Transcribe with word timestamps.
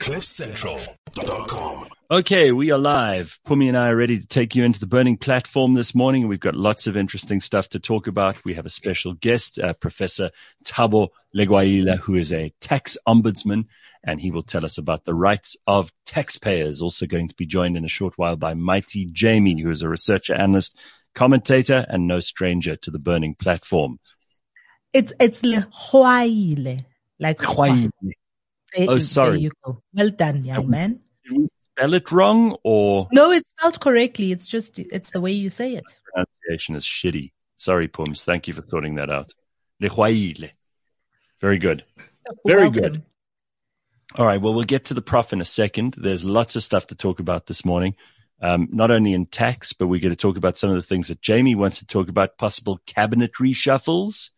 CliffCentral.com. 0.00 1.88
Okay, 2.10 2.52
we 2.52 2.70
are 2.70 2.78
live. 2.78 3.38
Pumi 3.46 3.68
and 3.68 3.76
I 3.76 3.90
are 3.90 3.96
ready 3.96 4.18
to 4.18 4.26
take 4.26 4.54
you 4.54 4.64
into 4.64 4.80
the 4.80 4.86
burning 4.86 5.18
platform 5.18 5.74
this 5.74 5.94
morning. 5.94 6.26
We've 6.26 6.40
got 6.40 6.54
lots 6.54 6.86
of 6.86 6.96
interesting 6.96 7.42
stuff 7.42 7.68
to 7.68 7.78
talk 7.78 8.06
about. 8.06 8.42
We 8.42 8.54
have 8.54 8.64
a 8.64 8.70
special 8.70 9.12
guest, 9.12 9.58
uh, 9.58 9.74
Professor 9.74 10.30
Thabo 10.64 11.08
Legwaila, 11.36 11.98
who 11.98 12.14
is 12.14 12.32
a 12.32 12.50
tax 12.62 12.96
ombudsman, 13.06 13.66
and 14.02 14.18
he 14.18 14.30
will 14.30 14.42
tell 14.42 14.64
us 14.64 14.78
about 14.78 15.04
the 15.04 15.12
rights 15.12 15.58
of 15.66 15.92
taxpayers. 16.06 16.80
Also 16.80 17.04
going 17.04 17.28
to 17.28 17.34
be 17.34 17.44
joined 17.44 17.76
in 17.76 17.84
a 17.84 17.88
short 17.88 18.14
while 18.16 18.36
by 18.36 18.54
Mighti 18.54 19.12
Jamie, 19.12 19.60
who 19.60 19.70
is 19.70 19.82
a 19.82 19.88
researcher, 19.90 20.34
analyst, 20.34 20.78
commentator, 21.14 21.84
and 21.90 22.08
no 22.08 22.20
stranger 22.20 22.74
to 22.76 22.90
the 22.90 22.98
burning 22.98 23.34
platform. 23.34 24.00
It's 24.94 25.12
it's 25.20 25.42
Lehuaile, 25.42 26.86
like 27.18 27.42
Hawaii. 27.42 27.90
There- 28.76 28.86
Oh, 28.90 28.98
sorry. 28.98 29.30
There 29.32 29.38
you 29.38 29.50
go. 29.64 29.82
Well 29.92 30.10
done, 30.10 30.44
young 30.44 30.68
man. 30.70 31.00
Did 31.24 31.38
we 31.38 31.48
spell 31.76 31.94
it 31.94 32.10
wrong 32.12 32.56
or 32.62 33.08
No, 33.12 33.30
it's 33.30 33.50
spelled 33.50 33.80
correctly. 33.80 34.32
It's 34.32 34.46
just 34.46 34.78
it's 34.78 35.10
the 35.10 35.20
way 35.20 35.32
you 35.32 35.50
say 35.50 35.74
it. 35.74 35.84
pronunciation 36.12 36.76
is 36.76 36.84
shitty? 36.84 37.32
Sorry, 37.56 37.88
Pums. 37.88 38.22
Thank 38.22 38.48
you 38.48 38.54
for 38.54 38.64
sorting 38.68 38.94
that 38.96 39.10
out. 39.10 39.32
Lehuaile. 39.82 40.50
Very 41.40 41.58
good. 41.58 41.84
Very 42.46 42.62
Welcome. 42.62 42.82
good. 42.82 43.02
All 44.16 44.26
right. 44.26 44.40
Well, 44.40 44.54
we'll 44.54 44.64
get 44.64 44.86
to 44.86 44.94
the 44.94 45.02
prof 45.02 45.32
in 45.32 45.40
a 45.40 45.44
second. 45.44 45.94
There's 45.98 46.24
lots 46.24 46.56
of 46.56 46.62
stuff 46.62 46.86
to 46.88 46.94
talk 46.94 47.20
about 47.20 47.46
this 47.46 47.64
morning. 47.64 47.94
Um, 48.42 48.68
not 48.72 48.90
only 48.90 49.12
in 49.12 49.26
tax, 49.26 49.72
but 49.72 49.86
we're 49.86 50.00
going 50.00 50.12
to 50.12 50.16
talk 50.16 50.36
about 50.36 50.56
some 50.58 50.70
of 50.70 50.76
the 50.76 50.82
things 50.82 51.08
that 51.08 51.20
Jamie 51.20 51.54
wants 51.54 51.78
to 51.78 51.86
talk 51.86 52.08
about, 52.08 52.38
possible 52.38 52.80
cabinet 52.86 53.32
reshuffles, 53.40 54.30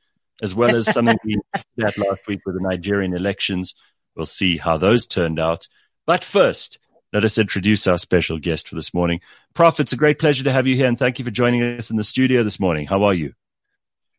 as 0.43 0.55
well 0.55 0.75
as 0.75 0.93
something 0.93 1.17
we 1.25 1.39
had 1.55 1.97
last 1.97 2.27
week 2.27 2.41
with 2.45 2.57
the 2.57 2.69
Nigerian 2.69 3.15
elections. 3.15 3.75
We'll 4.17 4.27
see 4.27 4.57
how 4.57 4.79
those 4.79 5.07
turned 5.07 5.39
out. 5.39 5.69
But 6.07 6.25
first, 6.25 6.79
let 7.13 7.25
us 7.25 7.39
introduce 7.39 7.87
our 7.87 7.99
special 7.99 8.39
guest 8.39 8.69
for 8.69 8.75
this 8.75 8.95
morning. 8.95 9.21
Prof, 9.55 9.81
it's 9.81 9.93
a 9.93 9.97
great 9.97 10.19
pleasure 10.19 10.45
to 10.45 10.53
have 10.53 10.67
you 10.67 10.77
here 10.77 10.87
and 10.87 10.99
thank 10.99 11.19
you 11.19 11.25
for 11.25 11.31
joining 11.31 11.63
us 11.63 11.91
in 11.91 11.97
the 11.97 12.05
studio 12.05 12.43
this 12.43 12.59
morning. 12.59 12.87
How 12.87 13.05
are 13.05 13.15
you? 13.15 13.35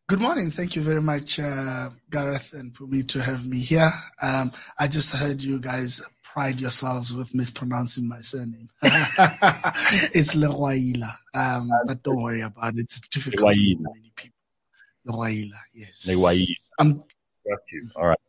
Good 0.08 0.20
morning. 0.20 0.52
Thank 0.52 0.76
you 0.76 0.82
very 0.82 1.02
much, 1.02 1.40
uh, 1.40 1.90
Gareth, 2.12 2.54
and 2.54 2.74
Pumi, 2.74 3.08
to 3.08 3.22
have 3.22 3.48
me 3.48 3.60
here. 3.60 3.92
Um, 4.22 4.52
I 4.78 4.88
just 4.88 5.12
heard 5.12 5.42
you 5.42 5.60
guys 5.60 6.02
pride 6.24 6.60
yourselves 6.60 7.14
with 7.14 7.34
mispronouncing 7.34 8.08
my 8.08 8.20
surname. 8.20 8.70
it's 10.14 10.36
Leroila, 10.36 11.18
um, 11.34 11.72
but 11.86 12.04
don't 12.04 12.22
worry 12.22 12.42
about 12.42 12.74
it. 12.76 12.82
It's 12.82 13.00
difficult 13.00 13.56
Leroila. 13.56 13.78
for 13.78 13.94
many 13.96 14.12
people. 14.14 14.38
Leroila, 15.08 15.60
yes. 15.74 16.06
Leroila. 16.10 16.56
I'm. 16.80 17.04
All 17.96 18.08
right. 18.08 18.20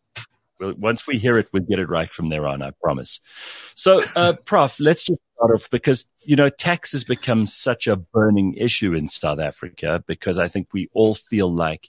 Once 0.73 1.07
we 1.07 1.19
hear 1.19 1.39
it, 1.39 1.49
we'll 1.53 1.63
get 1.63 1.79
it 1.79 1.89
right 1.89 2.09
from 2.09 2.29
there 2.29 2.47
on, 2.47 2.63
I 2.63 2.71
promise. 2.83 3.21
So, 3.75 4.03
uh, 4.17 4.35
Prof, 4.45 4.81
let's 4.81 5.05
just 5.05 5.21
start 5.37 5.55
off 5.55 5.71
because, 5.71 6.07
you 6.23 6.37
know, 6.37 6.49
tax 6.49 6.93
has 6.93 7.05
become 7.05 7.47
such 7.47 7.87
a 7.87 7.97
burning 7.97 8.55
issue 8.55 8.95
in 8.95 9.09
South 9.09 9.41
Africa 9.41 10.03
because 10.07 10.39
I 10.39 10.49
think 10.49 10.69
we 10.73 10.89
all 10.93 11.15
feel 11.15 11.53
like 11.53 11.89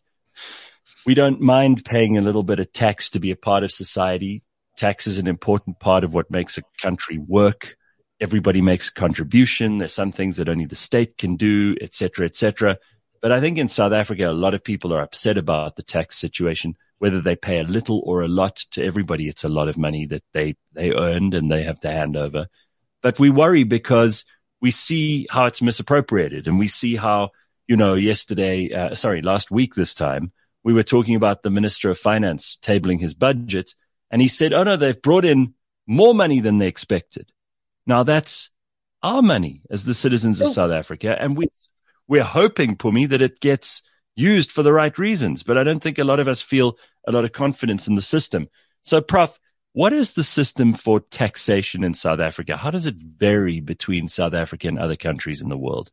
we 1.06 1.14
don't 1.14 1.40
mind 1.40 1.86
paying 1.86 2.18
a 2.18 2.22
little 2.22 2.44
bit 2.44 2.60
of 2.60 2.74
tax 2.74 3.12
to 3.12 3.20
be 3.20 3.32
a 3.32 3.36
part 3.36 3.64
of 3.64 3.72
society. 3.72 4.44
Tax 4.76 5.08
is 5.08 5.18
an 5.18 5.28
important 5.28 5.80
part 5.80 6.04
of 6.04 6.14
what 6.14 6.32
makes 6.32 6.58
a 6.58 6.64
country 6.82 7.18
work. 7.18 7.78
Everybody 8.20 8.62
makes 8.62 8.90
a 8.90 8.94
contribution. 8.94 9.78
There's 9.78 9.94
some 9.94 10.12
things 10.12 10.38
that 10.38 10.50
only 10.50 10.66
the 10.66 10.76
state 10.76 11.18
can 11.18 11.36
do, 11.36 11.76
et 11.80 11.94
cetera, 11.94 12.26
et 12.26 12.36
cetera. 12.36 12.78
But 13.22 13.32
I 13.32 13.40
think 13.40 13.58
in 13.58 13.68
South 13.68 13.94
Africa, 13.94 14.30
a 14.30 14.34
lot 14.34 14.54
of 14.54 14.64
people 14.64 14.94
are 14.94 15.02
upset 15.02 15.38
about 15.38 15.76
the 15.76 15.84
tax 15.84 16.18
situation, 16.18 16.76
whether 17.00 17.22
they 17.22 17.36
pay 17.36 17.60
a 17.60 17.64
little 17.64 18.02
or 18.06 18.22
a 18.22 18.28
lot 18.28 18.56
to 18.72 18.84
everybody. 18.84 19.28
It's 19.28 19.44
a 19.44 19.50
lot 19.50 19.68
of 19.68 19.78
money 19.78 20.06
that 20.08 20.24
they, 20.34 20.56
they 20.74 20.94
earned 20.94 21.34
and 21.34 21.52
they 21.52 21.64
have 21.64 21.80
to 21.82 21.92
hand 21.92 22.16
over. 22.18 22.48
But 23.02 23.20
we 23.20 23.30
worry 23.30 23.64
because 23.64 24.26
we 24.62 24.72
see 24.72 25.28
how 25.30 25.46
it's 25.46 25.62
misappropriated 25.62 26.48
and 26.48 26.58
we 26.58 26.68
see 26.68 26.96
how, 26.96 27.30
you 27.68 27.76
know, 27.78 27.94
yesterday, 27.96 28.72
uh, 28.74 28.96
sorry, 28.96 29.22
last 29.22 29.52
week 29.52 29.76
this 29.76 29.94
time, 29.94 30.32
we 30.64 30.74
were 30.74 30.84
talking 30.84 31.16
about 31.16 31.44
the 31.44 31.52
Minister 31.52 31.90
of 31.90 32.00
Finance 32.00 32.58
tabling 32.62 33.00
his 33.00 33.14
budget 33.14 33.76
and 34.10 34.22
he 34.22 34.28
said, 34.28 34.54
oh 34.54 34.64
no, 34.64 34.78
they've 34.78 35.02
brought 35.02 35.26
in 35.26 35.54
more 35.86 36.16
money 36.16 36.40
than 36.40 36.58
they 36.58 36.68
expected. 36.68 37.32
Now 37.86 38.04
that's 38.04 38.50
our 39.04 39.22
money 39.22 39.62
as 39.70 39.86
the 39.86 39.94
citizens 39.94 40.42
of 40.42 40.48
Oh. 40.48 40.52
South 40.52 40.72
Africa. 40.72 41.16
And 41.20 41.38
we, 41.38 41.50
we're 42.08 42.24
hoping, 42.24 42.78
Pumi, 42.78 43.10
that 43.10 43.22
it 43.22 43.40
gets 43.40 43.84
used 44.16 44.52
for 44.52 44.64
the 44.64 44.74
right 44.74 44.98
reasons. 44.98 45.44
But 45.44 45.58
I 45.58 45.64
don't 45.64 45.82
think 45.82 45.98
a 45.98 46.04
lot 46.04 46.20
of 46.20 46.28
us 46.28 46.42
feel 46.42 46.78
a 47.08 47.12
lot 47.12 47.26
of 47.26 47.32
confidence 47.32 47.88
in 47.88 47.96
the 47.96 48.02
system. 48.02 48.50
So, 48.84 49.02
Prof, 49.02 49.40
what 49.74 49.94
is 49.94 50.14
the 50.14 50.24
system 50.24 50.74
for 50.74 51.02
taxation 51.02 51.84
in 51.84 51.94
South 51.94 52.20
Africa? 52.20 52.56
How 52.56 52.72
does 52.72 52.86
it 52.86 52.96
vary 52.96 53.60
between 53.60 54.08
South 54.08 54.34
Africa 54.34 54.68
and 54.68 54.80
other 54.80 54.96
countries 54.96 55.42
in 55.42 55.50
the 55.50 55.58
world? 55.58 55.92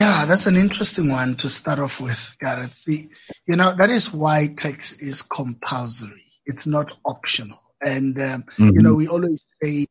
Yeah, 0.00 0.26
that's 0.26 0.46
an 0.46 0.56
interesting 0.56 1.08
one 1.08 1.36
to 1.36 1.50
start 1.50 1.78
off 1.78 2.00
with, 2.00 2.36
Gareth. 2.40 2.84
The, 2.84 3.08
you 3.46 3.56
know, 3.56 3.74
that 3.74 3.90
is 3.90 4.12
why 4.12 4.54
tax 4.56 5.00
is 5.00 5.22
compulsory. 5.22 6.24
It's 6.46 6.66
not 6.66 6.96
optional. 7.04 7.60
And, 7.80 8.20
um, 8.20 8.44
you 8.58 8.82
know, 8.82 8.94
we 8.94 9.08
always 9.08 9.56
say 9.62 9.86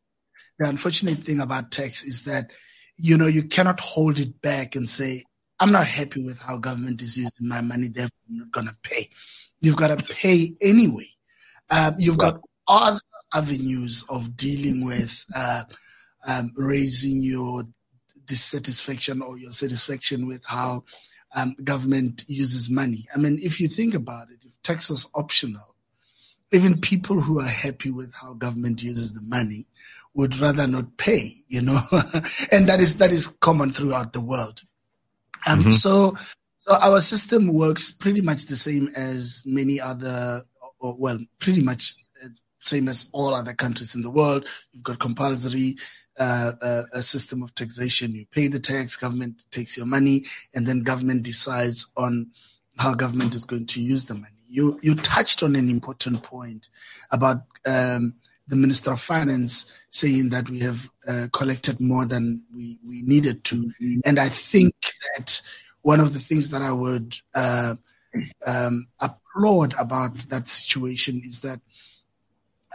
the 0.59 0.69
unfortunate 0.69 1.23
thing 1.23 1.39
about 1.39 1.71
tax 1.71 2.03
is 2.03 2.23
that, 2.23 2.51
you 2.97 3.17
know, 3.17 3.27
you 3.27 3.43
cannot 3.43 3.79
hold 3.79 4.19
it 4.19 4.41
back 4.41 4.75
and 4.75 4.87
say, 4.87 5.23
I'm 5.59 5.71
not 5.71 5.87
happy 5.87 6.23
with 6.23 6.39
how 6.39 6.57
government 6.57 7.01
is 7.01 7.17
using 7.17 7.47
my 7.47 7.61
money, 7.61 7.87
therefore 7.87 8.17
I'm 8.29 8.37
not 8.37 8.51
going 8.51 8.67
to 8.67 8.75
pay. 8.83 9.09
You've 9.59 9.75
got 9.75 9.97
to 9.97 10.13
pay 10.13 10.53
anyway. 10.61 11.09
Uh, 11.69 11.93
you've 11.97 12.17
got 12.17 12.39
other 12.67 12.99
avenues 13.33 14.05
of 14.09 14.37
dealing 14.37 14.85
with, 14.85 15.25
uh, 15.35 15.63
um, 16.25 16.51
raising 16.55 17.23
your 17.23 17.63
dissatisfaction 18.25 19.21
or 19.21 19.37
your 19.37 19.51
satisfaction 19.51 20.27
with 20.27 20.43
how 20.45 20.83
um, 21.33 21.55
government 21.63 22.25
uses 22.27 22.69
money. 22.69 23.07
I 23.13 23.17
mean, 23.17 23.39
if 23.41 23.59
you 23.59 23.67
think 23.67 23.95
about 23.95 24.29
it, 24.29 24.39
if 24.43 24.61
tax 24.61 24.89
was 24.89 25.07
optional, 25.15 25.75
even 26.51 26.79
people 26.79 27.19
who 27.19 27.39
are 27.39 27.47
happy 27.47 27.89
with 27.89 28.13
how 28.13 28.33
government 28.33 28.81
uses 28.81 29.13
the 29.13 29.21
money 29.21 29.65
would 30.13 30.37
rather 30.39 30.65
not 30.67 30.97
pay, 30.97 31.31
you 31.47 31.61
know, 31.61 31.79
and 32.51 32.67
that 32.67 32.79
is 32.79 32.97
that 32.97 33.11
is 33.11 33.27
common 33.27 33.69
throughout 33.69 34.13
the 34.13 34.21
world. 34.21 34.63
Um, 35.45 35.63
Mhm. 35.65 35.73
so, 35.73 36.17
so 36.57 36.75
our 36.75 36.99
system 36.99 37.47
works 37.53 37.91
pretty 37.91 38.21
much 38.21 38.45
the 38.45 38.55
same 38.55 38.89
as 38.95 39.43
many 39.45 39.79
other, 39.79 40.43
or, 40.79 40.95
well, 40.97 41.19
pretty 41.39 41.61
much 41.61 41.95
uh, 42.23 42.29
same 42.59 42.87
as 42.87 43.09
all 43.13 43.33
other 43.33 43.53
countries 43.53 43.95
in 43.95 44.01
the 44.01 44.09
world. 44.09 44.45
You've 44.73 44.83
got 44.83 44.99
compulsory 44.99 45.77
uh, 46.19 46.53
uh, 46.61 46.83
a 46.93 47.01
system 47.03 47.43
of 47.43 47.53
taxation. 47.53 48.15
You 48.15 48.25
pay 48.31 48.47
the 48.47 48.59
tax, 48.59 48.95
government 48.95 49.43
takes 49.51 49.77
your 49.77 49.85
money, 49.85 50.25
and 50.53 50.65
then 50.65 50.81
government 50.81 51.21
decides 51.23 51.87
on 51.95 52.31
how 52.79 52.95
government 52.95 53.35
is 53.35 53.45
going 53.45 53.67
to 53.67 53.81
use 53.81 54.05
the 54.05 54.15
money. 54.15 54.33
You 54.49 54.79
you 54.81 54.95
touched 54.95 55.43
on 55.43 55.55
an 55.55 55.69
important 55.69 56.23
point 56.23 56.69
about 57.11 57.43
um, 57.65 58.15
the 58.47 58.55
Minister 58.55 58.91
of 58.91 59.01
Finance 59.01 59.71
saying 59.89 60.29
that 60.29 60.49
we 60.49 60.59
have 60.59 60.89
uh, 61.07 61.27
collected 61.33 61.79
more 61.79 62.05
than 62.05 62.43
we, 62.55 62.79
we 62.87 63.01
needed 63.01 63.43
to, 63.45 63.71
and 64.05 64.19
I 64.19 64.29
think 64.29 64.75
that 65.17 65.41
one 65.81 65.99
of 65.99 66.13
the 66.13 66.19
things 66.19 66.49
that 66.49 66.61
I 66.61 66.71
would 66.71 67.17
uh, 67.33 67.75
um, 68.45 68.87
applaud 68.99 69.73
about 69.77 70.29
that 70.29 70.47
situation 70.47 71.21
is 71.23 71.41
that 71.41 71.61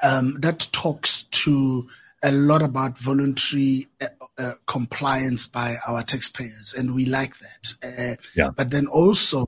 um, 0.02 0.40
that 0.40 0.68
talks 0.72 1.24
to 1.24 1.88
a 2.22 2.32
lot 2.32 2.62
about 2.62 2.98
voluntary 2.98 3.88
uh, 4.00 4.06
uh, 4.38 4.52
compliance 4.66 5.46
by 5.46 5.76
our 5.86 6.02
taxpayers, 6.02 6.74
and 6.76 6.94
we 6.94 7.04
like 7.04 7.34
that. 7.38 7.74
Uh, 7.82 8.16
Yeah. 8.34 8.50
But 8.56 8.70
then 8.70 8.86
also, 8.86 9.46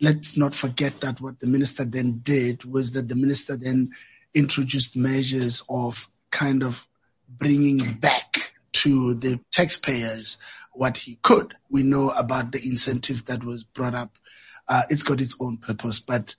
let's 0.00 0.36
not 0.36 0.54
forget 0.54 1.00
that 1.00 1.20
what 1.20 1.40
the 1.40 1.46
minister 1.46 1.84
then 1.84 2.20
did 2.22 2.64
was 2.64 2.92
that 2.92 3.08
the 3.08 3.14
minister 3.14 3.56
then 3.56 3.90
introduced 4.34 4.96
measures 4.96 5.62
of 5.68 6.08
kind 6.30 6.62
of 6.62 6.86
bringing 7.28 7.94
back 7.94 8.54
to 8.72 9.14
the 9.14 9.40
taxpayers 9.52 10.38
what 10.72 10.96
he 10.96 11.18
could. 11.22 11.54
We 11.70 11.82
know 11.82 12.10
about 12.10 12.52
the 12.52 12.60
incentive 12.64 13.26
that 13.26 13.44
was 13.44 13.64
brought 13.64 13.94
up. 13.94 14.18
Uh, 14.68 14.82
it's 14.90 15.02
got 15.02 15.20
its 15.20 15.36
own 15.40 15.58
purpose, 15.58 15.98
but 15.98 16.34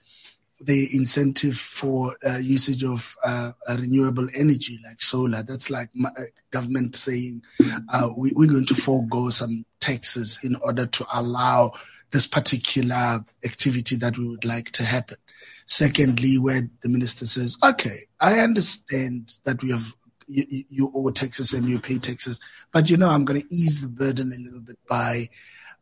the 0.60 0.88
incentive 0.94 1.58
for 1.58 2.16
uh, 2.26 2.38
usage 2.38 2.84
of 2.84 3.16
uh, 3.24 3.52
renewable 3.70 4.28
energy 4.34 4.80
like 4.86 5.02
solar. 5.02 5.44
That's 5.44 5.70
like 5.70 5.90
uh, 6.04 6.10
government 6.52 6.96
saying 6.96 7.44
uh, 7.90 8.10
we, 8.16 8.32
we're 8.36 8.50
going 8.50 8.66
to 8.68 8.76
forego 8.76 9.30
some 9.30 9.66
taxes 9.80 10.40
in 10.44 10.56
order 10.56 10.86
to 10.86 11.06
allow 11.14 11.74
this 12.12 12.26
particular 12.26 13.26
activity 13.44 13.96
that 13.98 14.18
we 14.18 14.28
would 14.28 14.46
like 14.46 14.72
to 14.72 14.84
happen. 14.84 15.18
Secondly, 15.66 16.38
where 16.38 16.70
the 16.84 16.90
minister 16.90 17.26
says, 17.26 17.58
okay, 17.64 18.02
I 18.20 18.40
understand 18.40 19.34
that 19.46 19.64
we 19.64 19.72
have 19.72 19.94
you, 20.28 20.66
you- 20.70 20.92
owe 20.96 21.10
taxes 21.12 21.54
and 21.54 21.66
you 21.66 21.80
pay 21.80 21.98
taxes, 21.98 22.40
but 22.72 22.90
you 22.90 22.98
know, 22.98 23.10
I'm 23.10 23.26
going 23.26 23.42
to 23.42 23.54
ease 23.54 23.82
the 23.82 23.88
burden 23.88 24.34
a 24.34 24.38
little 24.38 24.60
bit 24.60 24.78
by 24.88 25.30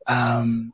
um, 0.08 0.74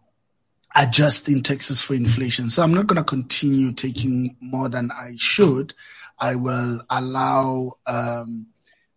adjusting 0.75 1.41
taxes 1.41 1.81
for 1.81 1.93
inflation. 1.95 2.49
So 2.49 2.63
I'm 2.63 2.73
not 2.73 2.87
going 2.87 2.97
to 2.97 3.03
continue 3.03 3.71
taking 3.71 4.35
more 4.39 4.69
than 4.69 4.91
I 4.91 5.13
should. 5.17 5.73
I 6.19 6.35
will 6.35 6.81
allow 6.89 7.77
um, 7.87 8.47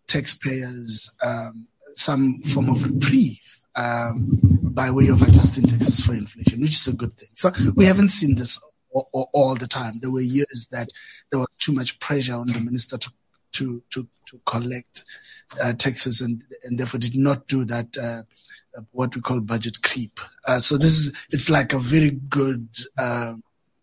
taxpayers 0.06 1.11
um, 1.23 1.67
some 1.94 2.41
form 2.43 2.69
of 2.69 2.85
reprieve 2.85 3.41
um, 3.76 4.38
by 4.62 4.91
way 4.91 5.09
of 5.09 5.23
adjusting 5.23 5.64
taxes 5.64 6.05
for 6.05 6.14
inflation, 6.14 6.61
which 6.61 6.73
is 6.76 6.87
a 6.87 6.93
good 6.93 7.17
thing. 7.17 7.29
So 7.35 7.53
we 7.75 7.85
haven't 7.85 8.11
seen 8.11 8.35
this 8.35 8.61
all, 8.92 9.54
the 9.54 9.66
time. 9.66 9.98
There 10.00 10.10
were 10.10 10.20
years 10.20 10.68
that 10.70 10.90
there 11.30 11.40
was 11.40 11.48
too 11.58 11.72
much 11.72 11.98
pressure 11.98 12.34
on 12.34 12.48
the 12.48 12.60
minister 12.60 12.98
to 12.98 13.10
to 13.52 13.82
to, 13.90 14.08
to 14.26 14.40
collect 14.46 15.04
uh, 15.60 15.72
taxes 15.72 16.20
and 16.20 16.42
and 16.64 16.78
therefore 16.78 17.00
did 17.00 17.16
not 17.16 17.46
do 17.46 17.64
that. 17.64 17.96
Uh, 17.96 18.22
what 18.92 19.14
we 19.14 19.20
call 19.20 19.38
budget 19.40 19.82
creep. 19.82 20.18
Uh, 20.46 20.58
so 20.58 20.78
this 20.78 20.92
is 20.92 21.26
it's 21.30 21.50
like 21.50 21.74
a 21.74 21.78
very 21.78 22.10
good 22.10 22.68
uh, 22.96 23.34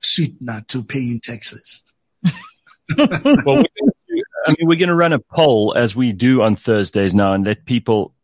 sweetener 0.01 0.63
to 0.67 0.83
paying 0.83 1.19
taxes. 1.19 1.83
well, 2.97 3.63
I 4.47 4.55
mean, 4.57 4.67
we're 4.67 4.79
going 4.79 4.89
to 4.89 4.95
run 4.95 5.13
a 5.13 5.19
poll 5.19 5.75
as 5.77 5.95
we 5.95 6.11
do 6.11 6.41
on 6.41 6.55
Thursdays 6.55 7.13
now 7.13 7.33
and 7.33 7.45
let 7.45 7.65
people 7.65 8.15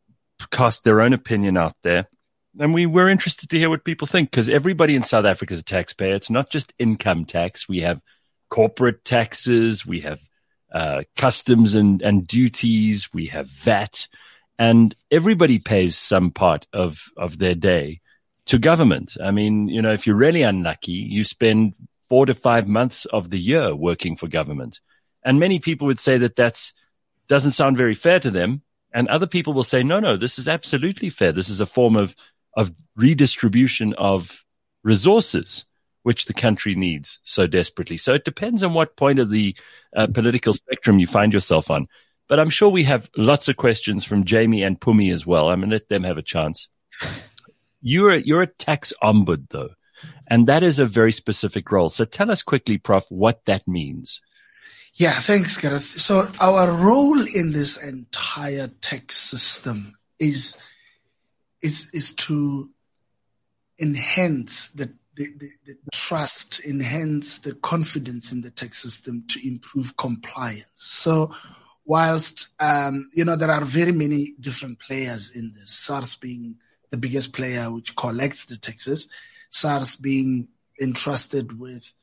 cast 0.51 0.83
their 0.83 1.01
own 1.01 1.13
opinion 1.13 1.57
out 1.57 1.75
there. 1.83 2.07
And 2.59 2.73
we 2.73 2.85
were 2.85 3.09
interested 3.09 3.49
to 3.49 3.59
hear 3.59 3.69
what 3.69 3.83
people 3.83 4.07
think 4.07 4.31
because 4.31 4.49
everybody 4.49 4.95
in 4.95 5.03
South 5.03 5.25
Africa 5.25 5.53
is 5.53 5.59
a 5.59 5.63
taxpayer. 5.63 6.15
It's 6.15 6.29
not 6.29 6.49
just 6.49 6.73
income 6.79 7.25
tax. 7.25 7.67
We 7.67 7.81
have 7.81 8.01
corporate 8.49 9.03
taxes. 9.03 9.85
We 9.85 10.01
have 10.01 10.21
uh, 10.71 11.03
customs 11.17 11.75
and, 11.75 12.01
and 12.01 12.25
duties. 12.25 13.13
We 13.13 13.27
have 13.27 13.47
VAT 13.47 14.07
and 14.57 14.95
everybody 15.11 15.59
pays 15.59 15.97
some 15.97 16.31
part 16.31 16.67
of, 16.71 17.01
of 17.17 17.37
their 17.37 17.55
day 17.55 18.01
to 18.45 18.57
government. 18.57 19.17
I 19.21 19.31
mean, 19.31 19.67
you 19.67 19.81
know, 19.81 19.91
if 19.91 20.07
you're 20.07 20.15
really 20.15 20.43
unlucky, 20.43 20.93
you 20.93 21.23
spend 21.23 21.73
four 22.09 22.25
to 22.25 22.33
five 22.33 22.67
months 22.67 23.05
of 23.05 23.29
the 23.29 23.39
year 23.39 23.75
working 23.75 24.15
for 24.15 24.27
government. 24.27 24.79
And 25.23 25.39
many 25.39 25.59
people 25.59 25.87
would 25.87 25.99
say 25.99 26.17
that 26.19 26.35
that's 26.35 26.73
doesn't 27.27 27.51
sound 27.51 27.75
very 27.75 27.95
fair 27.95 28.19
to 28.19 28.29
them. 28.29 28.61
And 28.93 29.07
other 29.07 29.27
people 29.27 29.53
will 29.53 29.63
say, 29.63 29.83
no, 29.83 29.99
no, 29.99 30.15
this 30.15 30.37
is 30.37 30.47
absolutely 30.47 31.09
fair. 31.09 31.31
This 31.31 31.49
is 31.49 31.59
a 31.59 31.65
form 31.65 31.95
of, 31.95 32.15
of 32.55 32.73
redistribution 32.95 33.93
of 33.93 34.43
resources, 34.83 35.65
which 36.03 36.25
the 36.25 36.33
country 36.33 36.75
needs 36.75 37.19
so 37.23 37.47
desperately. 37.47 37.97
So 37.97 38.13
it 38.13 38.25
depends 38.25 38.63
on 38.63 38.73
what 38.73 38.95
point 38.95 39.19
of 39.19 39.29
the 39.29 39.55
uh, 39.95 40.07
political 40.07 40.53
spectrum 40.53 40.99
you 40.99 41.07
find 41.07 41.33
yourself 41.33 41.69
on. 41.69 41.87
But 42.27 42.39
I'm 42.39 42.49
sure 42.49 42.69
we 42.69 42.83
have 42.85 43.09
lots 43.17 43.47
of 43.47 43.57
questions 43.57 44.03
from 44.03 44.23
Jamie 44.23 44.63
and 44.63 44.79
Pumi 44.79 45.13
as 45.13 45.25
well. 45.25 45.49
I'm 45.49 45.59
going 45.59 45.69
to 45.69 45.75
let 45.75 45.89
them 45.89 46.03
have 46.03 46.17
a 46.17 46.23
chance. 46.23 46.67
You're 47.81 48.15
you're 48.15 48.41
a 48.41 48.47
tax 48.47 48.93
ombud 49.03 49.49
though, 49.49 49.69
and 50.27 50.47
that 50.47 50.63
is 50.63 50.79
a 50.79 50.87
very 50.87 51.11
specific 51.11 51.71
role. 51.71 51.91
So 51.91 52.03
tell 52.03 52.31
us 52.31 52.41
quickly, 52.41 52.79
Prof, 52.79 53.05
what 53.09 53.45
that 53.45 53.67
means. 53.67 54.21
Yeah, 54.95 55.11
thanks, 55.11 55.57
Gareth. 55.57 55.83
So 55.83 56.23
our 56.39 56.71
role 56.71 57.21
in 57.21 57.51
this 57.51 57.77
entire 57.77 58.69
tax 58.81 59.17
system 59.17 59.97
is 60.19 60.55
is 61.65 61.89
is 61.93 62.13
to 62.13 62.69
enhance 63.79 64.69
the, 64.71 64.93
the, 65.15 65.27
the, 65.37 65.49
the 65.65 65.75
trust, 65.91 66.61
enhance 66.63 67.39
the 67.39 67.55
confidence 67.55 68.31
in 68.31 68.41
the 68.41 68.51
tax 68.51 68.81
system 68.81 69.23
to 69.27 69.45
improve 69.45 69.97
compliance. 69.97 70.69
So 70.75 71.33
whilst 71.85 72.47
um, 72.59 73.09
you 73.13 73.25
know 73.25 73.35
there 73.35 73.51
are 73.51 73.65
very 73.65 73.91
many 73.91 74.33
different 74.39 74.79
players 74.79 75.31
in 75.31 75.53
this, 75.53 75.71
SARS 75.71 76.15
being 76.15 76.55
the 76.91 76.97
biggest 76.97 77.33
player 77.33 77.71
which 77.73 77.95
collects 77.95 78.45
the 78.45 78.57
taxes, 78.57 79.09
SARS 79.49 79.95
being 79.95 80.47
entrusted 80.79 81.59
with 81.59 81.93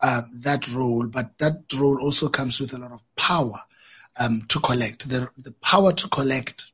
uh, 0.00 0.22
that 0.34 0.68
role, 0.74 1.06
but 1.06 1.38
that 1.38 1.62
role 1.74 2.02
also 2.02 2.28
comes 2.28 2.60
with 2.60 2.74
a 2.74 2.78
lot 2.78 2.90
of 2.90 3.02
power 3.14 3.60
um, 4.18 4.42
to 4.48 4.58
collect. 4.58 5.08
The, 5.08 5.28
the 5.38 5.52
power 5.52 5.92
to 5.92 6.08
collect 6.08 6.71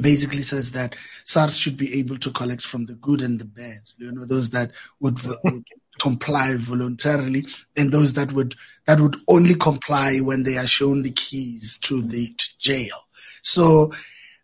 basically 0.00 0.42
says 0.42 0.72
that 0.72 0.94
SARS 1.24 1.58
should 1.58 1.76
be 1.76 1.98
able 1.98 2.18
to 2.18 2.30
collect 2.30 2.62
from 2.62 2.86
the 2.86 2.94
good 2.94 3.22
and 3.22 3.38
the 3.38 3.44
bad. 3.44 3.80
You 3.98 4.12
know, 4.12 4.24
those 4.24 4.50
that 4.50 4.72
would, 5.00 5.18
would 5.44 5.64
comply 6.00 6.54
voluntarily 6.56 7.46
and 7.76 7.92
those 7.92 8.12
that 8.14 8.32
would 8.32 8.54
that 8.86 9.00
would 9.00 9.16
only 9.28 9.54
comply 9.54 10.18
when 10.18 10.42
they 10.42 10.58
are 10.58 10.66
shown 10.66 11.02
the 11.02 11.10
keys 11.10 11.78
to 11.78 12.02
the 12.02 12.34
to 12.36 12.58
jail. 12.58 13.06
So 13.42 13.92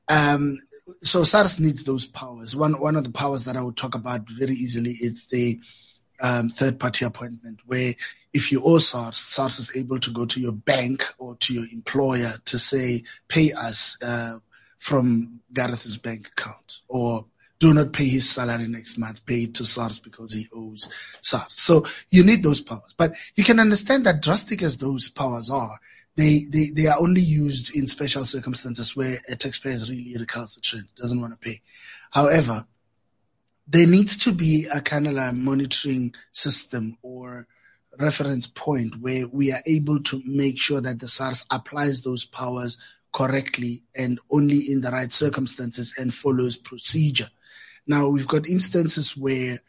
um, 0.09 0.59
so 1.03 1.23
SARS 1.25 1.61
needs 1.61 1.85
those 1.85 2.07
powers. 2.07 2.57
One 2.57 2.81
one 2.81 2.97
of 2.97 3.05
the 3.05 3.11
powers 3.11 3.45
that 3.45 3.57
I 3.57 3.63
would 3.63 3.77
talk 3.77 3.95
about 3.95 4.29
very 4.29 4.55
easily 4.55 4.93
is 4.93 5.27
the 5.27 5.61
um, 6.21 6.49
third 6.49 6.79
party 6.79 7.05
appointment 7.05 7.61
where 7.67 7.95
if 8.33 8.51
you 8.51 8.63
owe 8.65 8.79
SARS, 8.79 9.19
SARS 9.19 9.59
is 9.59 9.77
able 9.77 9.99
to 10.01 10.11
go 10.11 10.25
to 10.25 10.41
your 10.41 10.53
bank 10.53 11.05
or 11.19 11.37
to 11.37 11.53
your 11.53 11.65
employer 11.73 12.33
to 12.47 12.59
say, 12.59 13.03
pay 13.29 13.53
us 13.53 13.99
uh, 14.03 14.39
from 14.83 15.41
Gareth's 15.53 15.97
bank 15.97 16.27
account 16.27 16.81
or 16.89 17.25
do 17.61 17.73
not 17.73 17.93
pay 17.93 18.09
his 18.09 18.29
salary 18.29 18.67
next 18.67 18.99
month, 18.99 19.25
pay 19.25 19.45
it 19.45 19.55
to 19.55 19.65
SARS 19.65 20.01
because 20.01 20.33
he 20.33 20.49
owes 20.53 20.89
SARS. 21.21 21.47
So 21.51 21.87
you 22.11 22.25
need 22.25 22.43
those 22.43 22.61
powers. 22.61 22.93
But 22.97 23.13
you 23.37 23.45
can 23.45 23.61
understand 23.61 24.05
that 24.07 24.23
drastic 24.23 24.61
as 24.61 24.79
those 24.79 25.09
powers 25.09 25.51
are, 25.51 25.79
they, 26.17 26.47
they, 26.51 26.71
they 26.75 26.89
are 26.89 27.01
only 27.01 27.21
used 27.21 27.77
in 27.77 27.87
special 27.87 28.25
circumstances 28.25 28.97
where 28.97 29.19
a 29.29 29.37
taxpayer 29.37 29.73
is 29.73 29.89
really 29.89 30.17
recalcitrant, 30.19 30.89
doesn't 30.97 31.21
want 31.21 31.33
to 31.33 31.39
pay. 31.39 31.61
However, 32.11 32.67
there 33.69 33.87
needs 33.87 34.17
to 34.17 34.33
be 34.33 34.67
a 34.67 34.81
kind 34.81 35.07
of 35.07 35.35
monitoring 35.37 36.13
system 36.33 36.99
or 37.03 37.47
reference 38.01 38.49
point 38.49 39.01
where 39.01 39.29
we 39.29 39.53
are 39.53 39.63
able 39.65 40.03
to 40.03 40.21
make 40.27 40.59
sure 40.59 40.81
that 40.81 40.99
the 40.99 41.07
SARS 41.07 41.47
applies 41.53 42.03
those 42.03 42.25
powers 42.25 42.79
correctly 43.13 43.83
and 43.95 44.19
only 44.31 44.59
in 44.71 44.81
the 44.81 44.91
right 44.91 45.13
circumstances 45.13 45.95
and 45.99 46.13
follows 46.13 46.57
procedure. 46.57 47.29
Now 47.87 48.09
we've 48.09 48.29
got 48.29 48.49
instances 48.49 49.17
where, 49.17 49.61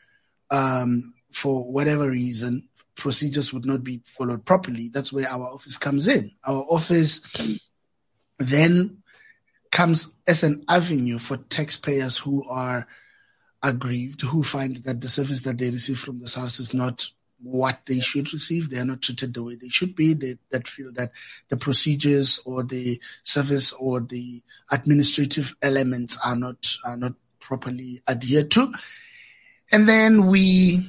um, 0.49 1.13
for 1.31 1.71
whatever 1.71 2.09
reason, 2.09 2.69
procedures 2.95 3.51
would 3.51 3.65
not 3.65 3.83
be 3.83 4.01
followed 4.05 4.45
properly. 4.45 4.89
That's 4.89 5.11
where 5.11 5.27
our 5.27 5.45
office 5.45 5.77
comes 5.77 6.07
in. 6.07 6.31
Our 6.45 6.65
office 6.69 7.21
then 8.37 9.03
comes 9.71 10.13
as 10.27 10.43
an 10.43 10.63
avenue 10.69 11.17
for 11.17 11.37
taxpayers 11.37 12.17
who 12.17 12.47
are 12.47 12.87
aggrieved 13.63 14.21
who 14.21 14.43
find 14.43 14.75
that 14.77 15.01
the 15.01 15.07
service 15.07 15.41
that 15.41 15.57
they 15.57 15.69
receive 15.69 15.97
from 15.97 16.19
the 16.19 16.27
SARS 16.27 16.59
is 16.59 16.73
not 16.73 17.09
what 17.43 17.81
they 17.85 17.99
should 17.99 18.31
receive. 18.33 18.69
They 18.69 18.79
are 18.79 18.85
not 18.85 19.01
treated 19.01 19.33
the 19.33 19.43
way 19.43 19.55
they 19.55 19.69
should 19.69 19.95
be. 19.95 20.13
They 20.13 20.37
that 20.49 20.67
feel 20.67 20.91
that 20.93 21.11
the 21.49 21.57
procedures 21.57 22.39
or 22.45 22.63
the 22.63 22.99
service 23.23 23.73
or 23.73 23.99
the 23.99 24.41
administrative 24.71 25.55
elements 25.61 26.17
are 26.25 26.35
not 26.35 26.77
are 26.85 26.97
not 26.97 27.13
properly 27.39 28.01
adhered 28.07 28.49
to. 28.51 28.73
And 29.71 29.87
then 29.87 30.27
we 30.27 30.87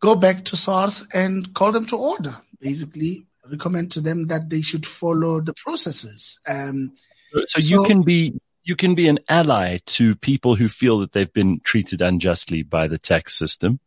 go 0.00 0.14
back 0.14 0.44
to 0.46 0.56
SARS 0.56 1.06
and 1.12 1.52
call 1.54 1.72
them 1.72 1.86
to 1.86 1.96
order. 1.96 2.36
Basically, 2.60 3.26
recommend 3.50 3.90
to 3.92 4.00
them 4.00 4.28
that 4.28 4.48
they 4.48 4.60
should 4.60 4.86
follow 4.86 5.40
the 5.40 5.54
processes. 5.54 6.38
Um, 6.48 6.92
so, 7.32 7.44
so 7.46 7.74
you 7.74 7.84
can 7.84 8.02
be 8.02 8.34
you 8.64 8.76
can 8.76 8.94
be 8.94 9.08
an 9.08 9.18
ally 9.28 9.78
to 9.86 10.14
people 10.14 10.54
who 10.54 10.68
feel 10.68 11.00
that 11.00 11.12
they've 11.12 11.32
been 11.32 11.60
treated 11.64 12.00
unjustly 12.00 12.62
by 12.62 12.86
the 12.86 12.98
tax 12.98 13.36
system 13.36 13.80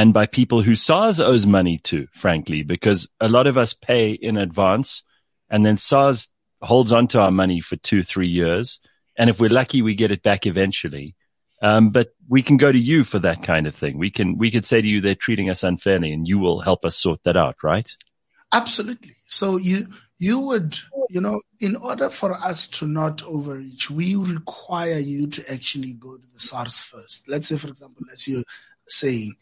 and 0.00 0.14
by 0.14 0.24
people 0.24 0.62
who 0.62 0.74
SARS 0.74 1.20
owes 1.20 1.44
money 1.44 1.76
to, 1.84 2.06
frankly, 2.10 2.62
because 2.62 3.06
a 3.20 3.28
lot 3.28 3.46
of 3.46 3.58
us 3.58 3.74
pay 3.74 4.12
in 4.12 4.38
advance 4.38 5.02
and 5.50 5.62
then 5.62 5.76
SARS 5.76 6.28
holds 6.62 6.90
onto 6.90 7.18
our 7.18 7.30
money 7.30 7.60
for 7.60 7.76
two, 7.76 8.02
three 8.02 8.28
years. 8.28 8.80
And 9.18 9.28
if 9.28 9.38
we're 9.38 9.50
lucky, 9.50 9.82
we 9.82 9.94
get 9.94 10.10
it 10.10 10.22
back 10.22 10.46
eventually. 10.46 11.16
Um, 11.60 11.90
but 11.90 12.14
we 12.30 12.42
can 12.42 12.56
go 12.56 12.72
to 12.72 12.78
you 12.78 13.04
for 13.04 13.18
that 13.18 13.42
kind 13.42 13.66
of 13.66 13.74
thing. 13.74 13.98
We 13.98 14.10
can, 14.10 14.38
we 14.38 14.50
could 14.50 14.64
say 14.64 14.80
to 14.80 14.88
you, 14.88 15.02
they're 15.02 15.14
treating 15.14 15.50
us 15.50 15.62
unfairly 15.62 16.12
and 16.12 16.26
you 16.26 16.38
will 16.38 16.60
help 16.60 16.86
us 16.86 16.96
sort 16.96 17.22
that 17.24 17.36
out, 17.36 17.56
right? 17.62 17.94
Absolutely. 18.54 19.16
So 19.26 19.58
you, 19.58 19.86
you 20.16 20.38
would, 20.38 20.78
you 21.10 21.20
know, 21.20 21.42
in 21.60 21.76
order 21.76 22.08
for 22.08 22.32
us 22.32 22.66
to 22.68 22.86
not 22.86 23.22
overreach, 23.24 23.90
we 23.90 24.14
require 24.14 24.98
you 24.98 25.26
to 25.26 25.52
actually 25.52 25.92
go 25.92 26.16
to 26.16 26.26
the 26.32 26.40
SARS 26.40 26.80
first. 26.80 27.28
Let's 27.28 27.48
say, 27.48 27.58
for 27.58 27.68
example, 27.68 28.06
as 28.10 28.26
you're 28.26 28.44
saying, 28.88 29.36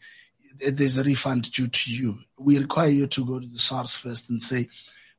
there's 0.57 0.97
a 0.97 1.03
refund 1.03 1.51
due 1.51 1.67
to 1.67 1.93
you. 1.93 2.19
We 2.37 2.59
require 2.59 2.89
you 2.89 3.07
to 3.07 3.25
go 3.25 3.39
to 3.39 3.47
the 3.47 3.59
SARS 3.59 3.97
first 3.97 4.29
and 4.29 4.41
say, 4.41 4.67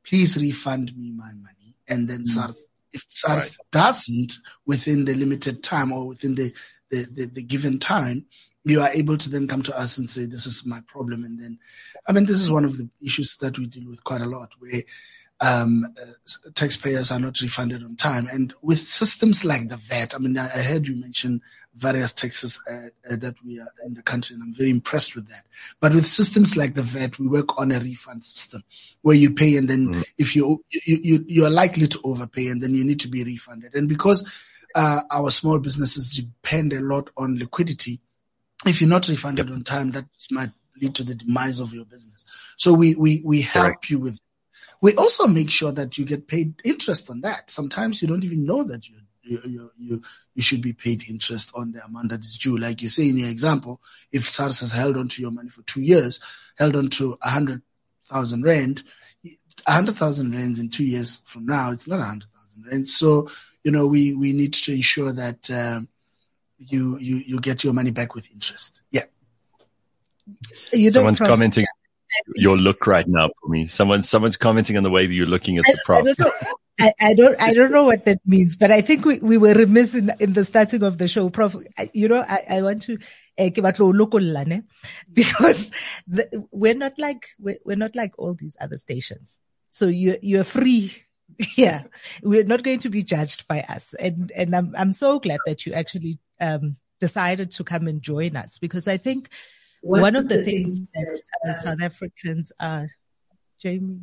please 0.05 0.37
refund 0.37 0.97
me 0.97 1.11
my 1.11 1.33
money. 1.33 1.77
And 1.89 2.09
then 2.09 2.23
mm. 2.23 2.29
SARS, 2.29 2.69
if 2.93 3.05
SARS 3.09 3.57
right. 3.57 3.67
doesn't 3.71 4.35
within 4.67 5.05
the 5.05 5.15
limited 5.15 5.63
time 5.63 5.93
or 5.93 6.09
within 6.09 6.35
the, 6.35 6.53
the, 6.91 7.05
the, 7.05 7.27
the 7.27 7.43
given 7.43 7.79
time, 7.79 8.27
you 8.65 8.83
are 8.83 8.91
able 8.91 9.17
to 9.17 9.31
then 9.31 9.49
come 9.49 9.63
to 9.63 9.79
us 9.79 9.97
and 9.97 10.09
say, 10.09 10.27
this 10.27 10.47
is 10.47 10.67
my 10.67 10.81
problem. 10.83 11.25
And 11.25 11.41
then, 11.41 11.59
I 12.07 12.13
mean, 12.13 12.27
this 12.27 12.41
is 12.41 12.51
one 12.51 12.65
of 12.65 12.77
the 12.77 12.89
issues 13.03 13.37
that 13.37 13.59
we 13.59 13.67
deal 13.67 13.89
with 13.89 14.05
quite 14.05 14.21
a 14.21 14.27
lot 14.27 14.53
where 14.59 14.83
um, 15.41 15.87
uh, 16.01 16.51
taxpayers 16.55 17.11
are 17.11 17.19
not 17.19 17.41
refunded 17.41 17.83
on 17.83 17.97
time. 17.97 18.29
And 18.31 18.53
with 18.61 18.79
systems 18.79 19.45
like 19.45 19.69
the 19.69 19.77
VAT, 19.77 20.15
I 20.15 20.19
mean, 20.19 20.37
I, 20.37 20.47
I 20.47 20.63
heard 20.63 20.87
you 20.87 20.97
mention 20.97 21.41
various 21.75 22.13
taxes 22.13 22.61
uh, 22.69 22.89
uh, 23.09 23.17
that 23.17 23.35
we 23.45 23.61
are 23.61 23.69
in 23.87 23.95
the 23.95 24.03
country, 24.03 24.35
and 24.35 24.43
I'm 24.43 24.55
very 24.55 24.71
impressed 24.71 25.15
with 25.15 25.29
that. 25.29 25.45
But 25.81 25.95
with 25.95 26.07
systems 26.07 26.57
like 26.57 26.75
the 26.75 26.83
VAT, 26.83 27.19
we 27.19 27.29
work 27.29 27.61
on 27.61 27.73
a 27.73 27.79
refund 27.79 28.25
system 28.25 28.65
where 29.03 29.17
you 29.17 29.33
pay, 29.33 29.57
and 29.57 29.69
then 29.69 29.89
mm. 29.89 30.05
if 30.19 30.35
you, 30.35 30.65
you 30.71 30.99
you 31.03 31.25
you 31.29 31.47
are 31.47 31.51
likely 31.51 31.87
to 31.87 32.01
overpay, 32.05 32.49
and 32.49 32.63
then 32.63 32.75
you 32.75 32.85
need 32.85 33.01
to 33.01 33.09
be 33.09 33.25
refunded. 33.25 33.75
And 33.75 33.89
because 33.89 34.29
uh, 34.75 35.01
our 35.11 35.31
small 35.31 35.59
businesses 35.59 36.11
depend 36.11 36.73
a 36.73 36.81
lot 36.81 37.11
on 37.17 37.39
liquidity, 37.39 38.01
if 38.67 38.81
you're 38.81 38.91
not 38.91 39.09
refunded 39.09 39.49
yep. 39.49 39.57
on 39.57 39.65
time, 39.65 39.93
that 39.93 40.07
might 40.31 40.51
lead 40.81 40.95
to 40.97 41.05
the 41.05 41.15
demise 41.15 41.61
of 41.61 41.73
your 41.73 41.85
business. 41.85 42.25
So 42.57 42.73
we 42.73 42.95
we 42.95 43.23
we 43.25 43.43
help 43.43 43.67
Correct. 43.67 43.91
you 43.91 43.99
with 43.99 44.21
we 44.81 44.95
also 44.97 45.27
make 45.27 45.51
sure 45.51 45.73
that 45.73 45.99
you 45.99 46.05
get 46.05 46.27
paid 46.27 46.55
interest 46.65 47.11
on 47.11 47.21
that. 47.21 47.51
Sometimes 47.51 48.01
you 48.01 48.09
don't 48.09 48.25
even 48.25 48.45
know 48.45 48.65
that 48.65 48.89
you 49.31 49.41
you, 49.45 49.71
you, 49.79 50.03
you 50.35 50.43
should 50.43 50.61
be 50.61 50.73
paid 50.73 51.09
interest 51.09 51.53
on 51.55 51.73
the 51.73 51.85
amount 51.85 52.11
that 52.11 52.21
is 52.21 52.37
due. 52.37 52.59
Like 52.59 52.83
you 52.83 52.89
say 52.89 53.09
in 53.09 53.17
your 53.17 53.31
example, 53.31 53.81
if 54.11 54.29
SARS 54.29 54.61
has 54.61 54.73
held 54.73 54.97
on 54.97 55.09
to 55.09 55.23
your 55.23 55.31
money 55.31 55.49
for 55.49 55.63
two 55.63 55.81
years, 55.81 56.21
held 56.59 56.77
on 56.77 56.89
to 56.89 57.17
a 57.23 57.31
hundred 57.31 57.63
thousand 58.09 58.43
rand, 58.43 58.83
a 59.25 59.73
hundred 59.73 59.95
thousand 59.95 60.33
rands 60.33 60.59
in 60.59 60.69
two 60.69 60.85
years 60.85 61.23
from 61.25 61.47
now, 61.47 61.71
it's 61.71 61.87
not 61.87 62.01
a 62.01 62.05
hundred 62.05 62.29
thousand 62.33 62.67
rands. 62.67 62.95
So, 62.95 63.31
you 63.63 63.71
know, 63.71 63.87
we, 63.87 64.15
we 64.15 64.33
need 64.33 64.55
to 64.55 64.73
ensure 64.73 65.13
that, 65.13 65.51
um, 65.51 65.89
you, 66.59 66.99
you, 66.99 67.17
you 67.17 67.41
get 67.41 67.65
your 67.65 67.73
money 67.73 67.91
back 67.91 68.15
with 68.15 68.31
interest. 68.33 68.83
Yeah. 68.91 69.05
You 70.73 70.93
Someone's 70.93 71.19
commenting 71.19 71.67
your 72.37 72.57
look 72.57 72.87
right 72.87 73.07
now 73.07 73.29
for 73.41 73.49
me. 73.49 73.67
Someone, 73.67 74.03
someone's 74.03 74.37
commenting 74.37 74.77
on 74.77 74.83
the 74.83 74.91
way 74.91 75.07
that 75.07 75.15
you're 75.15 75.27
looking 75.27 75.59
at 75.59 75.65
the 75.65 75.79
prof. 75.85 76.01
I 76.01 76.03
don't 76.03 76.19
know. 76.19 76.33
I, 77.01 77.15
don't, 77.15 77.41
I 77.43 77.53
don't 77.53 77.73
know 77.73 77.85
what 77.85 78.07
that 78.07 78.21
means, 78.25 78.57
but 78.57 78.71
I 78.71 78.81
think 78.81 79.05
we, 79.05 79.19
we 79.19 79.37
were 79.37 79.53
remiss 79.53 79.95
in, 79.95 80.13
in 80.19 80.33
the 80.33 80.45
starting 80.45 80.83
of 80.83 80.99
the 80.99 81.09
show, 81.09 81.29
Prof. 81.29 81.55
You 81.93 82.09
know, 82.09 82.25
I, 82.27 82.45
I 82.49 82.63
want 82.63 82.83
to, 82.83 82.99
eh, 83.37 83.51
because 85.13 85.71
the, 86.07 86.47
we're 86.51 86.75
not 86.75 86.99
like, 86.99 87.29
we're, 87.39 87.59
we're 87.65 87.77
not 87.77 87.95
like 87.95 88.19
all 88.19 88.35
these 88.35 88.57
other 88.61 88.79
stations. 88.79 89.39
So 89.69 89.87
you, 89.87 90.17
you're 90.23 90.45
free. 90.45 90.93
Yeah. 91.57 91.85
We're 92.23 92.45
not 92.45 92.65
going 92.65 92.81
to 92.81 92.91
be 92.91 93.05
judged 93.05 93.47
by 93.47 93.61
us. 93.61 93.95
And, 93.95 94.33
and 94.33 94.55
I'm, 94.55 94.75
I'm 94.77 94.93
so 94.93 95.21
glad 95.21 95.39
that 95.47 95.65
you 95.65 95.73
actually, 95.73 96.19
um, 96.41 96.77
decided 96.99 97.53
to 97.53 97.65
come 97.65 97.87
and 97.87 98.03
join 98.03 98.37
us 98.37 98.59
because 98.59 98.89
I 98.89 98.97
think, 98.97 99.31
one 99.81 100.17
of 100.17 100.29
the 100.29 100.45
things 100.45 100.91
that 100.93 101.23
uh, 101.47 101.53
South 101.53 101.83
Africans 101.83 102.53
are, 102.61 102.89
Jamie. 103.59 104.01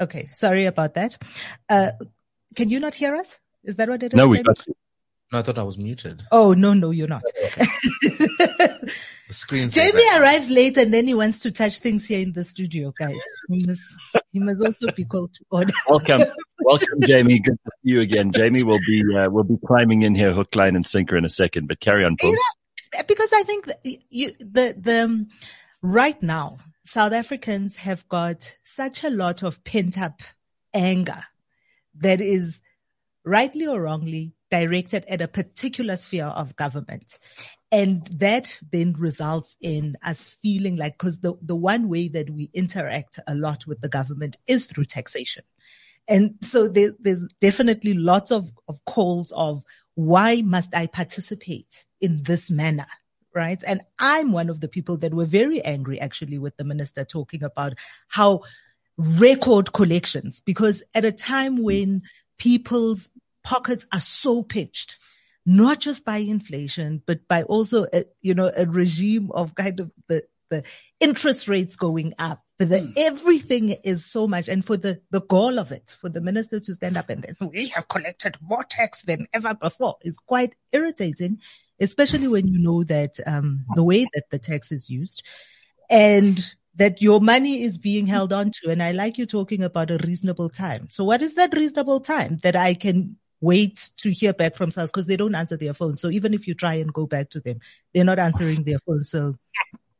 Okay, 0.00 0.28
sorry 0.30 0.66
about 0.66 0.94
that. 0.94 1.16
Uh, 1.68 1.92
can 2.54 2.68
you 2.68 2.80
not 2.80 2.94
hear 2.94 3.14
us? 3.16 3.40
Is 3.64 3.76
that 3.76 3.88
what 3.88 4.02
it 4.02 4.12
is? 4.12 4.16
No, 4.16 4.28
we 4.28 4.42
got 4.42 4.66
you. 4.66 4.74
No, 5.32 5.40
I 5.40 5.42
thought 5.42 5.58
I 5.58 5.64
was 5.64 5.76
muted. 5.76 6.22
Oh 6.30 6.52
no, 6.52 6.72
no, 6.72 6.90
you're 6.90 7.08
not. 7.08 7.24
Okay. 7.46 7.64
the 7.98 8.92
screen. 9.30 9.68
Jamie 9.70 10.04
arrives 10.16 10.50
late 10.50 10.76
and 10.76 10.94
then 10.94 11.06
he 11.08 11.14
wants 11.14 11.40
to 11.40 11.50
touch 11.50 11.80
things 11.80 12.06
here 12.06 12.20
in 12.20 12.32
the 12.32 12.44
studio, 12.44 12.92
guys. 12.96 13.20
He 13.48 13.66
must, 13.66 13.82
he 14.32 14.38
must 14.38 14.64
also 14.64 14.92
be 14.92 15.04
called 15.04 15.34
to 15.34 15.44
order. 15.50 15.72
Welcome, 15.88 16.22
welcome, 16.60 17.00
Jamie. 17.00 17.40
Good 17.40 17.58
to 17.64 17.70
see 17.82 17.90
you 17.90 18.00
again. 18.02 18.30
Jamie 18.30 18.62
will 18.62 18.78
be 18.86 19.02
uh, 19.18 19.28
will 19.28 19.42
be 19.42 19.56
climbing 19.66 20.02
in 20.02 20.14
here, 20.14 20.32
hook, 20.32 20.54
line, 20.54 20.76
and 20.76 20.86
sinker 20.86 21.16
in 21.16 21.24
a 21.24 21.28
second. 21.28 21.66
But 21.66 21.80
carry 21.80 22.04
on, 22.04 22.16
folks 22.18 22.38
because 23.06 23.30
I 23.32 23.42
think 23.44 23.68
you, 24.10 24.32
the, 24.38 24.74
the, 24.78 25.04
um, 25.04 25.28
right 25.82 26.20
now, 26.22 26.58
South 26.84 27.12
Africans 27.12 27.76
have 27.76 28.08
got 28.08 28.56
such 28.62 29.04
a 29.04 29.10
lot 29.10 29.42
of 29.42 29.64
pent 29.64 29.98
up 29.98 30.22
anger 30.72 31.24
that 31.96 32.20
is 32.20 32.62
rightly 33.24 33.66
or 33.66 33.82
wrongly 33.82 34.32
directed 34.50 35.04
at 35.08 35.20
a 35.20 35.28
particular 35.28 35.96
sphere 35.96 36.26
of 36.26 36.54
government. 36.54 37.18
And 37.72 38.06
that 38.06 38.56
then 38.70 38.92
results 38.92 39.56
in 39.60 39.96
us 40.04 40.26
feeling 40.42 40.76
like, 40.76 40.98
cause 40.98 41.18
the, 41.18 41.34
the 41.42 41.56
one 41.56 41.88
way 41.88 42.08
that 42.08 42.30
we 42.30 42.50
interact 42.54 43.18
a 43.26 43.34
lot 43.34 43.66
with 43.66 43.80
the 43.80 43.88
government 43.88 44.36
is 44.46 44.66
through 44.66 44.84
taxation. 44.84 45.42
And 46.08 46.36
so 46.40 46.68
there, 46.68 46.92
there's 47.00 47.26
definitely 47.40 47.94
lots 47.94 48.30
of, 48.30 48.52
of 48.68 48.84
calls 48.84 49.32
of 49.32 49.64
why 49.96 50.42
must 50.42 50.74
I 50.74 50.86
participate 50.86 51.84
in 52.06 52.22
this 52.22 52.50
manner? 52.50 52.86
Right. 53.34 53.62
And 53.66 53.82
I'm 53.98 54.32
one 54.32 54.48
of 54.48 54.60
the 54.60 54.68
people 54.68 54.96
that 54.98 55.12
were 55.12 55.26
very 55.26 55.60
angry 55.62 56.00
actually 56.00 56.38
with 56.38 56.56
the 56.56 56.64
minister 56.64 57.04
talking 57.04 57.42
about 57.42 57.74
how 58.08 58.30
record 58.96 59.74
collections, 59.74 60.40
because 60.40 60.82
at 60.94 61.04
a 61.04 61.12
time 61.12 61.62
when 61.62 62.00
people's 62.38 63.10
pockets 63.44 63.86
are 63.92 64.00
so 64.00 64.42
pinched, 64.42 64.98
not 65.44 65.80
just 65.80 66.02
by 66.04 66.16
inflation, 66.16 67.02
but 67.06 67.28
by 67.28 67.42
also, 67.42 67.84
a, 67.92 68.04
you 68.22 68.32
know, 68.32 68.50
a 68.56 68.64
regime 68.64 69.30
of 69.32 69.54
kind 69.54 69.80
of 69.80 69.92
the, 70.08 70.22
the 70.48 70.64
interest 70.98 71.46
rates 71.46 71.76
going 71.76 72.14
up, 72.18 72.42
but 72.58 72.70
the, 72.70 72.80
mm. 72.80 72.92
everything 72.96 73.68
is 73.84 74.04
so 74.04 74.26
much. 74.26 74.48
And 74.48 74.64
for 74.64 74.78
the, 74.78 75.02
the 75.10 75.20
goal 75.20 75.58
of 75.58 75.72
it, 75.72 75.94
for 76.00 76.08
the 76.08 76.22
minister 76.22 76.58
to 76.58 76.74
stand 76.74 76.96
up 76.96 77.10
and 77.10 77.22
say, 77.22 77.46
we 77.46 77.68
have 77.68 77.86
collected 77.86 78.38
more 78.40 78.64
tax 78.64 79.02
than 79.02 79.28
ever 79.34 79.52
before 79.52 79.96
is 80.00 80.16
quite 80.16 80.54
irritating, 80.72 81.38
especially 81.80 82.28
when 82.28 82.48
you 82.48 82.58
know 82.58 82.84
that, 82.84 83.18
um, 83.26 83.64
the 83.74 83.84
way 83.84 84.04
that 84.14 84.30
the 84.30 84.38
tax 84.38 84.72
is 84.72 84.90
used 84.90 85.22
and 85.90 86.54
that 86.74 87.00
your 87.00 87.20
money 87.20 87.62
is 87.62 87.78
being 87.78 88.06
held 88.06 88.32
on 88.32 88.50
to. 88.50 88.70
And 88.70 88.82
I 88.82 88.92
like 88.92 89.18
you 89.18 89.26
talking 89.26 89.62
about 89.62 89.90
a 89.90 89.98
reasonable 89.98 90.50
time. 90.50 90.88
So 90.90 91.04
what 91.04 91.22
is 91.22 91.34
that 91.34 91.54
reasonable 91.54 92.00
time 92.00 92.38
that 92.42 92.56
I 92.56 92.74
can 92.74 93.16
wait 93.40 93.90
to 93.98 94.12
hear 94.12 94.32
back 94.32 94.54
from 94.56 94.70
SARS 94.70 94.90
because 94.90 95.06
they 95.06 95.16
don't 95.16 95.34
answer 95.34 95.56
their 95.56 95.74
phones. 95.74 96.00
So 96.00 96.08
even 96.08 96.34
if 96.34 96.46
you 96.48 96.54
try 96.54 96.74
and 96.74 96.92
go 96.92 97.06
back 97.06 97.30
to 97.30 97.40
them, 97.40 97.60
they're 97.92 98.04
not 98.04 98.18
answering 98.18 98.64
their 98.64 98.78
phones. 98.80 99.10
So 99.10 99.36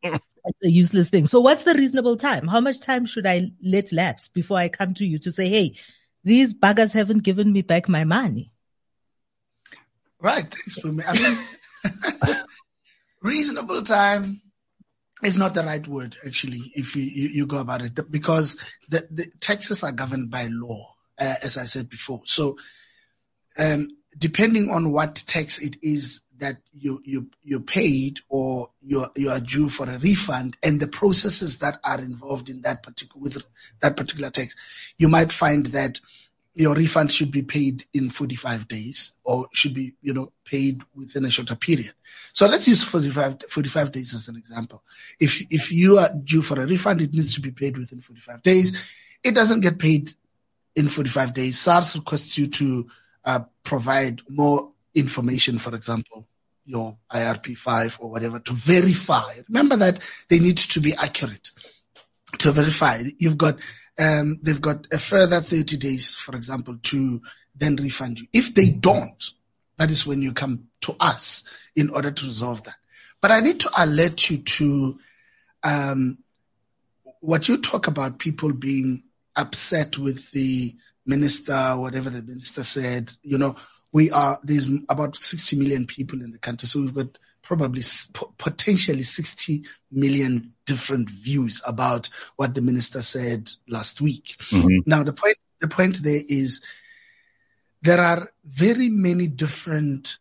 it's 0.03 0.65
a 0.65 0.71
useless 0.71 1.11
thing. 1.11 1.27
So 1.27 1.41
what's 1.41 1.65
the 1.65 1.75
reasonable 1.75 2.17
time? 2.17 2.49
How 2.49 2.61
much 2.61 2.81
time 2.81 3.07
should 3.07 3.27
I 3.27 3.51
let 3.63 3.93
lapse 3.93 4.29
before 4.29 4.59
I 4.59 4.69
come 4.69 4.95
to 4.95 5.07
you 5.07 5.19
to 5.19 5.31
say, 5.31 5.49
Hey, 5.49 5.75
these 6.25 6.55
buggers 6.55 6.93
haven't 6.93 7.23
given 7.23 7.53
me 7.53 7.63
back 7.63 7.89
my 7.89 8.05
money? 8.05 8.53
Right. 10.19 10.45
Thanks 10.51 10.79
for 10.81 10.89
me. 10.89 11.05
I 11.07 11.13
mean, 11.13 11.39
reasonable 13.23 13.83
time 13.83 14.41
is 15.23 15.39
not 15.39 15.55
the 15.55 15.65
right 15.65 15.87
word, 15.87 16.17
actually, 16.27 16.73
if 16.75 16.95
you, 16.95 17.03
you, 17.03 17.29
you 17.29 17.47
go 17.47 17.59
about 17.59 17.83
it, 17.83 18.11
because 18.11 18.57
the, 18.89 19.07
the 19.11 19.27
taxes 19.41 19.83
are 19.83 19.93
governed 19.93 20.31
by 20.31 20.47
law, 20.51 20.95
uh, 21.19 21.35
as 21.43 21.57
I 21.57 21.65
said 21.65 21.89
before. 21.89 22.21
So, 22.25 22.57
um, 23.59 23.89
depending 24.19 24.71
on 24.71 24.93
what 24.93 25.17
tax 25.27 25.59
it 25.63 25.77
is 25.83 26.21
that 26.39 26.59
you 26.73 27.01
you 27.05 27.31
you 27.43 27.61
paid 27.61 28.21
or 28.29 28.71
you 28.83 29.07
you 29.17 29.31
are 29.31 29.41
due 29.41 29.69
for 29.69 29.89
a 29.89 29.99
refund 29.99 30.57
and 30.63 30.81
the 30.81 30.89
processes 30.89 31.59
that 31.59 31.79
are 31.83 31.99
involved 31.99 32.51
in 32.51 32.61
that 32.63 32.83
particular 32.83 33.23
with 33.23 33.43
that 33.81 33.97
particular 33.97 34.31
tax, 34.31 34.55
you 34.99 35.09
might 35.09 35.33
find 35.33 35.67
that 35.67 35.99
your 36.57 36.75
refund 36.75 37.13
should 37.13 37.31
be 37.31 37.43
paid 37.43 37.85
in 37.93 38.09
45 38.09 38.67
days 38.67 39.13
or 39.25 39.47
should 39.53 39.75
be, 39.75 39.93
you 40.01 40.15
know, 40.15 40.33
paid 40.43 40.81
within 40.95 41.27
a 41.27 41.31
shorter 41.31 41.55
period. 41.55 41.93
So 42.33 42.47
let's 42.47 42.67
use 42.67 42.83
45, 42.83 43.45
45 43.51 43.93
days 43.93 44.15
as 44.15 44.29
an 44.29 44.37
example. 44.37 44.83
If, 45.21 45.43
if 45.51 45.71
you 45.71 45.99
are 45.99 46.09
due 46.25 46.41
for 46.41 46.59
a 46.59 46.67
refund, 46.67 47.03
it 47.03 47.13
needs 47.13 47.35
to 47.35 47.43
be 47.43 47.51
paid 47.51 47.77
within 47.77 48.01
45 48.01 48.43
days. 48.43 48.91
It 49.23 49.35
doesn't 49.35 49.61
get 49.61 49.79
paid 49.79 50.15
in 50.75 50.89
45 50.89 51.35
days. 51.35 51.59
SARS 51.59 51.95
requests 51.95 52.39
you 52.39 52.47
to 52.47 52.87
uh, 53.27 53.41
provide 53.63 54.23
more 54.31 54.73
information, 54.95 55.59
for 55.59 55.75
example, 55.75 56.27
your 56.65 56.97
IRP5 57.13 58.01
or 58.01 58.09
whatever 58.09 58.41
to 58.41 58.55
verify. 58.55 59.31
Remember 59.49 59.77
that 59.77 60.01
they 60.31 60.39
need 60.39 60.57
to 60.57 60.81
be 60.81 60.95
accurate 60.95 61.51
to 62.39 62.51
verify. 62.51 63.03
You've 63.19 63.37
got, 63.37 63.59
um, 63.99 64.39
they've 64.43 64.61
got 64.61 64.87
a 64.93 64.99
further 64.99 65.41
30 65.41 65.77
days, 65.77 66.15
for 66.15 66.37
example, 66.37 66.77
to 66.85 67.23
then 67.55 67.77
refund 67.77 68.21
you. 68.21 68.27
If 68.33 68.55
they 68.55 68.69
don't, 68.71 69.23
that 69.79 69.91
is 69.91 70.07
when 70.07 70.23
you 70.23 70.33
come 70.33 70.69
to 70.83 70.97
us 71.01 71.45
in 71.75 71.91
order 71.91 72.11
to 72.11 72.25
resolve 72.25 72.63
that. 72.65 72.77
But 73.21 73.31
I 73.31 73.41
need 73.41 73.61
to 73.61 73.71
alert 73.77 74.31
you 74.31 74.39
to, 74.39 74.99
um, 75.63 76.19
what 77.21 77.49
you 77.49 77.59
talk 77.59 77.87
about 77.87 78.19
people 78.19 78.53
being 78.53 79.03
upset 79.35 79.99
with 79.99 80.31
the 80.31 80.77
minister, 81.07 81.75
whatever 81.77 82.11
the 82.11 82.23
minister 82.23 82.65
said, 82.65 83.13
you 83.23 83.39
know, 83.39 83.57
we 83.93 84.11
are, 84.11 84.39
there's 84.43 84.69
about 84.89 85.17
60 85.17 85.57
million 85.57 85.87
people 85.87 86.21
in 86.23 86.33
the 86.33 86.39
country. 86.39 86.69
So 86.69 86.81
we've 86.81 86.95
got 86.95 87.19
probably 87.47 87.83
potentially 88.39 89.03
60 89.03 89.65
million 89.91 90.53
different 90.67 91.09
views 91.09 91.63
about 91.67 92.09
what 92.37 92.55
the 92.55 92.61
minister 92.61 93.03
said 93.03 93.51
last 93.69 94.01
week. 94.01 94.37
Mm-hmm. 94.51 94.79
Now, 94.87 95.03
the 95.03 95.13
point, 95.13 95.37
the 95.61 95.69
point 95.69 96.03
there 96.03 96.23
is 96.29 96.61
there 97.83 98.01
are 98.01 98.33
very 98.45 98.89
many 98.89 99.29
different 99.29 100.19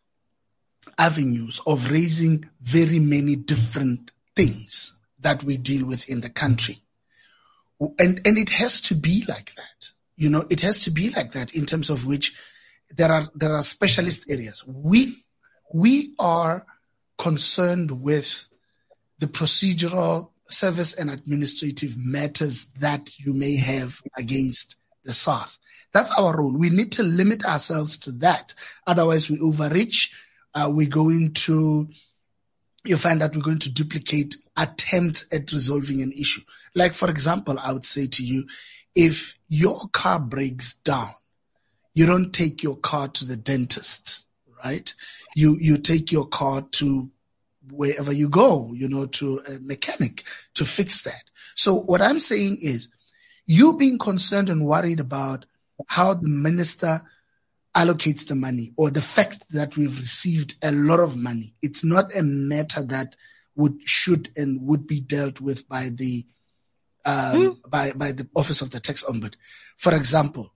avenues 0.98 1.60
of 1.66 1.90
raising 1.90 2.48
very 2.60 2.98
many 2.98 3.36
different 3.36 4.12
things 4.34 4.94
that 5.20 5.42
we 5.42 5.56
deal 5.56 5.84
with 5.84 6.08
in 6.08 6.20
the 6.20 6.30
country. 6.30 6.80
And, 7.80 8.26
and 8.26 8.38
it 8.38 8.50
has 8.50 8.80
to 8.82 8.94
be 8.94 9.24
like 9.28 9.54
that 9.56 9.90
you 10.16 10.30
know, 10.30 10.44
it 10.48 10.60
has 10.62 10.84
to 10.84 10.90
be 10.90 11.10
like 11.10 11.32
that 11.32 11.54
in 11.54 11.66
terms 11.66 11.90
of 11.90 12.06
which 12.06 12.34
there 12.94 13.12
are 13.12 13.28
there 13.34 13.54
are 13.54 13.62
specialist 13.62 14.30
areas. 14.30 14.64
We 14.66 15.24
we 15.72 16.14
are 16.18 16.64
concerned 17.18 18.02
with 18.02 18.46
the 19.18 19.26
procedural 19.26 20.30
service 20.48 20.94
and 20.94 21.10
administrative 21.10 21.96
matters 21.96 22.66
that 22.80 23.18
you 23.18 23.32
may 23.32 23.56
have 23.56 24.00
against 24.16 24.76
the 25.04 25.12
SARS. 25.12 25.58
That's 25.92 26.10
our 26.12 26.36
role. 26.36 26.56
We 26.56 26.70
need 26.70 26.92
to 26.92 27.02
limit 27.02 27.44
ourselves 27.44 27.96
to 27.98 28.12
that. 28.12 28.54
Otherwise, 28.86 29.30
we 29.30 29.38
overreach. 29.40 30.12
Uh, 30.54 30.70
we're 30.72 30.88
going 30.88 31.32
to, 31.32 31.88
you 32.84 32.96
find 32.96 33.20
that 33.20 33.34
we're 33.34 33.42
going 33.42 33.60
to 33.60 33.72
duplicate 33.72 34.36
attempts 34.56 35.26
at 35.32 35.52
resolving 35.52 36.02
an 36.02 36.12
issue. 36.12 36.42
Like, 36.74 36.94
for 36.94 37.08
example, 37.08 37.58
I 37.58 37.72
would 37.72 37.84
say 37.84 38.06
to 38.06 38.22
you, 38.22 38.46
if 38.94 39.36
your 39.48 39.88
car 39.92 40.18
breaks 40.18 40.74
down, 40.76 41.10
you 41.94 42.04
don't 42.04 42.32
take 42.32 42.62
your 42.62 42.76
car 42.76 43.08
to 43.08 43.24
the 43.24 43.36
dentist, 43.36 44.25
right? 44.64 44.92
You, 45.34 45.56
you 45.60 45.78
take 45.78 46.12
your 46.12 46.26
car 46.26 46.62
to 46.72 47.10
wherever 47.70 48.12
you 48.12 48.28
go, 48.28 48.72
you 48.72 48.88
know, 48.88 49.06
to 49.06 49.42
a 49.48 49.58
mechanic 49.58 50.24
to 50.54 50.64
fix 50.64 51.02
that. 51.02 51.22
So 51.54 51.74
what 51.74 52.00
I'm 52.00 52.20
saying 52.20 52.58
is 52.60 52.88
you 53.46 53.76
being 53.76 53.98
concerned 53.98 54.50
and 54.50 54.64
worried 54.66 55.00
about 55.00 55.46
how 55.88 56.14
the 56.14 56.28
minister 56.28 57.02
allocates 57.74 58.26
the 58.26 58.34
money 58.34 58.72
or 58.76 58.90
the 58.90 59.02
fact 59.02 59.44
that 59.50 59.76
we've 59.76 59.98
received 59.98 60.56
a 60.62 60.72
lot 60.72 61.00
of 61.00 61.16
money. 61.16 61.54
It's 61.60 61.84
not 61.84 62.16
a 62.16 62.22
matter 62.22 62.82
that 62.84 63.16
would, 63.54 63.80
should 63.84 64.30
and 64.36 64.62
would 64.62 64.86
be 64.86 65.00
dealt 65.00 65.40
with 65.40 65.68
by 65.68 65.90
the, 65.92 66.26
um, 67.04 67.34
mm. 67.34 67.70
by, 67.70 67.92
by 67.92 68.12
the 68.12 68.28
office 68.34 68.62
of 68.62 68.70
the 68.70 68.80
tax 68.80 69.02
ombud. 69.04 69.34
For 69.76 69.94
example, 69.94 70.52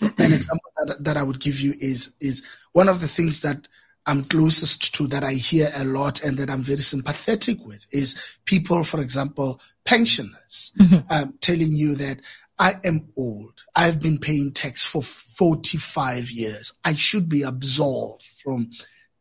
an 0.00 0.32
example 0.32 0.70
that, 0.86 1.04
that 1.04 1.16
I 1.16 1.22
would 1.22 1.40
give 1.40 1.60
you 1.60 1.74
is, 1.78 2.12
is 2.20 2.42
one 2.72 2.88
of 2.88 3.00
the 3.00 3.08
things 3.08 3.40
that 3.40 3.68
I'm 4.06 4.24
closest 4.24 4.94
to 4.94 5.06
that 5.08 5.24
I 5.24 5.32
hear 5.32 5.70
a 5.74 5.84
lot 5.84 6.22
and 6.22 6.38
that 6.38 6.50
I'm 6.50 6.62
very 6.62 6.82
sympathetic 6.82 7.64
with 7.64 7.86
is 7.90 8.14
people, 8.44 8.84
for 8.84 9.00
example, 9.00 9.60
pensioners, 9.84 10.72
mm-hmm. 10.78 11.06
um, 11.10 11.34
telling 11.40 11.72
you 11.72 11.96
that 11.96 12.20
I 12.58 12.76
am 12.84 13.08
old. 13.16 13.64
I've 13.74 14.00
been 14.00 14.18
paying 14.18 14.52
tax 14.52 14.84
for 14.84 15.02
45 15.02 16.30
years. 16.30 16.72
I 16.84 16.94
should 16.94 17.28
be 17.28 17.42
absolved 17.42 18.22
from 18.22 18.70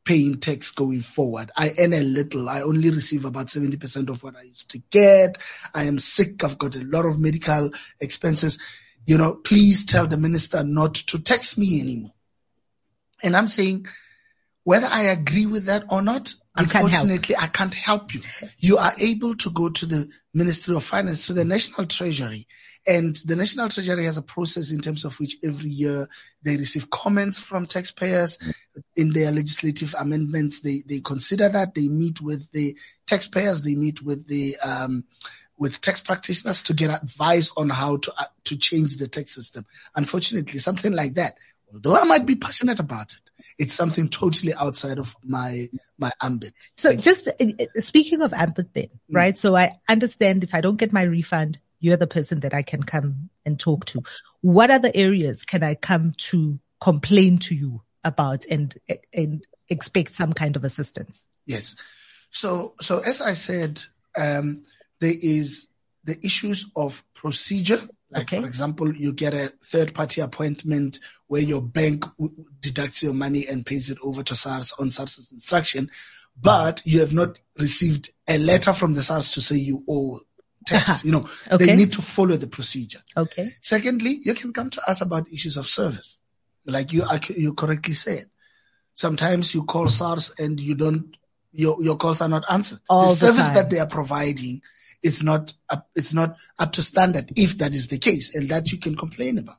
paying 0.06 0.40
tax 0.40 0.70
going 0.70 1.02
forward. 1.02 1.52
I 1.58 1.74
earn 1.80 1.94
a 1.94 2.02
little. 2.02 2.48
I 2.48 2.62
only 2.62 2.92
receive 2.92 3.26
about 3.26 3.48
70% 3.48 4.10
of 4.10 4.24
what 4.24 4.36
I 4.36 4.44
used 4.44 4.70
to 4.72 4.78
get. 4.92 5.40
I 5.74 5.86
am 5.86 5.98
sick. 5.98 6.44
I've 6.44 6.60
got 6.60 6.76
a 6.76 6.84
lot 6.84 7.06
of 7.06 7.20
medical 7.20 7.72
expenses. 8.00 8.60
You 9.06 9.18
know, 9.18 9.36
please 9.36 9.86
tell 9.86 10.08
the 10.08 10.18
minister 10.18 10.64
not 10.64 10.96
to 10.96 11.20
text 11.20 11.58
me 11.58 11.82
anymore. 11.82 12.14
And 13.24 13.36
I'm 13.36 13.48
saying, 13.48 13.88
whether 14.64 14.88
I 14.92 15.04
agree 15.04 15.46
with 15.46 15.66
that 15.66 15.84
or 15.90 16.02
not, 16.02 16.34
you 16.58 16.64
unfortunately, 16.64 17.36
can't 17.36 17.44
I 17.44 17.48
can't 17.48 17.74
help 17.74 18.14
you. 18.14 18.22
You 18.58 18.78
are 18.78 18.94
able 18.98 19.36
to 19.36 19.50
go 19.50 19.70
to 19.70 19.86
the 19.86 20.10
Ministry 20.34 20.76
of 20.76 20.84
Finance, 20.84 21.28
to 21.28 21.34
the 21.34 21.46
National 21.46 21.86
Treasury, 21.86 22.48
and 22.88 23.16
the 23.26 23.36
National 23.36 23.68
Treasury 23.68 24.06
has 24.06 24.18
a 24.18 24.22
process 24.22 24.72
in 24.72 24.80
terms 24.80 25.06
of 25.06 25.20
which 25.20 25.38
every 25.44 25.70
year 25.70 26.08
they 26.44 26.56
receive 26.56 26.90
comments 26.92 27.40
from 27.40 27.66
taxpayers 27.66 28.38
in 28.96 29.12
their 29.12 29.32
legislative 29.32 29.96
amendments. 29.98 30.62
They, 30.62 30.84
they 30.86 31.00
consider 31.00 31.50
that. 31.50 31.74
They 31.74 31.88
meet 31.88 32.22
with 32.22 32.52
the 32.52 32.78
taxpayers. 33.08 33.64
They 33.64 33.76
meet 33.76 34.04
with 34.04 34.28
the, 34.28 34.56
um, 34.58 35.06
with 35.58 35.82
tax 35.82 36.02
practitioners 36.02 36.62
to 36.64 36.74
get 36.74 36.90
advice 36.90 37.52
on 37.56 37.70
how 37.70 37.98
to, 37.98 38.14
uh, 38.18 38.26
to 38.44 38.58
change 38.58 38.98
the 38.98 39.08
tax 39.08 39.34
system. 39.34 39.66
Unfortunately, 39.96 40.60
something 40.60 40.94
like 40.94 41.14
that, 41.16 41.38
although 41.74 41.96
I 41.96 42.04
might 42.04 42.26
be 42.26 42.36
passionate 42.36 42.80
about 42.80 43.14
it, 43.14 43.32
it's 43.58 43.74
something 43.74 44.10
totally 44.10 44.54
outside 44.54 45.00
of 45.00 45.16
my 45.24 45.70
my 45.98 46.12
ambit. 46.22 46.54
So 46.76 46.90
Thank 46.90 47.04
just. 47.04 47.28
Uh, 47.28 47.46
uh, 47.60 47.82
speaking 47.82 48.22
of 48.22 48.34
ambit 48.34 48.74
then, 48.74 48.86
mm. 48.88 48.90
right? 49.12 49.38
So 49.38 49.56
I 49.56 49.80
understand 49.88 50.44
if 50.44 50.54
I 50.54 50.62
don't 50.62 50.78
get 50.78 50.92
my 50.92 51.04
refund, 51.04 51.60
you're 51.80 51.98
the 51.98 52.08
person 52.08 52.42
that 52.42 52.54
I 52.54 52.64
can 52.64 52.84
come 52.84 53.30
and 53.46 53.60
talk 53.60 53.86
to. 53.86 54.02
What 54.42 54.72
other 54.72 54.92
areas 54.94 55.46
can 55.46 55.64
I 55.64 55.76
come 55.76 56.14
to 56.18 56.60
complain 56.82 57.38
to 57.40 57.56
you 57.56 57.82
about 58.04 58.46
and 58.50 58.76
and 59.14 59.46
expect 59.70 60.14
some 60.14 60.34
kind 60.34 60.56
of 60.56 60.64
assistance? 60.64 61.26
Yes. 61.46 61.76
So 62.32 62.74
so 62.82 63.00
as 63.00 63.22
I 63.22 63.34
said, 63.34 63.84
um, 64.18 64.64
there 65.00 65.16
is 65.20 65.68
the 66.04 66.18
issues 66.24 66.70
of 66.76 67.04
procedure 67.14 67.82
like, 68.12 68.32
okay. 68.32 68.40
for 68.40 68.48
example, 68.48 68.96
you 68.96 69.12
get 69.14 69.34
a 69.34 69.48
third 69.64 69.94
party 69.94 70.22
appointment 70.22 71.00
where 71.28 71.42
your 71.42 71.62
bank 71.62 72.06
deducts 72.62 73.02
your 73.04 73.14
money 73.14 73.46
and 73.48 73.66
pays 73.66 73.90
it 73.90 73.98
over 74.04 74.24
to 74.24 74.36
SARS 74.36 74.74
on 74.80 74.92
SARS's 74.92 75.32
instruction, 75.32 75.90
but 76.40 76.82
you 76.86 77.00
have 77.00 77.14
not 77.14 77.40
received 77.58 78.12
a 78.28 78.38
letter 78.38 78.74
from 78.74 78.94
the 78.94 79.02
SARS 79.02 79.32
to 79.32 79.42
say 79.42 79.58
you 79.58 79.84
owe 79.90 80.20
tax. 80.66 80.90
Uh-huh. 80.90 81.00
You 81.04 81.12
know, 81.12 81.30
okay. 81.52 81.66
they 81.66 81.76
need 81.76 81.94
to 81.94 82.02
follow 82.02 82.38
the 82.38 82.48
procedure. 82.48 83.02
Okay. 83.18 83.52
Secondly, 83.62 84.20
you 84.24 84.34
can 84.34 84.54
come 84.54 84.70
to 84.70 84.90
us 84.90 85.02
about 85.02 85.28
issues 85.32 85.58
of 85.58 85.68
service. 85.68 86.22
Like 86.66 86.94
you, 86.94 87.04
you 87.36 87.54
correctly 87.54 87.94
said. 87.94 88.30
Sometimes 88.94 89.54
you 89.54 89.64
call 89.64 89.90
SARS 89.90 90.34
and 90.40 90.60
you 90.60 90.76
don't, 90.76 91.18
your, 91.52 91.84
your 91.84 91.98
calls 91.98 92.22
are 92.22 92.30
not 92.30 92.46
answered. 92.50 92.80
All 92.90 93.10
the, 93.10 93.10
the 93.10 93.16
service 93.16 93.46
time. 93.48 93.56
that 93.56 93.70
they 93.70 93.80
are 93.80 93.88
providing 93.88 94.62
it's 95.04 95.24
not 95.24 95.54
up, 95.70 95.90
it's 95.96 96.14
not 96.14 96.38
up 96.60 96.72
to 96.74 96.84
standard 96.84 97.32
if 97.38 97.58
that 97.60 97.74
is 97.74 97.88
the 97.88 97.98
case 97.98 98.34
and 98.36 98.50
that 98.50 98.72
you 98.72 98.78
can 98.78 98.96
complain 98.96 99.38
about. 99.38 99.58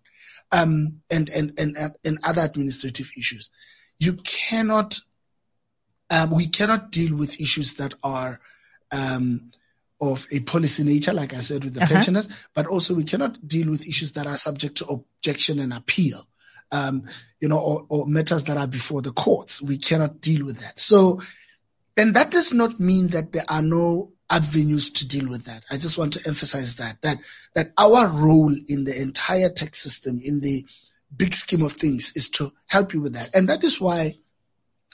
Um, 0.52 1.02
and, 1.10 1.28
and, 1.30 1.52
and, 1.58 1.76
and 2.04 2.18
other 2.24 2.42
administrative 2.42 3.10
issues. 3.16 3.50
You 3.98 4.14
cannot, 4.14 5.00
um, 6.10 6.30
we 6.30 6.46
cannot 6.46 6.92
deal 6.92 7.16
with 7.16 7.40
issues 7.40 7.74
that 7.74 7.94
are, 8.02 8.40
um, 8.92 9.50
of 10.00 10.26
a 10.30 10.40
policy 10.40 10.84
nature, 10.84 11.12
like 11.12 11.34
I 11.34 11.40
said 11.40 11.64
with 11.64 11.74
the 11.74 11.82
uh-huh. 11.82 11.94
pensioners, 11.94 12.28
but 12.54 12.66
also 12.66 12.94
we 12.94 13.04
cannot 13.04 13.48
deal 13.48 13.70
with 13.70 13.88
issues 13.88 14.12
that 14.12 14.26
are 14.26 14.36
subject 14.36 14.76
to 14.76 14.84
objection 14.86 15.58
and 15.58 15.72
appeal. 15.72 16.28
Um, 16.72 17.04
you 17.40 17.48
know, 17.48 17.58
or, 17.58 17.86
or 17.88 18.06
matters 18.06 18.44
that 18.44 18.56
are 18.56 18.66
before 18.66 19.00
the 19.00 19.12
courts. 19.12 19.62
We 19.62 19.78
cannot 19.78 20.20
deal 20.20 20.44
with 20.44 20.58
that. 20.58 20.80
So, 20.80 21.22
and 21.96 22.14
that 22.14 22.32
does 22.32 22.52
not 22.52 22.80
mean 22.80 23.08
that 23.08 23.32
there 23.32 23.44
are 23.48 23.62
no 23.62 24.12
avenues 24.30 24.90
to 24.90 25.06
deal 25.06 25.28
with 25.28 25.44
that. 25.44 25.64
I 25.70 25.76
just 25.76 25.98
want 25.98 26.12
to 26.14 26.22
emphasize 26.26 26.76
that, 26.76 27.00
that, 27.02 27.18
that 27.54 27.72
our 27.78 28.08
role 28.08 28.54
in 28.68 28.84
the 28.84 29.00
entire 29.00 29.50
tax 29.50 29.80
system, 29.80 30.20
in 30.22 30.40
the 30.40 30.66
big 31.16 31.34
scheme 31.34 31.62
of 31.62 31.72
things 31.72 32.12
is 32.16 32.28
to 32.30 32.52
help 32.66 32.92
you 32.92 33.00
with 33.00 33.14
that. 33.14 33.34
And 33.34 33.48
that 33.48 33.62
is 33.62 33.80
why, 33.80 34.18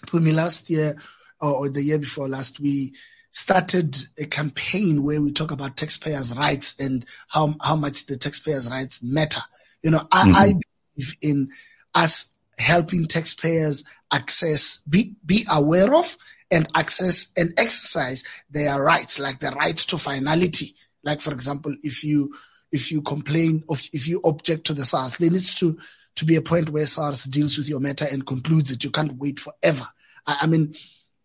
for 0.07 0.21
me 0.21 0.33
last 0.33 0.69
year 0.69 0.97
or 1.41 1.69
the 1.69 1.83
year 1.83 1.99
before 1.99 2.29
last, 2.29 2.61
we 2.61 2.93
started 3.31 3.97
a 4.19 4.27
campaign 4.27 5.03
where 5.03 5.23
we 5.23 5.33
talk 5.33 5.51
about 5.51 5.77
taxpayers' 5.77 6.37
rights 6.37 6.75
and 6.79 7.07
how, 7.29 7.55
how 7.63 7.77
much 7.77 8.07
the 8.07 8.17
taxpayers' 8.17 8.71
rights 8.71 9.03
matter. 9.03 9.41
You 9.83 9.91
know, 9.93 10.07
I, 10.13 10.25
mm-hmm. 10.25 10.37
I 10.37 10.47
believe 10.95 11.17
in 11.23 11.51
us 11.95 12.27
helping 12.59 13.07
taxpayers 13.07 13.85
access, 14.13 14.81
be, 14.89 15.15
be 15.25 15.47
aware 15.51 15.95
of 15.95 16.17
and 16.53 16.69
access 16.75 17.29
and 17.37 17.53
exercise 17.59 18.23
their 18.51 18.81
rights, 18.81 19.19
like 19.19 19.41
the 19.41 19.51
right 19.51 19.77
to 19.77 19.99
finality. 19.99 20.77
Like, 21.03 21.21
for 21.21 21.33
example, 21.33 21.75
if 21.83 22.05
you, 22.05 22.35
if 22.71 22.93
you 22.93 23.03
complain 23.03 23.65
of, 23.69 23.83
if 23.93 24.07
you 24.07 24.21
object 24.25 24.67
to 24.67 24.75
the 24.75 24.85
SARS, 24.85 25.17
there 25.17 25.31
needs 25.31 25.55
to, 25.57 25.79
to 26.17 26.25
be 26.25 26.37
a 26.37 26.43
point 26.43 26.69
where 26.69 26.87
SARS 26.87 27.25
deals 27.25 27.59
with 27.59 27.69
your 27.69 27.81
matter 27.81 28.07
and 28.11 28.27
concludes 28.27 28.71
it. 28.71 28.85
You 28.85 28.91
can't 28.91 29.17
wait 29.17 29.41
forever. 29.41 29.87
I, 30.27 30.41
I 30.43 30.47
mean, 30.47 30.75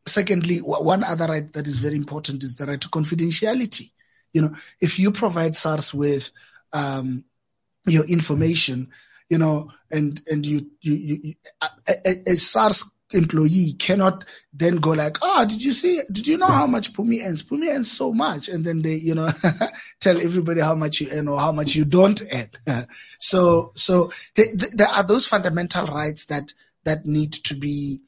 secondly, 0.07 0.59
one 0.59 1.03
other 1.03 1.27
right 1.27 1.53
that 1.53 1.67
is 1.67 1.77
very 1.77 1.95
important 1.95 2.43
is 2.43 2.55
the 2.55 2.65
right 2.65 2.81
to 2.81 2.89
confidentiality. 2.89 3.91
You 4.33 4.43
know, 4.43 4.55
if 4.79 4.97
you 4.97 5.11
provide 5.11 5.55
SARS 5.55 5.93
with, 5.93 6.31
um, 6.73 7.25
your 7.85 8.05
information, 8.05 8.89
you 9.29 9.37
know, 9.37 9.71
and, 9.91 10.21
and 10.27 10.45
you, 10.45 10.71
you, 10.81 10.93
you, 10.95 11.33
a, 11.61 11.67
a, 11.87 12.31
a 12.31 12.35
SARS 12.35 12.83
employee 13.13 13.73
cannot 13.73 14.25
then 14.53 14.77
go 14.77 14.91
like, 14.91 15.17
oh, 15.21 15.45
did 15.45 15.61
you 15.61 15.71
see, 15.71 16.01
did 16.11 16.27
you 16.27 16.37
know 16.37 16.47
how 16.47 16.67
much 16.67 16.93
Pumi 16.93 17.25
earns? 17.25 17.43
Pumi 17.43 17.73
earns 17.73 17.91
so 17.91 18.13
much. 18.13 18.49
And 18.49 18.65
then 18.65 18.79
they, 18.79 18.95
you 18.95 19.15
know, 19.15 19.29
tell 19.99 20.19
everybody 20.19 20.61
how 20.61 20.75
much 20.75 20.99
you 20.99 21.07
earn 21.11 21.27
or 21.27 21.39
how 21.39 21.51
much 21.51 21.75
you 21.75 21.85
don't 21.85 22.21
earn. 22.33 22.87
so, 23.19 23.71
so 23.75 24.11
they, 24.35 24.47
they, 24.53 24.67
there 24.73 24.89
are 24.89 25.03
those 25.03 25.27
fundamental 25.27 25.85
rights 25.87 26.25
that, 26.25 26.53
that 26.83 27.05
need 27.05 27.31
to 27.33 27.55
be, 27.55 28.01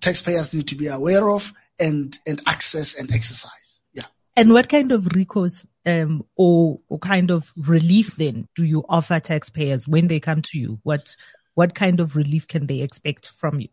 taxpayers 0.00 0.54
need 0.54 0.68
to 0.68 0.74
be 0.74 0.86
aware 0.88 1.30
of 1.30 1.52
and, 1.78 2.18
and 2.26 2.42
access 2.46 2.98
and 2.98 3.12
exercise. 3.12 3.82
Yeah. 3.92 4.04
And 4.36 4.52
what 4.52 4.68
kind 4.68 4.90
of 4.90 5.06
recourse, 5.14 5.66
um, 5.86 6.24
or, 6.34 6.80
or 6.88 6.98
kind 6.98 7.30
of 7.30 7.52
relief 7.56 8.16
then 8.16 8.48
do 8.54 8.64
you 8.64 8.84
offer 8.88 9.20
taxpayers 9.20 9.86
when 9.86 10.08
they 10.08 10.18
come 10.18 10.42
to 10.42 10.58
you? 10.58 10.80
What, 10.82 11.14
what 11.54 11.74
kind 11.74 12.00
of 12.00 12.16
relief 12.16 12.48
can 12.48 12.66
they 12.66 12.80
expect 12.80 13.28
from 13.28 13.60
you? 13.60 13.68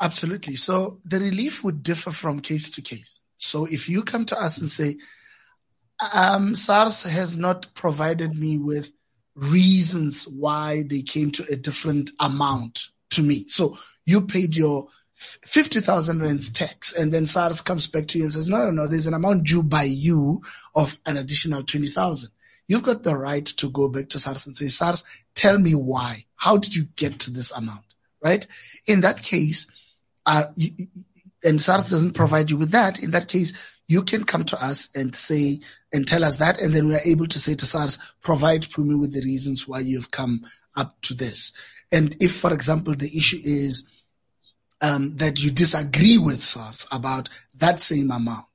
Absolutely. 0.00 0.56
So 0.56 0.98
the 1.04 1.20
relief 1.20 1.62
would 1.62 1.82
differ 1.82 2.10
from 2.10 2.40
case 2.40 2.70
to 2.70 2.82
case. 2.82 3.20
So 3.36 3.66
if 3.66 3.88
you 3.88 4.02
come 4.02 4.24
to 4.26 4.40
us 4.40 4.58
and 4.58 4.68
say, 4.68 4.96
um, 6.14 6.54
SARS 6.54 7.02
has 7.02 7.36
not 7.36 7.72
provided 7.74 8.38
me 8.38 8.56
with 8.58 8.92
reasons 9.34 10.26
why 10.26 10.84
they 10.88 11.02
came 11.02 11.30
to 11.32 11.44
a 11.50 11.56
different 11.56 12.10
amount 12.18 12.88
to 13.10 13.22
me. 13.22 13.46
So 13.48 13.78
you 14.06 14.22
paid 14.22 14.56
your 14.56 14.88
50,000 15.14 16.20
rands 16.20 16.50
tax 16.50 16.96
and 16.96 17.12
then 17.12 17.26
SARS 17.26 17.60
comes 17.60 17.86
back 17.86 18.06
to 18.08 18.18
you 18.18 18.24
and 18.24 18.32
says, 18.32 18.48
no, 18.48 18.64
no, 18.64 18.70
no, 18.70 18.86
there's 18.86 19.06
an 19.06 19.14
amount 19.14 19.44
due 19.44 19.62
by 19.62 19.82
you 19.82 20.42
of 20.74 20.98
an 21.04 21.18
additional 21.18 21.62
20,000. 21.62 22.30
You've 22.68 22.82
got 22.82 23.02
the 23.02 23.16
right 23.16 23.44
to 23.44 23.68
go 23.68 23.88
back 23.88 24.08
to 24.10 24.18
SARS 24.18 24.46
and 24.46 24.56
say, 24.56 24.68
SARS, 24.68 25.04
tell 25.34 25.58
me 25.58 25.72
why. 25.72 26.24
How 26.36 26.56
did 26.56 26.74
you 26.74 26.84
get 26.96 27.18
to 27.20 27.30
this 27.30 27.50
amount? 27.50 27.84
Right? 28.22 28.46
In 28.86 29.02
that 29.02 29.22
case, 29.22 29.66
uh, 30.26 30.44
you, 30.56 30.70
and 31.42 31.60
SARS 31.60 31.90
doesn't 31.90 32.12
provide 32.12 32.50
you 32.50 32.56
with 32.56 32.70
that. 32.70 33.02
In 33.02 33.12
that 33.12 33.28
case, 33.28 33.52
you 33.88 34.02
can 34.02 34.24
come 34.24 34.44
to 34.44 34.64
us 34.64 34.88
and 34.94 35.16
say, 35.16 35.60
and 35.92 36.06
tell 36.06 36.24
us 36.24 36.36
that. 36.36 36.60
And 36.60 36.74
then 36.74 36.86
we 36.86 36.94
are 36.94 37.04
able 37.04 37.26
to 37.26 37.40
say 37.40 37.54
to 37.54 37.66
SARS, 37.66 37.98
provide 38.22 38.62
Phumi 38.62 38.98
with 38.98 39.12
the 39.12 39.22
reasons 39.22 39.66
why 39.66 39.80
you've 39.80 40.10
come 40.10 40.46
up 40.76 41.00
to 41.02 41.14
this. 41.14 41.52
And 41.90 42.16
if, 42.20 42.36
for 42.36 42.52
example, 42.52 42.94
the 42.94 43.10
issue 43.16 43.40
is, 43.42 43.84
um, 44.82 45.16
that 45.16 45.42
you 45.42 45.50
disagree 45.50 46.18
with 46.18 46.42
SARS 46.42 46.86
about 46.92 47.28
that 47.56 47.80
same 47.80 48.10
amount, 48.10 48.46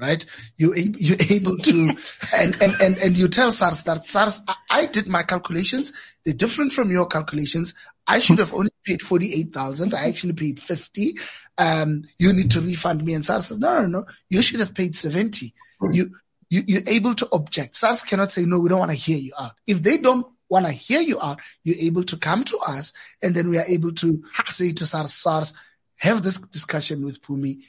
right? 0.00 0.24
You 0.56 0.74
you're 0.74 1.16
able 1.30 1.58
to, 1.58 1.84
yes. 1.86 2.26
and, 2.34 2.60
and 2.60 2.72
and 2.80 2.98
and 2.98 3.16
you 3.16 3.28
tell 3.28 3.50
SARS 3.50 3.82
that 3.84 4.06
SARS, 4.06 4.40
I, 4.48 4.54
I, 4.70 4.86
did 4.86 5.08
my 5.08 5.22
calculations. 5.22 5.92
They're 6.24 6.34
different 6.34 6.72
from 6.72 6.90
your 6.90 7.06
calculations. 7.06 7.74
I 8.06 8.20
should 8.20 8.38
have 8.38 8.54
only 8.54 8.70
paid 8.84 9.02
forty 9.02 9.32
eight 9.34 9.52
thousand. 9.52 9.94
I 9.94 10.08
actually 10.08 10.32
paid 10.32 10.60
fifty. 10.60 11.18
Um, 11.58 12.04
you 12.18 12.32
need 12.32 12.50
to 12.52 12.60
refund 12.60 13.04
me. 13.04 13.14
And 13.14 13.24
SARS 13.24 13.46
says, 13.46 13.58
no, 13.58 13.82
no, 13.82 13.86
no. 13.86 14.04
You 14.28 14.42
should 14.42 14.60
have 14.60 14.74
paid 14.74 14.96
seventy. 14.96 15.54
You 15.92 16.16
you 16.48 16.62
you're 16.66 16.88
able 16.88 17.14
to 17.14 17.28
object. 17.32 17.76
SARS 17.76 18.02
cannot 18.02 18.32
say 18.32 18.44
no. 18.44 18.58
We 18.60 18.68
don't 18.68 18.80
want 18.80 18.90
to 18.90 18.96
hear 18.96 19.18
you 19.18 19.32
out. 19.38 19.52
If 19.66 19.82
they 19.82 19.98
don't 19.98 20.26
want 20.48 20.66
to 20.66 20.72
hear 20.72 21.00
you 21.00 21.20
out, 21.22 21.40
you're 21.62 21.76
able 21.78 22.04
to 22.04 22.16
come 22.16 22.44
to 22.44 22.58
us, 22.66 22.92
and 23.22 23.34
then 23.34 23.48
we 23.48 23.58
are 23.58 23.66
able 23.66 23.92
to 23.92 24.24
say 24.46 24.72
to 24.72 24.84
SARS, 24.84 25.14
SARS 25.14 25.54
have 25.96 26.22
this 26.22 26.38
discussion 26.38 27.04
with 27.04 27.22
Phumi, 27.22 27.60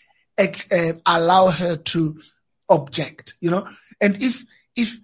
uh, 0.71 0.93
allow 1.05 1.47
her 1.47 1.77
to 1.77 2.19
object, 2.69 3.35
you 3.41 3.49
know, 3.49 3.67
and 3.99 4.21
if, 4.21 4.45
if, 4.75 4.97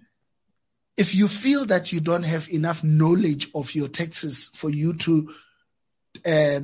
if 0.96 1.14
you 1.14 1.28
feel 1.28 1.64
that 1.66 1.92
you 1.92 2.00
don't 2.00 2.24
have 2.24 2.48
enough 2.50 2.82
knowledge 2.82 3.48
of 3.54 3.74
your 3.74 3.88
taxes 3.88 4.50
for 4.54 4.70
you 4.70 4.94
to 4.94 5.32
uh, 6.26 6.60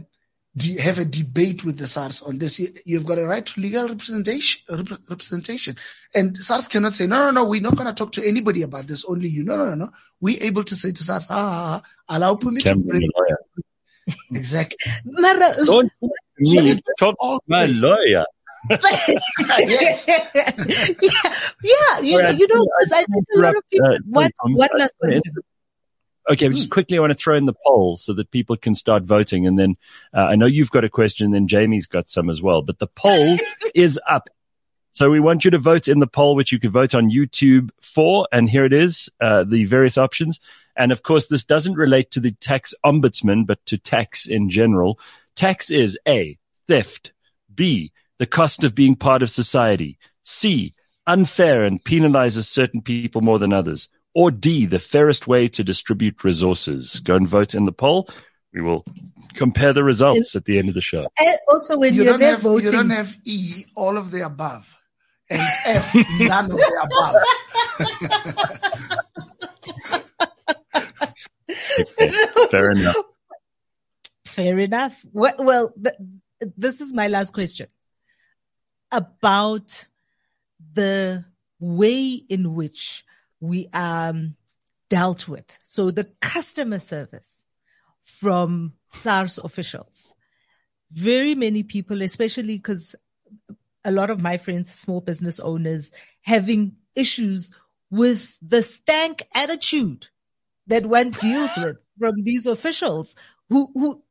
de- 0.57 0.81
have 0.81 0.99
a 0.99 1.05
debate 1.05 1.65
with 1.65 1.79
the 1.79 1.87
SARS 1.87 2.23
on 2.23 2.39
this, 2.39 2.59
you, 2.59 2.97
have 2.97 3.07
got 3.07 3.19
a 3.19 3.27
right 3.27 3.45
to 3.47 3.61
legal 3.61 3.89
representation. 3.89 4.63
Rep- 4.69 5.01
representation, 5.09 5.77
and 6.15 6.37
SARS 6.37 6.69
cannot 6.69 6.95
say, 6.95 7.07
no, 7.07 7.27
no, 7.27 7.31
no, 7.31 7.45
we're 7.49 7.61
not 7.61 7.77
going 7.77 7.87
to 7.87 7.95
talk 7.95 8.13
to 8.13 8.27
anybody 8.27 8.63
about 8.63 8.87
this. 8.87 9.05
Only 9.05 9.29
you. 9.29 9.45
No, 9.45 9.57
no, 9.57 9.67
no, 9.67 9.75
no. 9.75 9.91
We're 10.21 10.43
able 10.43 10.65
to 10.65 10.75
say 10.75 10.93
to 10.93 11.03
SARS, 11.03 11.27
ah, 11.31 11.83
allow 12.09 12.35
Phumi 12.35 12.63
to 12.65 12.77
bring. 12.77 13.09
Exactly. 14.35 14.77
Mara, 15.07 15.55
don't 15.65 15.91
me, 16.39 16.83
talk 16.99 17.17
my 17.47 17.65
lawyer. 17.67 18.27
yes. 18.71 20.07
yeah, 21.03 21.31
yeah. 21.63 22.01
You, 22.01 22.39
you 22.39 22.49
know, 22.49 22.67
because 22.79 22.93
I 22.93 23.05
think 23.05 23.27
a 23.37 23.39
lot 23.39 23.57
of 23.57 23.63
people. 23.71 23.87
Uh, 23.87 23.99
what, 24.07 24.33
what 24.43 24.71
last 24.79 24.99
question? 24.99 25.23
Okay, 26.31 26.49
just 26.49 26.71
quickly, 26.71 26.97
I 26.97 27.01
want 27.01 27.13
to 27.13 27.19
throw 27.19 27.37
in 27.37 27.45
the 27.45 27.55
poll 27.67 27.99
so 27.99 28.15
that 28.15 28.31
people 28.31 28.57
can 28.57 28.75
start 28.75 29.03
voting. 29.03 29.47
And 29.47 29.59
then 29.59 29.77
uh, 30.15 30.21
I 30.21 30.37
know 30.37 30.47
you've 30.47 30.71
got 30.71 30.85
a 30.85 30.89
question, 30.89 31.27
and 31.27 31.35
then 31.35 31.49
Jamie's 31.49 31.87
got 31.87 32.09
some 32.09 32.31
as 32.31 32.41
well. 32.41 32.63
But 32.63 32.79
the 32.79 32.87
poll 32.87 33.37
is 33.75 34.01
up. 34.09 34.31
So 34.93 35.11
we 35.11 35.21
want 35.21 35.45
you 35.45 35.51
to 35.51 35.59
vote 35.59 35.87
in 35.87 35.99
the 35.99 36.07
poll, 36.07 36.35
which 36.35 36.53
you 36.53 36.59
can 36.59 36.71
vote 36.71 36.95
on 36.95 37.11
YouTube 37.11 37.71
for. 37.83 38.27
And 38.33 38.49
here 38.49 38.65
it 38.65 38.73
is, 38.73 39.11
uh, 39.21 39.45
the 39.45 39.65
various 39.67 39.99
options. 39.99 40.41
And 40.77 40.93
of 40.93 41.03
course, 41.03 41.27
this 41.27 41.45
doesn't 41.45 41.75
relate 41.75 42.13
to 42.13 42.21
the 42.21 42.33
tax 42.33 42.73
ombudsman, 42.85 43.47
but 43.47 43.65
to 43.67 43.77
tax 43.77 44.27
in 44.27 44.49
general. 44.49 44.99
Tax 45.37 45.71
is 45.71 45.99
A, 46.09 46.39
theft. 46.69 47.13
B, 47.55 47.93
the 48.25 48.31
cost 48.31 48.65
of 48.65 48.75
being 48.75 48.97
part 48.97 49.23
of 49.23 49.29
society. 49.29 49.99
C, 50.23 50.73
unfair 51.07 51.63
and 51.63 51.85
penalizes 51.85 52.47
certain 52.47 52.81
people 52.81 53.21
more 53.21 53.39
than 53.39 53.53
others. 53.53 53.89
Or 54.15 54.31
D, 54.31 54.65
the 54.65 54.79
fairest 54.79 55.27
way 55.27 55.47
to 55.49 55.63
distribute 55.63 56.25
resources. 56.25 57.01
Go 57.01 57.17
and 57.17 57.29
vote 57.29 57.55
in 57.55 57.65
the 57.65 57.73
poll. 57.73 58.09
We 58.55 58.63
will 58.63 58.83
compare 59.35 59.75
the 59.75 59.85
results 59.85 60.35
at 60.37 60.47
the 60.47 60.59
end 60.59 60.71
of 60.71 60.75
the 60.75 60.81
show. 60.81 61.07
And 61.19 61.39
also, 61.49 61.79
when 61.79 61.93
you 61.93 62.09
are 62.09 62.17
there 62.17 62.31
have, 62.31 62.41
voting, 62.41 62.65
you 62.65 62.73
don't 62.73 62.89
have 62.89 63.15
E, 63.27 63.67
all 63.77 63.99
of 63.99 64.11
the 64.11 64.25
above, 64.25 64.75
and 65.29 65.43
F, 65.67 65.95
none 66.21 66.47
of 66.47 66.53
the 66.53 66.81
above. 66.87 67.17
okay, 72.01 72.49
fair 72.51 72.71
enough. 72.71 72.97
Fair 74.25 74.59
enough. 74.61 75.05
Well, 75.13 75.75
th- 75.83 75.97
this 76.57 76.81
is 76.81 76.95
my 76.95 77.09
last 77.09 77.35
question 77.35 77.67
about 78.95 79.89
the 80.73 81.25
way 81.59 82.13
in 82.29 82.55
which 82.55 83.05
we 83.41 83.69
are 83.75 84.11
um, 84.11 84.37
dealt 84.89 85.29
with. 85.29 85.59
So 85.65 85.91
the 85.91 86.05
customer 86.21 86.79
service 86.79 87.43
from 88.01 88.75
SARS 88.91 89.39
officials. 89.43 90.15
Very 90.93 91.35
many 91.35 91.65
people, 91.65 92.03
especially 92.03 92.57
because 92.57 92.95
a 93.85 93.91
lot 93.91 94.11
of 94.11 94.23
my 94.23 94.37
friends, 94.37 94.73
small 94.73 95.01
business 95.01 95.41
owners, 95.41 95.91
having 96.23 96.77
issues 96.95 97.51
with 97.91 98.39
the 98.41 98.63
stank 98.63 99.27
attitude 99.35 100.09
that 100.67 100.87
one 100.87 101.11
deals 101.11 101.51
with 101.57 101.77
from 101.99 102.23
these 102.23 102.47
officials 102.47 103.17
who, 103.49 103.71
who 103.75 104.04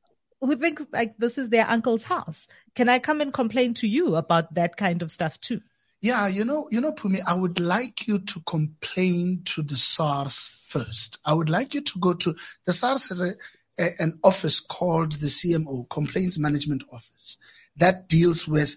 who 0.46 0.56
thinks 0.56 0.86
like 0.92 1.18
this 1.18 1.38
is 1.38 1.50
their 1.50 1.68
uncle's 1.68 2.04
house. 2.04 2.48
Can 2.76 2.90
I 2.90 3.00
come 3.00 3.22
and 3.22 3.34
complain 3.34 3.74
to 3.76 3.88
you 3.88 4.16
about 4.16 4.54
that 4.56 4.78
kind 4.78 5.02
of 5.02 5.12
stuff 5.12 5.40
too? 5.40 5.62
Yeah, 6.02 6.28
you 6.28 6.44
know, 6.44 6.68
you 6.70 6.82
know, 6.82 6.92
Phumi, 6.92 7.22
I 7.26 7.34
would 7.34 7.62
like 7.62 8.08
you 8.08 8.20
to 8.20 8.40
complain 8.42 9.42
to 9.46 9.62
the 9.62 9.78
SARS 9.78 10.52
first. 10.66 11.18
I 11.24 11.34
would 11.34 11.50
like 11.50 11.74
you 11.74 11.82
to 11.82 12.00
go 12.00 12.14
to 12.14 12.36
the 12.66 12.74
SARS 12.74 13.08
has 13.08 13.22
a, 13.22 13.34
a 13.80 13.92
an 14.00 14.20
office 14.24 14.60
called 14.60 15.14
the 15.14 15.28
CMO, 15.28 15.90
Complaints 15.90 16.38
Management 16.38 16.84
Office, 16.92 17.38
that 17.78 18.10
deals 18.10 18.48
with 18.48 18.76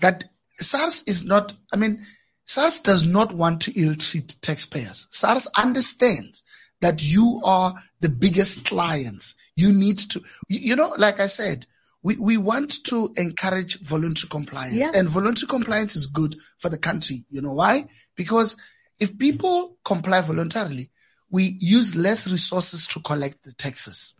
that. 0.00 0.24
SARS 0.56 1.02
is 1.06 1.24
not. 1.24 1.54
I 1.72 1.76
mean, 1.76 2.04
SARS 2.46 2.78
does 2.78 3.04
not 3.04 3.32
want 3.32 3.62
to 3.62 3.80
ill 3.80 3.94
treat 3.94 4.36
taxpayers. 4.42 5.06
SARS 5.10 5.46
understands 5.56 6.42
that 6.80 7.02
you 7.02 7.40
are 7.44 7.74
the 8.00 8.08
biggest 8.08 8.64
clients. 8.64 9.34
You 9.56 9.72
need 9.72 9.98
to, 10.10 10.22
you 10.48 10.76
know, 10.76 10.94
like 10.98 11.20
I 11.20 11.26
said, 11.26 11.66
we, 12.02 12.16
we 12.16 12.36
want 12.36 12.84
to 12.84 13.12
encourage 13.16 13.80
voluntary 13.80 14.28
compliance 14.28 14.76
yeah. 14.76 14.92
and 14.94 15.08
voluntary 15.08 15.48
compliance 15.48 15.96
is 15.96 16.06
good 16.06 16.36
for 16.58 16.68
the 16.68 16.76
country. 16.76 17.24
You 17.30 17.40
know 17.40 17.54
why? 17.54 17.86
Because 18.14 18.56
if 19.00 19.16
people 19.16 19.78
comply 19.84 20.20
voluntarily, 20.20 20.90
we 21.30 21.56
use 21.58 21.96
less 21.96 22.30
resources 22.30 22.86
to 22.88 23.00
collect 23.00 23.42
the 23.44 23.52
taxes. 23.52 24.14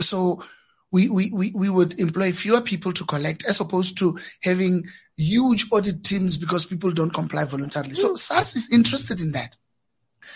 So 0.00 0.42
we, 0.92 1.08
we, 1.08 1.30
we, 1.30 1.52
we 1.52 1.70
would 1.70 1.98
employ 1.98 2.32
fewer 2.32 2.60
people 2.60 2.92
to 2.92 3.04
collect 3.04 3.44
as 3.46 3.60
opposed 3.60 3.96
to 3.98 4.18
having 4.42 4.84
huge 5.16 5.66
audit 5.72 6.04
teams 6.04 6.36
because 6.36 6.66
people 6.66 6.90
don't 6.90 7.14
comply 7.14 7.44
voluntarily. 7.44 7.94
So 7.94 8.10
hmm. 8.10 8.16
SARS 8.16 8.56
is 8.56 8.72
interested 8.72 9.20
in 9.20 9.32
that. 9.32 9.56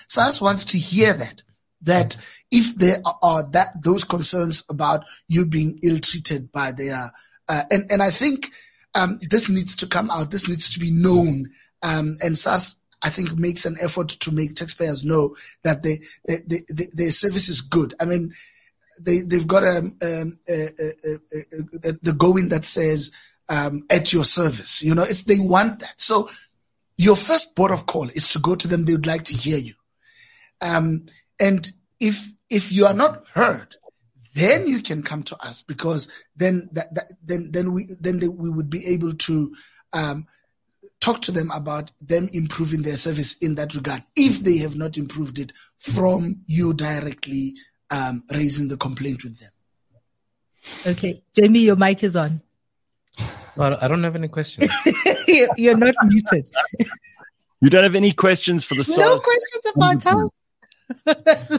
SARS 0.08 0.40
wants 0.40 0.64
to 0.66 0.78
hear 0.78 1.12
that 1.12 1.42
that 1.84 2.16
if 2.50 2.74
there 2.76 2.98
are 3.22 3.48
that 3.50 3.82
those 3.82 4.04
concerns 4.04 4.64
about 4.68 5.04
you 5.28 5.46
being 5.46 5.78
ill 5.82 6.00
treated 6.00 6.52
by 6.52 6.72
their 6.72 7.10
uh, 7.48 7.62
and 7.70 7.90
and 7.90 8.02
I 8.02 8.10
think 8.10 8.52
um, 8.94 9.18
this 9.28 9.48
needs 9.48 9.74
to 9.76 9.86
come 9.86 10.10
out. 10.10 10.30
This 10.30 10.48
needs 10.48 10.70
to 10.70 10.78
be 10.78 10.90
known. 10.90 11.46
Um, 11.82 12.16
and 12.22 12.38
SARS, 12.38 12.76
I 13.02 13.10
think, 13.10 13.36
makes 13.36 13.66
an 13.66 13.76
effort 13.80 14.08
to 14.08 14.30
make 14.30 14.54
taxpayers 14.54 15.04
know 15.04 15.36
that 15.64 15.82
they, 15.82 15.98
they, 16.26 16.38
they, 16.46 16.62
they 16.72 16.86
their 16.92 17.10
service 17.10 17.48
is 17.48 17.60
good. 17.60 17.94
I 18.00 18.04
mean, 18.04 18.32
they 19.00 19.20
they've 19.20 19.46
got 19.46 19.64
a, 19.64 19.78
um, 19.78 20.38
a, 20.48 20.52
a, 20.52 21.14
a, 21.84 21.92
the 22.02 22.14
going 22.16 22.48
that 22.50 22.64
says 22.64 23.10
um, 23.48 23.84
at 23.90 24.12
your 24.12 24.24
service. 24.24 24.82
You 24.82 24.94
know, 24.94 25.02
it's 25.02 25.24
they 25.24 25.38
want 25.38 25.80
that. 25.80 25.94
So 25.98 26.30
your 26.96 27.16
first 27.16 27.56
port 27.56 27.72
of 27.72 27.86
call 27.86 28.08
is 28.10 28.28
to 28.30 28.38
go 28.38 28.54
to 28.54 28.68
them. 28.68 28.84
They 28.84 28.92
would 28.92 29.06
like 29.06 29.24
to 29.24 29.36
hear 29.36 29.58
you. 29.58 29.74
Um, 30.62 31.06
and 31.40 31.70
if 32.00 32.32
if 32.50 32.70
you 32.70 32.86
are 32.86 32.94
not 32.94 33.26
heard, 33.32 33.76
then 34.34 34.66
you 34.66 34.82
can 34.82 35.02
come 35.02 35.22
to 35.24 35.36
us 35.44 35.62
because 35.62 36.08
then 36.36 36.68
that, 36.72 36.94
that 36.94 37.12
then 37.22 37.50
then 37.52 37.72
we 37.72 37.88
then 38.00 38.18
they, 38.18 38.28
we 38.28 38.50
would 38.50 38.70
be 38.70 38.84
able 38.86 39.14
to 39.14 39.54
um, 39.92 40.26
talk 41.00 41.20
to 41.22 41.32
them 41.32 41.50
about 41.50 41.90
them 42.00 42.28
improving 42.32 42.82
their 42.82 42.96
service 42.96 43.34
in 43.38 43.54
that 43.56 43.74
regard 43.74 44.02
if 44.16 44.40
they 44.40 44.58
have 44.58 44.76
not 44.76 44.96
improved 44.96 45.38
it 45.38 45.52
from 45.78 46.40
you 46.46 46.74
directly 46.74 47.54
um, 47.90 48.22
raising 48.30 48.68
the 48.68 48.76
complaint 48.76 49.22
with 49.22 49.38
them. 49.38 49.50
Okay, 50.86 51.22
Jamie, 51.36 51.60
your 51.60 51.76
mic 51.76 52.02
is 52.02 52.16
on. 52.16 52.40
I 53.56 53.86
don't 53.86 54.02
have 54.02 54.16
any 54.16 54.28
questions. 54.28 54.68
You're 55.56 55.76
not 55.76 55.94
muted. 56.06 56.48
You 57.60 57.70
don't 57.70 57.84
have 57.84 57.94
any 57.94 58.12
questions 58.12 58.64
for 58.64 58.74
the 58.74 58.94
No 58.98 59.20
questions 59.20 59.66
about 59.74 60.02
house. 60.02 60.30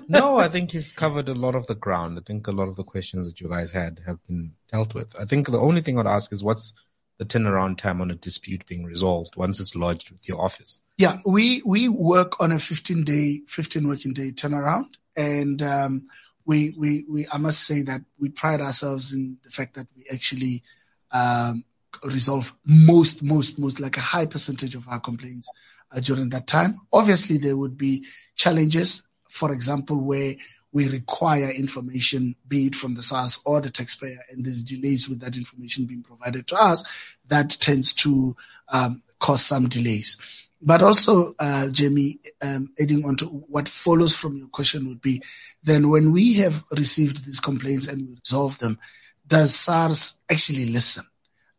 No, 0.07 0.37
I 0.39 0.47
think 0.47 0.71
he's 0.71 0.93
covered 0.93 1.29
a 1.29 1.33
lot 1.33 1.55
of 1.55 1.67
the 1.67 1.75
ground. 1.75 2.17
I 2.17 2.21
think 2.25 2.47
a 2.47 2.51
lot 2.51 2.67
of 2.67 2.75
the 2.75 2.83
questions 2.83 3.27
that 3.27 3.41
you 3.41 3.49
guys 3.49 3.71
had 3.71 4.01
have 4.05 4.25
been 4.27 4.53
dealt 4.71 4.93
with. 4.93 5.15
I 5.19 5.25
think 5.25 5.47
the 5.47 5.59
only 5.59 5.81
thing 5.81 5.99
I'd 5.99 6.07
ask 6.07 6.31
is 6.31 6.43
what's 6.43 6.73
the 7.17 7.25
turnaround 7.25 7.77
time 7.77 8.01
on 8.01 8.11
a 8.11 8.15
dispute 8.15 8.65
being 8.65 8.83
resolved 8.83 9.35
once 9.35 9.59
it's 9.59 9.75
lodged 9.75 10.11
with 10.11 10.27
your 10.27 10.41
office? 10.41 10.81
Yeah, 10.97 11.17
we 11.25 11.61
we 11.65 11.89
work 11.89 12.39
on 12.39 12.51
a 12.51 12.59
15 12.59 13.03
day, 13.03 13.41
15 13.47 13.87
working 13.87 14.13
day 14.13 14.31
turnaround, 14.31 14.95
and 15.15 15.61
um, 15.61 16.07
we 16.45 16.73
we 16.77 17.05
we 17.09 17.25
I 17.31 17.37
must 17.37 17.65
say 17.65 17.81
that 17.83 18.01
we 18.19 18.29
pride 18.29 18.61
ourselves 18.61 19.13
in 19.13 19.37
the 19.43 19.51
fact 19.51 19.75
that 19.75 19.87
we 19.95 20.05
actually 20.11 20.63
um, 21.11 21.63
resolve 22.03 22.53
most 22.65 23.23
most 23.23 23.59
most 23.59 23.79
like 23.79 23.97
a 23.97 24.01
high 24.01 24.25
percentage 24.25 24.75
of 24.75 24.87
our 24.87 24.99
complaints 24.99 25.49
uh, 25.95 25.99
during 25.99 26.29
that 26.29 26.47
time. 26.47 26.75
Obviously, 26.91 27.37
there 27.37 27.57
would 27.57 27.77
be 27.77 28.05
challenges, 28.35 29.03
for 29.35 29.51
example, 29.51 29.97
where 29.97 30.35
we 30.71 30.87
require 30.87 31.51
information, 31.51 32.35
be 32.47 32.67
it 32.67 32.75
from 32.75 32.95
the 32.95 33.03
SARS 33.03 33.39
or 33.45 33.59
the 33.59 33.69
taxpayer, 33.69 34.17
and 34.31 34.45
there's 34.45 34.63
delays 34.63 35.09
with 35.09 35.19
that 35.19 35.35
information 35.35 35.85
being 35.85 36.03
provided 36.03 36.47
to 36.47 36.55
us, 36.55 37.17
that 37.27 37.49
tends 37.49 37.93
to 37.93 38.35
um, 38.69 39.03
cause 39.19 39.45
some 39.45 39.67
delays. 39.67 40.17
But 40.61 40.81
also, 40.81 41.35
uh, 41.37 41.67
Jamie, 41.67 42.19
um, 42.41 42.69
adding 42.79 43.05
on 43.05 43.17
to 43.17 43.25
what 43.25 43.67
follows 43.67 44.15
from 44.15 44.37
your 44.37 44.47
question 44.47 44.87
would 44.87 45.01
be, 45.01 45.21
then 45.63 45.89
when 45.89 46.13
we 46.13 46.35
have 46.35 46.63
received 46.71 47.25
these 47.25 47.41
complaints 47.41 47.87
and 47.87 48.07
we 48.07 48.15
resolve 48.15 48.57
them, 48.59 48.79
does 49.27 49.53
SARS 49.53 50.17
actually 50.31 50.67
listen? 50.67 51.03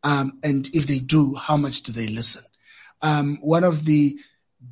Um, 0.03 0.39
and 0.43 0.67
if 0.73 0.87
they 0.87 0.99
do, 0.99 1.35
how 1.35 1.59
much 1.59 1.83
do 1.83 1.93
they 1.93 2.07
listen? 2.07 2.43
Um, 3.03 3.37
one 3.43 3.65
of 3.65 3.85
the 3.85 4.19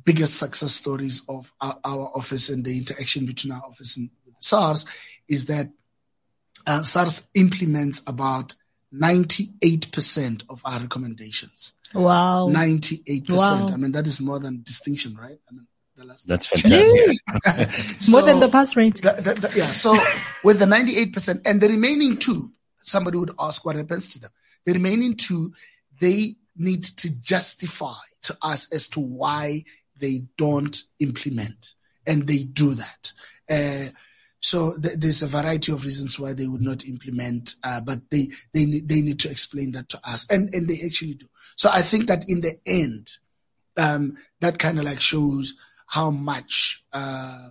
biggest 0.03 0.37
success 0.37 0.73
stories 0.73 1.23
of 1.29 1.53
our, 1.61 1.79
our, 1.83 2.11
office 2.15 2.49
and 2.49 2.65
the 2.65 2.77
interaction 2.77 3.25
between 3.25 3.53
our 3.53 3.61
office 3.61 3.97
and 3.97 4.09
SARS 4.39 4.85
is 5.27 5.45
that 5.45 5.69
uh, 6.67 6.83
SARS 6.83 7.27
implements 7.33 8.01
about 8.07 8.55
98% 8.93 10.43
of 10.49 10.61
our 10.65 10.79
recommendations. 10.79 11.73
Wow. 11.93 12.49
98%. 12.49 13.29
Wow. 13.29 13.67
I 13.67 13.77
mean, 13.77 13.91
that 13.91 14.07
is 14.07 14.19
more 14.19 14.39
than 14.39 14.61
distinction, 14.63 15.15
right? 15.15 15.37
I 15.49 15.53
mean, 15.53 15.67
that's 16.25 16.47
fantastic. 16.47 18.01
so, 18.01 18.11
more 18.11 18.21
than 18.21 18.39
the 18.39 18.49
pass 18.49 18.75
rate. 18.75 19.01
The, 19.01 19.13
the, 19.13 19.33
the, 19.33 19.53
yeah. 19.55 19.67
So 19.67 19.95
with 20.43 20.59
the 20.59 20.65
98% 20.65 21.47
and 21.47 21.61
the 21.61 21.69
remaining 21.69 22.17
two, 22.17 22.51
somebody 22.81 23.17
would 23.17 23.31
ask 23.39 23.63
what 23.65 23.75
happens 23.75 24.09
to 24.09 24.19
them. 24.19 24.31
The 24.65 24.73
remaining 24.73 25.15
two, 25.15 25.53
they 25.99 26.35
need 26.57 26.83
to 26.83 27.09
justify 27.09 27.93
to 28.23 28.37
us 28.41 28.67
as 28.73 28.87
to 28.89 28.99
why 28.99 29.63
they 29.97 30.23
don't 30.37 30.77
implement. 30.99 31.73
And 32.07 32.27
they 32.27 32.43
do 32.43 32.75
that. 32.75 33.11
Uh, 33.49 33.89
so 34.39 34.77
th- 34.77 34.95
there's 34.97 35.23
a 35.23 35.27
variety 35.27 35.71
of 35.71 35.85
reasons 35.85 36.19
why 36.19 36.33
they 36.33 36.47
would 36.47 36.61
not 36.61 36.85
implement, 36.85 37.55
uh, 37.63 37.81
but 37.81 38.01
they, 38.11 38.29
they, 38.53 38.65
they 38.65 39.01
need 39.01 39.19
to 39.19 39.29
explain 39.29 39.71
that 39.71 39.89
to 39.89 39.99
us. 40.03 40.27
And, 40.29 40.53
and 40.53 40.67
they 40.67 40.77
actually 40.85 41.15
do. 41.15 41.25
So 41.55 41.69
I 41.73 41.81
think 41.81 42.07
that 42.07 42.25
in 42.27 42.41
the 42.41 42.53
end, 42.67 43.09
um, 43.77 44.17
that 44.41 44.59
kind 44.59 44.77
of 44.77 44.85
like 44.85 45.01
shows 45.01 45.55
how 45.87 46.11
much, 46.11 46.83
uh, 46.93 47.49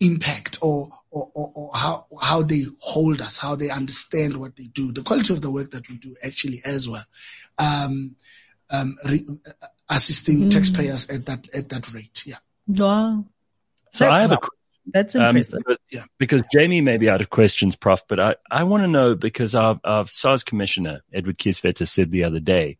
impact 0.00 0.58
or, 0.60 0.88
or, 1.10 1.30
or, 1.34 1.52
or, 1.54 1.70
how, 1.74 2.04
how 2.20 2.42
they 2.42 2.64
hold 2.80 3.20
us, 3.20 3.38
how 3.38 3.54
they 3.54 3.70
understand 3.70 4.36
what 4.36 4.56
they 4.56 4.66
do, 4.66 4.92
the 4.92 5.02
quality 5.02 5.32
of 5.32 5.40
the 5.40 5.50
work 5.50 5.70
that 5.70 5.88
we 5.88 5.98
do 5.98 6.14
actually 6.24 6.60
as 6.64 6.88
well. 6.88 7.04
Um, 7.58 8.16
um, 8.70 8.96
re- 9.04 9.26
assisting 9.88 10.42
mm. 10.42 10.50
taxpayers 10.50 11.08
at 11.08 11.26
that, 11.26 11.48
at 11.54 11.68
that 11.70 11.92
rate. 11.92 12.22
Yeah. 12.26 12.36
Wow. 12.66 13.24
So 13.92 14.08
I 14.08 14.20
have 14.20 14.32
a 14.32 14.38
that's 14.90 15.14
impressive. 15.14 15.54
Um, 15.54 15.62
because, 15.66 15.78
yeah. 15.90 16.04
because 16.18 16.42
Jamie 16.52 16.80
may 16.80 16.96
be 16.96 17.10
out 17.10 17.20
of 17.20 17.30
questions, 17.30 17.76
Prof, 17.76 18.02
but 18.08 18.20
I, 18.20 18.36
I 18.50 18.64
want 18.64 18.82
to 18.82 18.88
know 18.88 19.14
because 19.14 19.54
our, 19.54 19.78
our 19.84 20.06
SARS 20.06 20.44
commissioner, 20.44 21.02
Edward 21.12 21.38
Kieswetter, 21.38 21.86
said 21.86 22.10
the 22.10 22.24
other 22.24 22.40
day, 22.40 22.78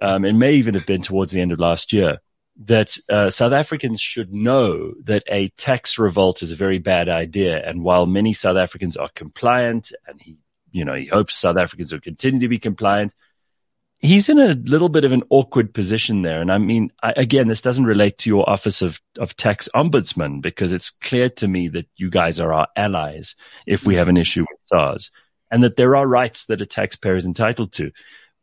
um, 0.00 0.24
it 0.24 0.32
may 0.32 0.54
even 0.54 0.74
have 0.74 0.86
been 0.86 1.02
towards 1.02 1.32
the 1.32 1.40
end 1.40 1.52
of 1.52 1.60
last 1.60 1.92
year, 1.92 2.18
that 2.64 2.96
uh, 3.10 3.30
South 3.30 3.52
Africans 3.52 4.00
should 4.00 4.32
know 4.32 4.94
that 5.04 5.22
a 5.26 5.48
tax 5.50 5.98
revolt 5.98 6.42
is 6.42 6.50
a 6.50 6.56
very 6.56 6.78
bad 6.78 7.08
idea. 7.08 7.62
And 7.66 7.82
while 7.82 8.06
many 8.06 8.32
South 8.32 8.56
Africans 8.56 8.96
are 8.96 9.10
compliant, 9.14 9.92
and 10.06 10.20
he, 10.20 10.38
you 10.70 10.84
know, 10.84 10.94
he 10.94 11.06
hopes 11.06 11.34
South 11.34 11.56
Africans 11.56 11.92
will 11.92 12.00
continue 12.00 12.40
to 12.40 12.48
be 12.48 12.58
compliant, 12.58 13.14
he's 14.02 14.28
in 14.28 14.38
a 14.38 14.54
little 14.54 14.88
bit 14.88 15.04
of 15.04 15.12
an 15.12 15.22
awkward 15.30 15.72
position 15.72 16.22
there. 16.22 16.40
And 16.40 16.50
I 16.50 16.58
mean, 16.58 16.90
I, 17.02 17.14
again, 17.16 17.46
this 17.46 17.62
doesn't 17.62 17.84
relate 17.84 18.18
to 18.18 18.30
your 18.30 18.48
office 18.50 18.82
of, 18.82 19.00
of 19.18 19.36
tax 19.36 19.68
ombudsman 19.74 20.42
because 20.42 20.72
it's 20.72 20.90
clear 20.90 21.30
to 21.30 21.48
me 21.48 21.68
that 21.68 21.86
you 21.96 22.10
guys 22.10 22.40
are 22.40 22.52
our 22.52 22.68
allies 22.76 23.36
if 23.64 23.86
we 23.86 23.94
have 23.94 24.08
an 24.08 24.16
issue 24.16 24.42
with 24.42 24.60
SARS 24.60 25.10
and 25.50 25.62
that 25.62 25.76
there 25.76 25.94
are 25.96 26.06
rights 26.06 26.46
that 26.46 26.60
a 26.60 26.66
taxpayer 26.66 27.14
is 27.14 27.24
entitled 27.24 27.72
to. 27.74 27.92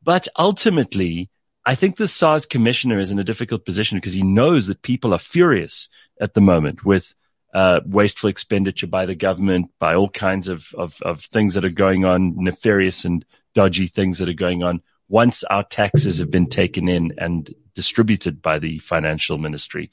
But 0.02 0.30
ultimately, 0.38 1.30
I 1.66 1.76
think 1.76 1.98
the 1.98 2.08
SARS 2.08 2.46
commissioner 2.46 2.98
is 2.98 3.12
in 3.12 3.20
a 3.20 3.24
difficult 3.26 3.66
position 3.66 3.98
because 3.98 4.14
he 4.14 4.24
knows 4.24 4.68
that 4.68 4.82
people 4.82 5.14
are 5.14 5.20
furious 5.20 5.90
at 6.22 6.36
the 6.36 6.42
moment 6.42 6.86
with 6.86 7.14
uh, 7.54 7.82
wasteful 7.86 8.30
expenditure 8.30 8.88
by 8.88 9.06
the 9.06 9.16
government, 9.16 9.72
by 9.78 9.96
all 9.96 10.08
kinds 10.08 10.48
of, 10.48 10.74
of, 10.76 11.02
of 11.02 11.22
things 11.22 11.56
that 11.56 11.66
are 11.66 11.70
going 11.70 12.06
on, 12.06 12.36
nefarious 12.38 13.04
and 13.04 13.26
dodgy 13.56 13.88
things 13.88 14.20
that 14.20 14.30
are 14.30 14.34
going 14.34 14.64
on 14.64 14.82
once 15.10 15.44
our 15.44 15.64
taxes 15.64 16.20
have 16.20 16.32
been 16.32 16.48
taken 16.48 16.88
in 16.88 17.14
and 17.18 17.54
distributed 17.74 18.42
by 18.42 18.60
the 18.60 18.80
financial 18.80 19.38
ministry. 19.38 19.90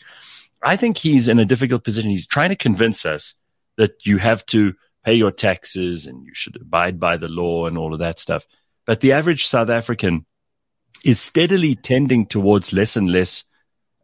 I 0.62 0.76
think 0.76 0.98
he's 0.98 1.28
in 1.28 1.38
a 1.38 1.44
difficult 1.44 1.84
position. 1.84 2.10
He's 2.10 2.26
trying 2.26 2.50
to 2.50 2.56
convince 2.56 3.04
us 3.04 3.34
that 3.76 4.06
you 4.06 4.18
have 4.18 4.44
to 4.46 4.74
pay 5.04 5.14
your 5.14 5.30
taxes 5.30 6.06
and 6.06 6.24
you 6.24 6.34
should 6.34 6.56
abide 6.56 7.00
by 7.00 7.16
the 7.16 7.28
law 7.28 7.66
and 7.66 7.78
all 7.78 7.92
of 7.92 8.00
that 8.00 8.18
stuff. 8.18 8.46
But 8.86 9.00
the 9.00 9.12
average 9.12 9.46
South 9.46 9.70
African 9.70 10.26
is 11.04 11.20
steadily 11.20 11.74
tending 11.74 12.26
towards 12.26 12.72
less 12.72 12.96
and 12.96 13.10
less 13.10 13.44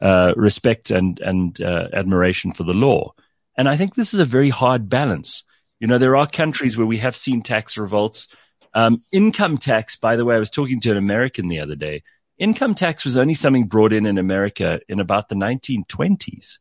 uh, 0.01 0.33
respect 0.37 0.91
and 0.91 1.21
and 1.21 1.61
uh, 1.61 1.89
admiration 1.93 2.53
for 2.53 2.65
the 2.65 2.75
law. 2.75 3.15
And 3.57 3.69
I 3.69 3.77
think 3.77 3.95
this 3.95 4.15
is 4.15 4.21
a 4.21 4.25
very 4.25 4.51
hard 4.51 4.89
balance. 4.89 5.45
You 5.79 5.87
know, 5.89 5.99
there 5.99 6.17
are 6.17 6.27
countries 6.27 6.77
where 6.77 6.87
we 6.87 6.99
have 6.99 7.17
seen 7.17 7.43
tax 7.43 7.77
revolts 7.77 8.29
um, 8.75 9.03
income 9.13 9.59
tax, 9.59 9.97
by 9.97 10.17
the 10.17 10.25
way, 10.25 10.37
I 10.37 10.39
was 10.39 10.51
talking 10.51 10.81
to 10.81 10.91
an 10.91 10.97
American 10.97 11.47
the 11.47 11.61
other 11.61 11.75
day. 11.77 12.03
Income 12.39 12.75
tax 12.75 13.05
was 13.05 13.17
only 13.17 13.35
something 13.35 13.67
brought 13.67 13.93
in 13.93 14.07
in 14.07 14.19
America 14.19 14.81
in 14.89 15.01
about 15.01 15.29
the 15.29 15.35
1920s. 15.35 16.59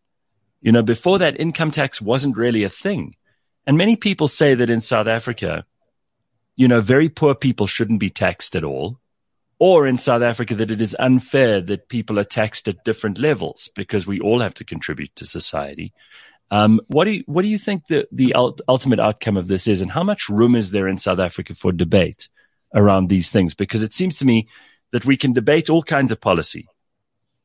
You 0.61 0.71
know, 0.71 0.83
before 0.83 1.19
that, 1.19 1.39
income 1.39 1.71
tax 1.71 2.01
wasn't 2.01 2.37
really 2.37 2.63
a 2.63 2.69
thing. 2.69 3.15
And 3.65 3.77
many 3.77 3.95
people 3.95 4.27
say 4.27 4.53
that 4.55 4.69
in 4.69 4.81
South 4.81 5.07
Africa, 5.07 5.65
you 6.55 6.67
know, 6.67 6.81
very 6.81 7.09
poor 7.09 7.33
people 7.33 7.67
shouldn't 7.67 7.99
be 7.99 8.09
taxed 8.09 8.55
at 8.55 8.63
all. 8.63 8.99
Or 9.57 9.87
in 9.87 9.99
South 9.99 10.23
Africa, 10.23 10.55
that 10.55 10.71
it 10.71 10.81
is 10.81 10.95
unfair 10.99 11.61
that 11.61 11.87
people 11.87 12.19
are 12.19 12.23
taxed 12.23 12.67
at 12.67 12.83
different 12.83 13.19
levels 13.19 13.69
because 13.75 14.07
we 14.07 14.19
all 14.19 14.39
have 14.39 14.55
to 14.55 14.65
contribute 14.65 15.15
to 15.15 15.25
society. 15.25 15.93
Um, 16.51 16.81
what 16.87 17.05
do 17.05 17.11
you, 17.11 17.23
what 17.27 17.43
do 17.43 17.47
you 17.47 17.57
think 17.57 17.87
the, 17.87 18.07
the 18.11 18.35
ultimate 18.67 18.99
outcome 18.99 19.37
of 19.37 19.47
this 19.47 19.67
is 19.67 19.79
and 19.79 19.89
how 19.89 20.03
much 20.03 20.27
room 20.27 20.55
is 20.55 20.71
there 20.71 20.87
in 20.87 20.97
South 20.97 21.19
Africa 21.19 21.55
for 21.55 21.71
debate 21.71 22.27
around 22.75 23.07
these 23.07 23.29
things? 23.31 23.53
Because 23.53 23.83
it 23.83 23.93
seems 23.93 24.15
to 24.15 24.25
me 24.25 24.49
that 24.91 25.05
we 25.05 25.15
can 25.15 25.31
debate 25.31 25.69
all 25.69 25.81
kinds 25.81 26.11
of 26.11 26.19
policy. 26.19 26.67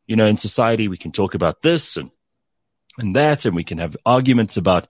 You 0.08 0.16
know, 0.16 0.26
in 0.26 0.36
society, 0.36 0.88
we 0.88 0.98
can 0.98 1.12
talk 1.12 1.34
about 1.34 1.62
this 1.62 1.96
and, 1.96 2.10
and 2.98 3.14
that, 3.14 3.44
and 3.44 3.54
we 3.54 3.62
can 3.62 3.78
have 3.78 3.96
arguments 4.04 4.56
about 4.56 4.88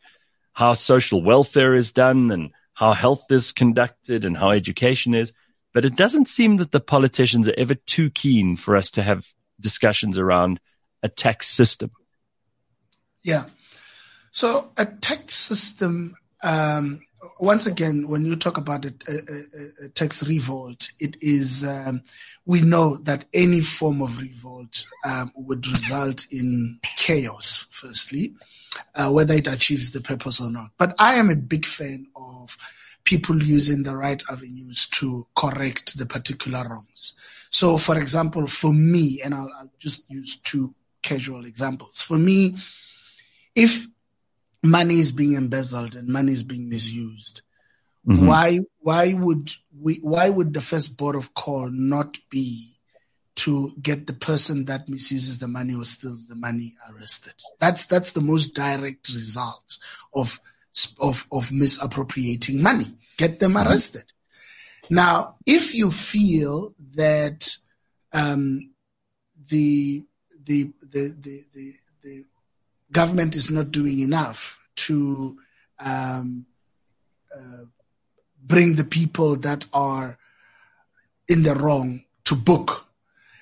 how 0.54 0.72
social 0.72 1.22
welfare 1.22 1.74
is 1.74 1.92
done 1.92 2.30
and 2.30 2.52
how 2.72 2.92
health 2.92 3.30
is 3.30 3.52
conducted 3.52 4.24
and 4.24 4.34
how 4.34 4.50
education 4.50 5.14
is. 5.14 5.32
But 5.74 5.84
it 5.84 5.94
doesn't 5.94 6.28
seem 6.28 6.56
that 6.56 6.70
the 6.70 6.80
politicians 6.80 7.48
are 7.48 7.54
ever 7.58 7.74
too 7.74 8.08
keen 8.08 8.56
for 8.56 8.76
us 8.76 8.92
to 8.92 9.02
have 9.02 9.26
discussions 9.60 10.18
around 10.18 10.58
a 11.02 11.10
tax 11.10 11.48
system. 11.48 11.90
Yeah. 13.22 13.44
So 14.36 14.70
a 14.76 14.84
tax 14.84 15.34
system, 15.34 16.14
um, 16.42 17.00
once 17.40 17.64
again, 17.64 18.06
when 18.06 18.26
you 18.26 18.36
talk 18.36 18.58
about 18.58 18.84
a, 18.84 18.92
a, 19.08 19.86
a 19.86 19.88
tax 19.88 20.22
revolt, 20.22 20.90
it 21.00 21.16
is 21.22 21.64
um, 21.64 22.02
we 22.44 22.60
know 22.60 22.96
that 22.98 23.24
any 23.32 23.62
form 23.62 24.02
of 24.02 24.20
revolt 24.20 24.84
um, 25.06 25.32
would 25.36 25.66
result 25.66 26.26
in 26.30 26.78
chaos. 26.82 27.66
Firstly, 27.70 28.34
uh, 28.94 29.10
whether 29.10 29.32
it 29.32 29.46
achieves 29.46 29.92
the 29.92 30.02
purpose 30.02 30.38
or 30.38 30.50
not. 30.50 30.70
But 30.76 30.94
I 30.98 31.14
am 31.14 31.30
a 31.30 31.36
big 31.36 31.64
fan 31.64 32.06
of 32.14 32.58
people 33.04 33.42
using 33.42 33.84
the 33.84 33.96
right 33.96 34.22
avenues 34.30 34.86
to 34.96 35.26
correct 35.34 35.96
the 35.96 36.04
particular 36.04 36.62
wrongs. 36.68 37.14
So, 37.48 37.78
for 37.78 37.96
example, 37.96 38.46
for 38.48 38.74
me, 38.74 39.22
and 39.24 39.34
I'll, 39.34 39.50
I'll 39.58 39.72
just 39.78 40.04
use 40.10 40.36
two 40.36 40.74
casual 41.00 41.46
examples. 41.46 42.02
For 42.02 42.18
me, 42.18 42.58
if 43.54 43.86
money 44.66 44.98
is 44.98 45.12
being 45.12 45.34
embezzled 45.34 45.96
and 45.96 46.08
money 46.08 46.32
is 46.32 46.42
being 46.42 46.68
misused. 46.68 47.42
Mm-hmm. 48.06 48.26
Why 48.26 48.60
why 48.80 49.14
would 49.14 49.52
we 49.80 49.98
why 50.02 50.28
would 50.28 50.54
the 50.54 50.60
first 50.60 50.96
board 50.96 51.16
of 51.16 51.34
call 51.34 51.70
not 51.70 52.18
be 52.30 52.76
to 53.36 53.74
get 53.80 54.06
the 54.06 54.12
person 54.12 54.64
that 54.64 54.88
misuses 54.88 55.38
the 55.38 55.48
money 55.48 55.74
or 55.74 55.84
steals 55.84 56.26
the 56.26 56.34
money 56.34 56.74
arrested. 56.90 57.34
That's 57.58 57.86
that's 57.86 58.12
the 58.12 58.20
most 58.20 58.54
direct 58.54 59.08
result 59.08 59.78
of 60.14 60.40
of 61.00 61.26
of 61.30 61.52
misappropriating 61.52 62.62
money. 62.62 62.94
Get 63.16 63.40
them 63.40 63.54
mm-hmm. 63.54 63.68
arrested. 63.68 64.04
Now, 64.88 65.36
if 65.44 65.74
you 65.74 65.90
feel 65.90 66.74
that 66.96 67.56
um, 68.12 68.70
the, 69.48 70.04
the 70.44 70.72
the 70.80 71.14
the 71.20 71.44
the 71.52 71.74
the 72.02 72.24
government 72.92 73.36
is 73.36 73.50
not 73.50 73.70
doing 73.70 74.00
enough 74.00 74.58
to 74.76 75.38
um, 75.78 76.46
uh, 77.34 77.64
bring 78.42 78.76
the 78.76 78.84
people 78.84 79.36
that 79.36 79.66
are 79.72 80.18
in 81.28 81.42
the 81.42 81.54
wrong 81.54 82.04
to 82.24 82.34
book 82.34 82.86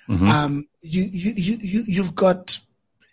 Mm-hmm. 0.09 0.29
Um, 0.29 0.69
you, 0.83 1.05
you, 1.05 1.33
you, 1.37 1.85
you've 1.87 2.15
got 2.15 2.59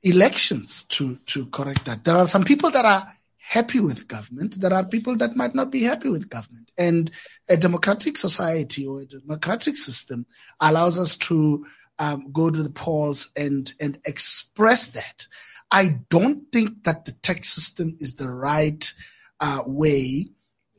elections 0.04 0.84
to, 0.86 1.18
to 1.28 1.46
correct 1.48 1.86
that. 1.86 2.04
There 2.04 2.16
are 2.16 2.28
some 2.28 2.44
people 2.44 2.72
that 2.72 2.86
are 2.86 3.14
happy 3.38 3.80
with 3.80 4.08
government. 4.08 4.60
There 4.60 4.74
are 4.74 4.84
people 4.84 5.16
that 5.18 5.36
might 5.36 5.56
not 5.56 5.72
be 5.72 5.84
happy 5.84 6.10
with 6.10 6.30
government. 6.30 6.72
And 6.78 7.12
a 7.50 7.58
democratic 7.58 8.18
society 8.18 8.86
or 8.86 9.02
a 9.02 9.06
democratic 9.06 9.78
system 9.78 10.26
allows 10.60 11.00
us 11.00 11.16
to 11.18 11.66
um, 12.00 12.32
go 12.32 12.50
to 12.50 12.64
the 12.64 12.70
polls 12.70 13.30
and, 13.36 13.74
and 13.80 14.00
express 14.06 14.90
that. 14.90 15.28
I 15.72 16.00
don't 16.10 16.52
think 16.52 16.84
that 16.84 17.06
the 17.06 17.14
tax 17.14 17.50
system 17.50 17.98
is 18.00 18.16
the 18.16 18.30
right 18.30 18.94
uh, 19.40 19.62
way 19.66 20.28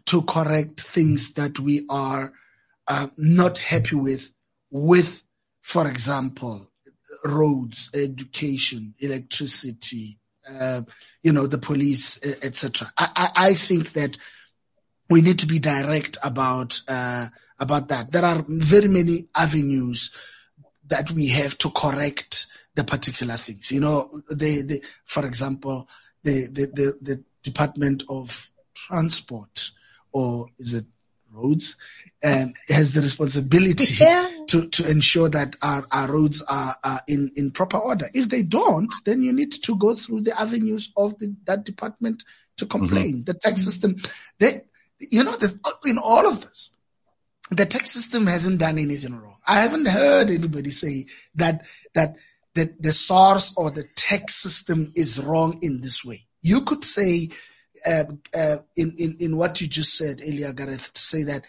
to 0.07 0.23
correct 0.23 0.81
things 0.81 1.33
that 1.33 1.59
we 1.59 1.87
are 1.89 2.33
uh, 2.87 3.09
not 3.17 3.59
happy 3.59 3.97
with 3.97 4.31
with 4.71 5.23
for 5.63 5.89
example, 5.89 6.71
roads, 7.25 7.89
education, 7.95 8.95
electricity, 8.99 10.19
uh, 10.49 10.83
you 11.23 11.33
know, 11.33 11.47
the 11.47 11.59
police, 11.59 12.19
etc. 12.43 12.93
I, 12.99 13.09
I, 13.17 13.29
I, 13.49 13.55
think 13.55 13.93
that 13.93 14.19
we 15.09 15.23
need 15.23 15.39
to 15.39 15.47
be 15.47 15.61
direct 15.61 16.19
about 16.23 16.83
uh, 16.89 17.29
about 17.61 17.89
that. 17.89 18.11
There 18.11 18.25
are 18.25 18.45
very 18.49 18.89
many 18.89 19.29
avenues 19.37 20.11
that 20.89 21.13
we 21.13 21.29
have 21.29 21.57
to 21.59 21.71
correct 21.71 22.47
the 22.75 22.85
particular 22.85 23.37
things. 23.37 23.71
You 23.73 23.81
know, 23.81 24.09
the, 24.31 24.63
the 24.63 24.85
for 25.05 25.27
example, 25.27 25.89
the, 26.23 26.47
the, 26.47 26.67
the, 26.67 26.99
the 27.01 27.25
Department 27.43 28.05
of 28.09 28.51
Transport, 28.75 29.71
or 30.13 30.47
is 30.59 30.75
it 30.75 30.87
roads, 31.33 31.77
um, 32.23 32.53
has 32.69 32.93
the 32.93 33.01
responsibility 33.01 33.95
yeah. 34.05 34.29
to, 34.49 34.69
to 34.69 34.89
ensure 34.89 35.29
that 35.29 35.57
our, 35.63 35.85
our 35.91 36.13
roads 36.13 36.43
are, 36.43 36.77
are 36.85 37.01
in, 37.09 37.31
in 37.37 37.51
proper 37.51 37.79
order. 37.79 38.11
If 38.15 38.29
they 38.29 38.43
don't, 38.43 38.93
then 39.05 39.23
you 39.23 39.33
need 39.33 39.53
to 39.53 39.77
go 39.77 39.95
through 39.95 40.23
the 40.23 40.39
avenues 40.39 40.93
of 40.97 41.19
the, 41.19 41.35
that 41.47 41.65
department 41.65 42.25
to 42.59 42.67
complain. 42.67 43.15
Mm-hmm. 43.15 43.25
The 43.25 43.35
tax 43.35 43.65
system, 43.65 43.97
they, 44.39 44.63
you 44.99 45.25
know, 45.25 45.37
the, 45.37 45.59
in 45.87 45.99
all 45.99 46.27
of 46.27 46.43
this, 46.43 46.71
the 47.51 47.67
tax 47.67 47.91
system 47.91 48.27
hasn't 48.27 48.61
done 48.61 48.79
anything 48.79 49.17
wrong. 49.17 49.37
I 49.47 49.61
haven't 49.61 49.87
heard 49.87 50.31
anybody 50.31 50.71
say 50.71 51.07
that, 51.35 51.67
that, 51.95 52.17
that 52.55 52.83
the 52.83 52.93
SARS 52.93 53.53
or 53.57 53.71
the 53.71 53.85
tax 53.97 54.35
system 54.35 54.93
is 54.95 55.21
wrong 55.21 55.59
in 55.63 55.81
this 55.81 56.05
way. 56.05 56.27
You 56.43 56.63
could 56.63 56.85
say, 56.85 57.31
uh, 57.87 58.05
uh, 58.37 58.57
in, 58.77 58.95
in, 58.99 59.17
in 59.21 59.37
what 59.37 59.61
you 59.61 59.67
just 59.67 59.97
said 59.97 60.21
earlier, 60.23 60.53
Gareth, 60.53 60.93
to 60.93 61.01
say 61.01 61.23
that 61.25 61.45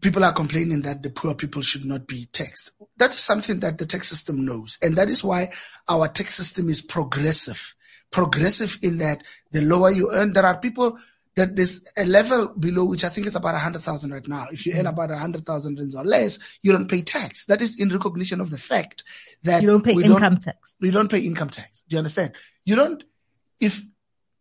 people 0.00 0.24
are 0.24 0.32
complaining 0.32 0.82
that 0.82 1.02
the 1.02 1.10
poor 1.10 1.34
people 1.34 1.62
should 1.62 1.84
not 1.84 2.06
be 2.06 2.26
taxed. 2.26 2.72
That 2.98 3.10
is 3.10 3.20
something 3.20 3.60
that 3.60 3.78
the 3.78 3.86
tax 3.86 4.08
system 4.08 4.44
knows. 4.44 4.78
And 4.82 4.96
that 4.96 5.08
is 5.08 5.24
why 5.24 5.50
our 5.88 6.08
tax 6.08 6.34
system 6.34 6.68
is 6.68 6.82
progressive. 6.82 7.74
Progressive 8.10 8.78
in 8.82 8.98
that 8.98 9.22
the 9.52 9.62
lower 9.62 9.90
you 9.90 10.10
earn, 10.12 10.34
there 10.34 10.44
are 10.44 10.58
people 10.58 10.98
that 11.36 11.56
there's 11.56 11.82
a 11.96 12.04
level 12.04 12.48
below 12.48 12.84
which 12.84 13.04
I 13.04 13.08
think 13.08 13.26
is 13.26 13.36
about 13.36 13.54
a 13.54 13.58
hundred 13.58 13.82
thousand 13.82 14.12
right 14.12 14.26
now. 14.26 14.46
If 14.50 14.66
you 14.66 14.74
earn 14.74 14.84
mm. 14.84 14.90
about 14.90 15.10
a 15.10 15.16
hundred 15.16 15.44
thousand 15.44 15.78
rands 15.78 15.94
or 15.94 16.04
less, 16.04 16.38
you 16.62 16.72
don't 16.72 16.90
pay 16.90 17.02
tax. 17.02 17.46
That 17.46 17.62
is 17.62 17.80
in 17.80 17.88
recognition 17.88 18.40
of 18.40 18.50
the 18.50 18.58
fact 18.58 19.04
that 19.42 19.62
you 19.62 19.68
don't 19.68 19.84
pay 19.84 19.94
income 19.94 20.38
tax. 20.38 20.74
We 20.80 20.90
don't 20.90 21.10
pay 21.10 21.20
income 21.20 21.50
tax. 21.50 21.82
Do 21.88 21.94
you 21.94 21.98
understand? 21.98 22.32
You 22.64 22.76
don't, 22.76 23.02
if 23.60 23.82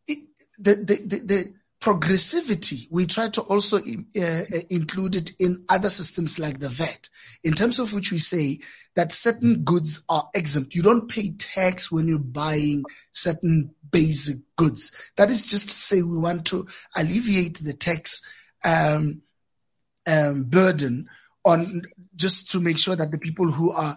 the, 0.08 0.76
the, 0.76 1.02
the, 1.06 1.20
the 1.20 1.54
progressivity, 1.82 2.88
we 2.92 3.08
try 3.08 3.28
to 3.28 3.42
also 3.42 3.78
uh, 3.78 3.82
uh, 4.22 4.44
include 4.70 5.16
it 5.16 5.32
in 5.40 5.66
other 5.68 5.90
systems 5.90 6.38
like 6.38 6.60
the 6.60 6.70
VAT, 6.70 7.10
in 7.44 7.54
terms 7.54 7.80
of 7.80 7.92
which 7.92 8.12
we 8.12 8.20
say 8.20 8.60
that 8.96 9.12
certain 9.12 9.64
goods 9.64 10.02
are 10.08 10.30
exempt. 10.36 10.76
You 10.76 10.84
don't 10.84 11.10
pay 11.10 11.32
tax 11.32 11.92
when 11.92 12.08
you're 12.08 12.20
buying 12.20 12.86
certain 13.14 13.74
basic 13.92 14.38
goods. 14.58 14.92
That 15.18 15.32
is 15.32 15.44
just 15.44 15.70
to 15.70 15.74
say 15.74 16.04
we 16.04 16.20
want 16.20 16.46
to 16.48 16.68
alleviate 16.96 17.58
the 17.64 17.74
tax 17.74 18.22
um, 18.64 19.24
um, 20.06 20.44
burden 20.44 21.10
on 21.44 21.82
just 22.16 22.52
to 22.52 22.60
make 22.60 22.78
sure 22.78 22.96
that 22.96 23.10
the 23.10 23.18
people 23.18 23.52
who 23.52 23.72
are 23.72 23.96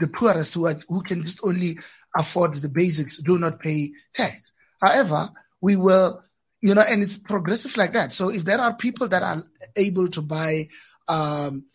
the 0.00 0.08
poorest, 0.08 0.54
who, 0.54 0.66
are, 0.66 0.76
who 0.88 1.02
can 1.02 1.24
just 1.24 1.40
only 1.44 1.78
afford 2.16 2.54
the 2.54 2.70
basics, 2.70 3.18
do 3.18 3.38
not 3.38 3.60
pay 3.60 3.92
tax. 4.14 4.52
However, 4.80 5.28
we 5.60 5.76
will, 5.76 6.22
you 6.60 6.74
know, 6.74 6.84
and 6.88 7.02
it's 7.02 7.16
progressive 7.16 7.76
like 7.76 7.92
that. 7.92 8.12
So 8.12 8.30
if 8.30 8.44
there 8.44 8.60
are 8.60 8.74
people 8.74 9.08
that 9.08 9.22
are 9.22 9.42
able 9.76 10.08
to 10.08 10.22
buy 10.22 10.68
um, 11.06 11.66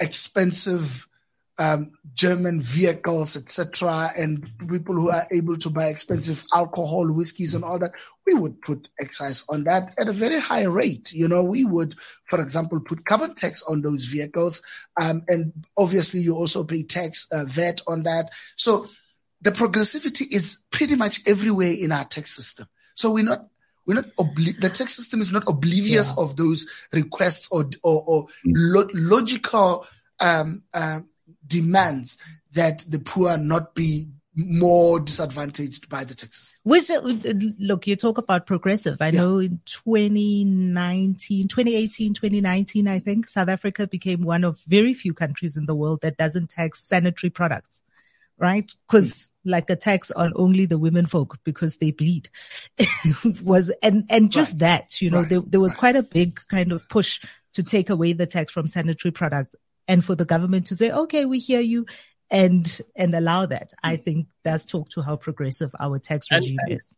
expensive 0.00 1.06
um, 1.58 1.90
German 2.14 2.62
vehicles, 2.62 3.36
etc., 3.36 4.12
and 4.16 4.48
people 4.68 4.94
who 4.94 5.10
are 5.10 5.26
able 5.32 5.58
to 5.58 5.70
buy 5.70 5.86
expensive 5.86 6.44
alcohol, 6.54 7.12
whiskeys, 7.12 7.52
and 7.52 7.64
all 7.64 7.80
that, 7.80 7.94
we 8.26 8.34
would 8.34 8.62
put 8.62 8.86
excise 9.00 9.44
on 9.48 9.64
that 9.64 9.92
at 9.98 10.08
a 10.08 10.12
very 10.12 10.38
high 10.38 10.64
rate. 10.64 11.12
You 11.12 11.26
know, 11.26 11.42
we 11.42 11.64
would, 11.64 11.94
for 12.24 12.40
example, 12.40 12.78
put 12.78 13.04
carbon 13.04 13.34
tax 13.34 13.64
on 13.64 13.82
those 13.82 14.04
vehicles, 14.04 14.62
um, 15.02 15.24
and 15.26 15.52
obviously 15.76 16.20
you 16.20 16.36
also 16.36 16.62
pay 16.62 16.84
tax 16.84 17.26
uh, 17.32 17.44
VAT 17.44 17.80
on 17.88 18.04
that. 18.04 18.30
So 18.54 18.86
the 19.40 19.50
progressivity 19.50 20.32
is 20.32 20.60
pretty 20.70 20.94
much 20.94 21.20
everywhere 21.26 21.72
in 21.72 21.90
our 21.90 22.04
tax 22.04 22.36
system. 22.36 22.68
So 22.94 23.10
we're 23.10 23.24
not 23.24 23.46
we're 23.88 23.94
not 23.94 24.14
obli- 24.16 24.60
the 24.60 24.68
tax 24.68 24.94
system 24.94 25.20
is 25.20 25.32
not 25.32 25.48
oblivious 25.48 26.12
yeah. 26.14 26.22
of 26.22 26.36
those 26.36 26.66
requests 26.92 27.48
or 27.50 27.68
or, 27.82 28.04
or 28.06 28.26
lo- 28.46 28.88
logical 28.92 29.86
um, 30.20 30.62
uh, 30.74 31.00
demands 31.46 32.18
that 32.52 32.84
the 32.86 32.98
poor 32.98 33.38
not 33.38 33.74
be 33.74 34.08
more 34.36 35.00
disadvantaged 35.00 35.88
by 35.88 36.04
the 36.04 36.14
taxes. 36.14 36.54
Which, 36.62 36.90
uh, 36.90 37.00
look, 37.58 37.88
you 37.88 37.96
talk 37.96 38.18
about 38.18 38.46
progressive. 38.46 38.98
I 39.00 39.06
yeah. 39.06 39.20
know 39.22 39.38
in 39.38 39.60
2019, 39.64 41.48
2018, 41.48 42.14
2019, 42.14 42.86
I 42.86 43.00
think 43.00 43.28
South 43.28 43.48
Africa 43.48 43.88
became 43.88 44.22
one 44.22 44.44
of 44.44 44.60
very 44.60 44.94
few 44.94 45.12
countries 45.12 45.56
in 45.56 45.66
the 45.66 45.74
world 45.74 46.02
that 46.02 46.16
doesn't 46.16 46.50
tax 46.50 46.84
sanitary 46.84 47.30
products 47.30 47.82
right? 48.38 48.70
Because 48.86 49.28
like 49.44 49.70
a 49.70 49.76
tax 49.76 50.10
on 50.10 50.32
only 50.36 50.66
the 50.66 50.78
women 50.78 51.06
folk 51.06 51.38
because 51.44 51.78
they 51.78 51.90
bleed 51.90 52.28
was, 53.42 53.70
and, 53.82 54.04
and 54.10 54.30
just 54.30 54.52
right. 54.52 54.58
that, 54.60 55.00
you 55.00 55.10
know, 55.10 55.20
right. 55.20 55.28
there, 55.28 55.40
there 55.40 55.60
was 55.60 55.72
right. 55.74 55.78
quite 55.78 55.96
a 55.96 56.02
big 56.02 56.40
kind 56.48 56.72
of 56.72 56.88
push 56.88 57.20
to 57.54 57.62
take 57.62 57.90
away 57.90 58.12
the 58.12 58.26
tax 58.26 58.52
from 58.52 58.68
sanitary 58.68 59.12
products 59.12 59.56
and 59.86 60.04
for 60.04 60.14
the 60.14 60.24
government 60.24 60.66
to 60.66 60.74
say, 60.74 60.90
okay, 60.90 61.24
we 61.24 61.38
hear 61.38 61.60
you 61.60 61.86
and, 62.30 62.80
and 62.94 63.14
allow 63.14 63.46
that. 63.46 63.72
I 63.82 63.96
think 63.96 64.26
does 64.44 64.66
talk 64.66 64.90
to 64.90 65.02
how 65.02 65.16
progressive 65.16 65.74
our 65.80 65.98
tax 65.98 66.30
regime 66.30 66.58
and, 66.66 66.76
is. 66.76 66.94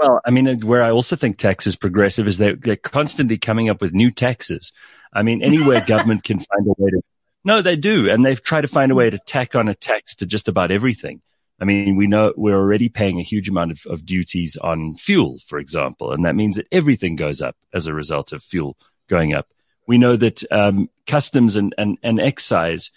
Well, 0.00 0.20
I 0.24 0.30
mean, 0.30 0.60
where 0.60 0.82
I 0.82 0.90
also 0.90 1.14
think 1.14 1.36
tax 1.36 1.66
is 1.66 1.76
progressive 1.76 2.26
is 2.26 2.38
that 2.38 2.62
they're 2.62 2.76
constantly 2.76 3.36
coming 3.36 3.68
up 3.68 3.82
with 3.82 3.92
new 3.92 4.10
taxes. 4.10 4.72
I 5.12 5.22
mean, 5.22 5.42
anywhere 5.42 5.80
government 5.86 6.24
can 6.24 6.38
find 6.38 6.66
a 6.66 6.74
way 6.78 6.90
to 6.90 7.02
no, 7.44 7.62
they 7.62 7.76
do. 7.76 8.10
And 8.10 8.24
they've 8.24 8.42
tried 8.42 8.62
to 8.62 8.68
find 8.68 8.92
a 8.92 8.94
way 8.94 9.10
to 9.10 9.18
tack 9.18 9.54
on 9.54 9.68
a 9.68 9.74
tax 9.74 10.14
to 10.16 10.26
just 10.26 10.48
about 10.48 10.70
everything. 10.70 11.20
I 11.60 11.64
mean, 11.66 11.96
we 11.96 12.06
know 12.06 12.32
we're 12.36 12.56
already 12.56 12.88
paying 12.88 13.18
a 13.18 13.24
huge 13.24 13.48
amount 13.48 13.72
of, 13.72 13.86
of 13.86 14.06
duties 14.06 14.56
on 14.56 14.96
fuel, 14.96 15.38
for 15.46 15.58
example, 15.58 16.12
and 16.12 16.24
that 16.24 16.34
means 16.34 16.56
that 16.56 16.66
everything 16.72 17.16
goes 17.16 17.42
up 17.42 17.56
as 17.74 17.86
a 17.86 17.92
result 17.92 18.32
of 18.32 18.42
fuel 18.42 18.78
going 19.08 19.34
up. 19.34 19.48
We 19.86 19.98
know 19.98 20.16
that 20.16 20.42
um, 20.50 20.88
customs 21.06 21.56
and, 21.56 21.74
and, 21.76 21.98
and 22.02 22.18
excise, 22.18 22.90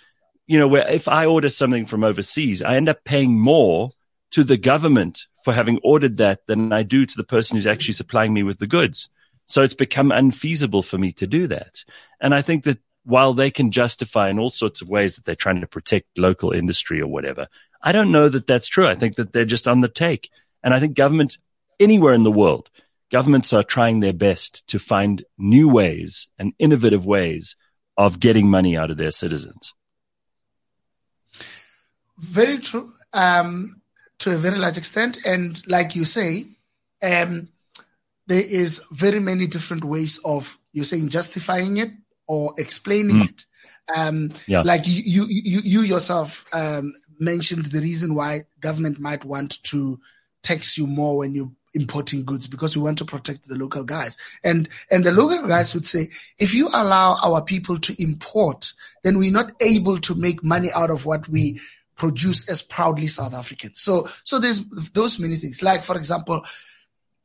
you 0.48 0.58
know, 0.58 0.68
where 0.68 0.88
if 0.88 1.10
I 1.10 1.26
order 1.26 1.50
something 1.50 1.86
from 1.86 2.06
overseas, 2.06 2.62
I 2.62 2.76
end 2.76 2.88
up 2.88 3.04
paying 3.04 3.38
more 3.38 3.90
to 4.32 4.46
the 4.46 4.58
government 4.58 5.26
for 5.44 5.54
having 5.54 5.80
ordered 5.84 6.18
that 6.18 6.48
than 6.48 6.72
I 6.72 6.84
do 6.84 7.06
to 7.06 7.18
the 7.18 7.24
person 7.24 7.58
who's 7.58 7.68
actually 7.68 7.96
supplying 7.96 8.34
me 8.34 8.44
with 8.44 8.60
the 8.60 8.68
goods. 8.68 9.10
So 9.46 9.62
it's 9.62 9.74
become 9.74 10.12
unfeasible 10.12 10.84
for 10.84 10.98
me 10.98 11.12
to 11.14 11.28
do 11.28 11.48
that. 11.48 11.84
And 12.22 12.34
I 12.34 12.42
think 12.42 12.64
that 12.64 12.80
while 13.06 13.34
they 13.34 13.52
can 13.52 13.72
justify 13.72 14.30
in 14.30 14.40
all 14.40 14.50
sorts 14.50 14.82
of 14.82 14.90
ways 14.90 15.16
that 15.16 15.26
they're 15.26 15.36
trying 15.36 15.62
to 15.62 15.68
protect 15.68 16.18
local 16.18 16.52
industry 16.52 17.02
or 17.02 17.08
whatever, 17.08 17.48
I 17.82 17.92
don't 17.92 18.12
know 18.12 18.30
that 18.30 18.48
that's 18.48 18.68
true. 18.68 18.88
I 18.88 18.96
think 18.96 19.16
that 19.16 19.34
they're 19.34 19.46
just 19.46 19.68
on 19.68 19.82
the 19.82 19.90
take. 19.90 20.30
And 20.64 20.74
I 20.74 20.80
think 20.80 20.96
government 20.96 21.38
anywhere 21.80 22.14
in 22.14 22.24
the 22.24 22.32
world, 22.32 22.70
governments 23.12 23.52
are 23.54 23.64
trying 23.64 24.00
their 24.00 24.14
best 24.14 24.66
to 24.68 24.80
find 24.80 25.26
new 25.38 25.68
ways 25.68 26.28
and 26.40 26.54
innovative 26.60 27.06
ways 27.06 27.56
of 27.98 28.20
getting 28.20 28.48
money 28.50 28.78
out 28.78 28.90
of 28.90 28.98
their 28.98 29.12
citizens. 29.12 29.74
very 32.18 32.58
true 32.60 32.94
um, 33.12 33.82
to 34.20 34.32
a 34.32 34.38
very 34.38 34.58
large 34.58 34.78
extent. 34.78 35.20
And 35.26 35.62
like 35.68 35.96
you 35.96 36.06
say, 36.06 36.46
um, 37.02 37.50
there 38.28 38.42
is 38.42 38.82
very 38.92 39.20
many 39.20 39.48
different 39.48 39.84
ways 39.84 40.20
of 40.24 40.58
you're 40.72 40.86
saying 40.86 41.10
justifying 41.10 41.78
it 41.78 41.92
or 42.28 42.54
explaining 42.58 43.18
mm. 43.18 43.30
it. 43.30 43.46
Um, 43.96 44.32
yeah. 44.48 44.62
Like 44.62 44.88
you, 44.88 45.02
you, 45.06 45.26
you, 45.28 45.60
you 45.64 45.82
yourself 45.82 46.46
um, 46.54 46.94
mentioned 47.20 47.66
the 47.66 47.82
reason 47.82 48.16
why 48.16 48.44
government 48.60 49.00
might 49.00 49.26
want 49.26 49.62
to 49.64 50.00
tax 50.42 50.78
you 50.78 50.88
more 50.88 51.18
when 51.18 51.36
you're 51.36 51.52
importing 51.74 52.24
goods 52.24 52.48
because 52.48 52.76
we 52.76 52.84
want 52.84 52.98
to 53.00 53.06
protect 53.06 53.48
the 53.48 53.56
local 53.56 53.84
guys. 53.84 54.18
And, 54.44 54.70
and 54.92 55.04
the 55.04 55.12
local 55.12 55.48
guys 55.48 55.74
would 55.74 55.86
say, 55.86 56.10
if 56.38 56.54
you 56.54 56.68
allow 56.68 57.18
our 57.24 57.42
people 57.42 57.80
to 57.80 58.02
import, 58.02 58.72
then 59.04 59.18
we're 59.18 59.32
not 59.32 59.52
able 59.62 60.00
to 60.00 60.16
make 60.16 60.44
money 60.44 60.70
out 60.76 60.92
of 60.92 61.06
what 61.06 61.28
we 61.28 61.60
produce 61.96 62.48
as 62.50 62.62
proudly 62.62 63.08
South 63.08 63.34
Africans. 63.34 63.82
So, 63.82 64.08
so 64.24 64.40
there's 64.40 64.64
those 64.92 65.20
many 65.20 65.36
things. 65.36 65.62
Like, 65.62 65.84
for 65.84 65.98
example, 65.98 66.46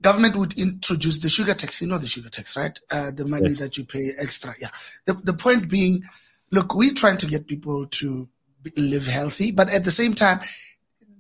government 0.03 0.36
would 0.36 0.59
introduce 0.59 1.18
the 1.18 1.28
sugar 1.28 1.55
tax. 1.55 1.80
You 1.80 1.88
know 1.88 1.99
the 1.99 2.07
sugar 2.07 2.28
tax, 2.28 2.57
right? 2.57 2.78
Uh, 2.90 3.11
the 3.11 3.26
money 3.26 3.49
yes. 3.49 3.59
that 3.59 3.76
you 3.76 3.84
pay 3.84 4.11
extra. 4.20 4.55
Yeah. 4.61 4.68
The, 5.07 5.14
the 5.14 5.32
point 5.32 5.68
being, 5.68 6.05
look, 6.51 6.74
we're 6.74 6.94
trying 6.94 7.18
to 7.18 7.26
get 7.26 7.46
people 7.46 7.86
to 7.86 8.28
live 8.76 9.07
healthy, 9.07 9.51
but 9.51 9.70
at 9.70 9.84
the 9.84 9.90
same 9.90 10.14
time, 10.14 10.40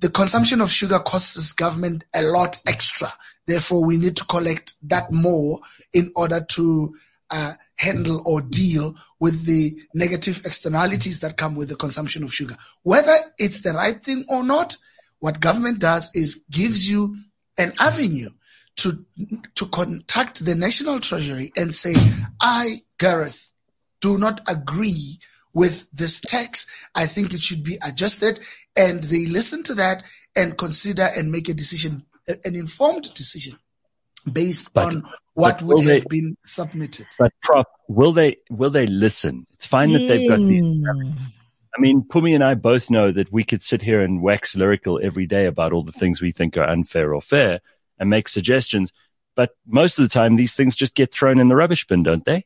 the 0.00 0.08
consumption 0.08 0.60
of 0.60 0.70
sugar 0.70 1.00
costs 1.00 1.52
government 1.52 2.04
a 2.14 2.22
lot 2.22 2.58
extra. 2.66 3.12
Therefore, 3.46 3.84
we 3.84 3.96
need 3.96 4.16
to 4.16 4.24
collect 4.24 4.74
that 4.82 5.10
more 5.10 5.60
in 5.92 6.12
order 6.14 6.44
to 6.50 6.94
uh, 7.30 7.54
handle 7.76 8.22
or 8.24 8.40
deal 8.40 8.94
with 9.18 9.44
the 9.44 9.76
negative 9.94 10.42
externalities 10.44 11.20
that 11.20 11.36
come 11.36 11.56
with 11.56 11.68
the 11.68 11.76
consumption 11.76 12.22
of 12.22 12.32
sugar. 12.32 12.56
Whether 12.82 13.14
it's 13.38 13.60
the 13.60 13.72
right 13.72 14.00
thing 14.02 14.24
or 14.28 14.44
not, 14.44 14.76
what 15.18 15.40
government 15.40 15.80
does 15.80 16.14
is 16.14 16.42
gives 16.50 16.88
you 16.88 17.16
an 17.56 17.72
avenue 17.80 18.30
to 18.78 19.04
to 19.56 19.66
contact 19.66 20.44
the 20.44 20.54
National 20.54 21.00
Treasury 21.00 21.52
and 21.56 21.74
say, 21.74 21.94
I, 22.40 22.82
Gareth, 22.98 23.52
do 24.00 24.18
not 24.18 24.40
agree 24.48 25.18
with 25.52 25.90
this 25.90 26.20
tax. 26.20 26.66
I 26.94 27.06
think 27.06 27.34
it 27.34 27.40
should 27.40 27.64
be 27.64 27.78
adjusted. 27.84 28.40
And 28.76 29.02
they 29.04 29.26
listen 29.26 29.62
to 29.64 29.74
that 29.74 30.04
and 30.36 30.56
consider 30.56 31.08
and 31.16 31.32
make 31.32 31.48
a 31.48 31.54
decision, 31.54 32.04
an 32.28 32.54
informed 32.54 33.12
decision 33.14 33.58
based 34.32 34.72
but, 34.72 34.86
on 34.86 35.04
what 35.34 35.60
would 35.62 35.84
have 35.84 36.02
they, 36.02 36.04
been 36.08 36.36
submitted. 36.44 37.06
But 37.18 37.32
Prof, 37.42 37.66
will 37.88 38.12
they 38.12 38.36
will 38.48 38.70
they 38.70 38.86
listen? 38.86 39.46
It's 39.54 39.66
fine 39.66 39.90
that 39.90 39.98
they've 39.98 40.28
got 40.28 40.40
these. 40.40 40.62
Hmm. 40.62 41.12
I 41.76 41.80
mean, 41.80 42.02
Pumi 42.02 42.34
and 42.34 42.42
I 42.42 42.54
both 42.54 42.90
know 42.90 43.12
that 43.12 43.32
we 43.32 43.44
could 43.44 43.62
sit 43.62 43.82
here 43.82 44.00
and 44.00 44.22
wax 44.22 44.56
lyrical 44.56 45.00
every 45.02 45.26
day 45.26 45.46
about 45.46 45.72
all 45.72 45.84
the 45.84 45.92
things 45.92 46.20
we 46.20 46.32
think 46.32 46.56
are 46.56 46.68
unfair 46.68 47.14
or 47.14 47.22
fair 47.22 47.60
and 47.98 48.10
make 48.10 48.28
suggestions. 48.28 48.92
But 49.36 49.50
most 49.66 49.98
of 49.98 50.02
the 50.02 50.12
time, 50.12 50.36
these 50.36 50.54
things 50.54 50.74
just 50.74 50.94
get 50.94 51.12
thrown 51.12 51.38
in 51.38 51.48
the 51.48 51.56
rubbish 51.56 51.86
bin, 51.86 52.02
don't 52.02 52.24
they? 52.24 52.44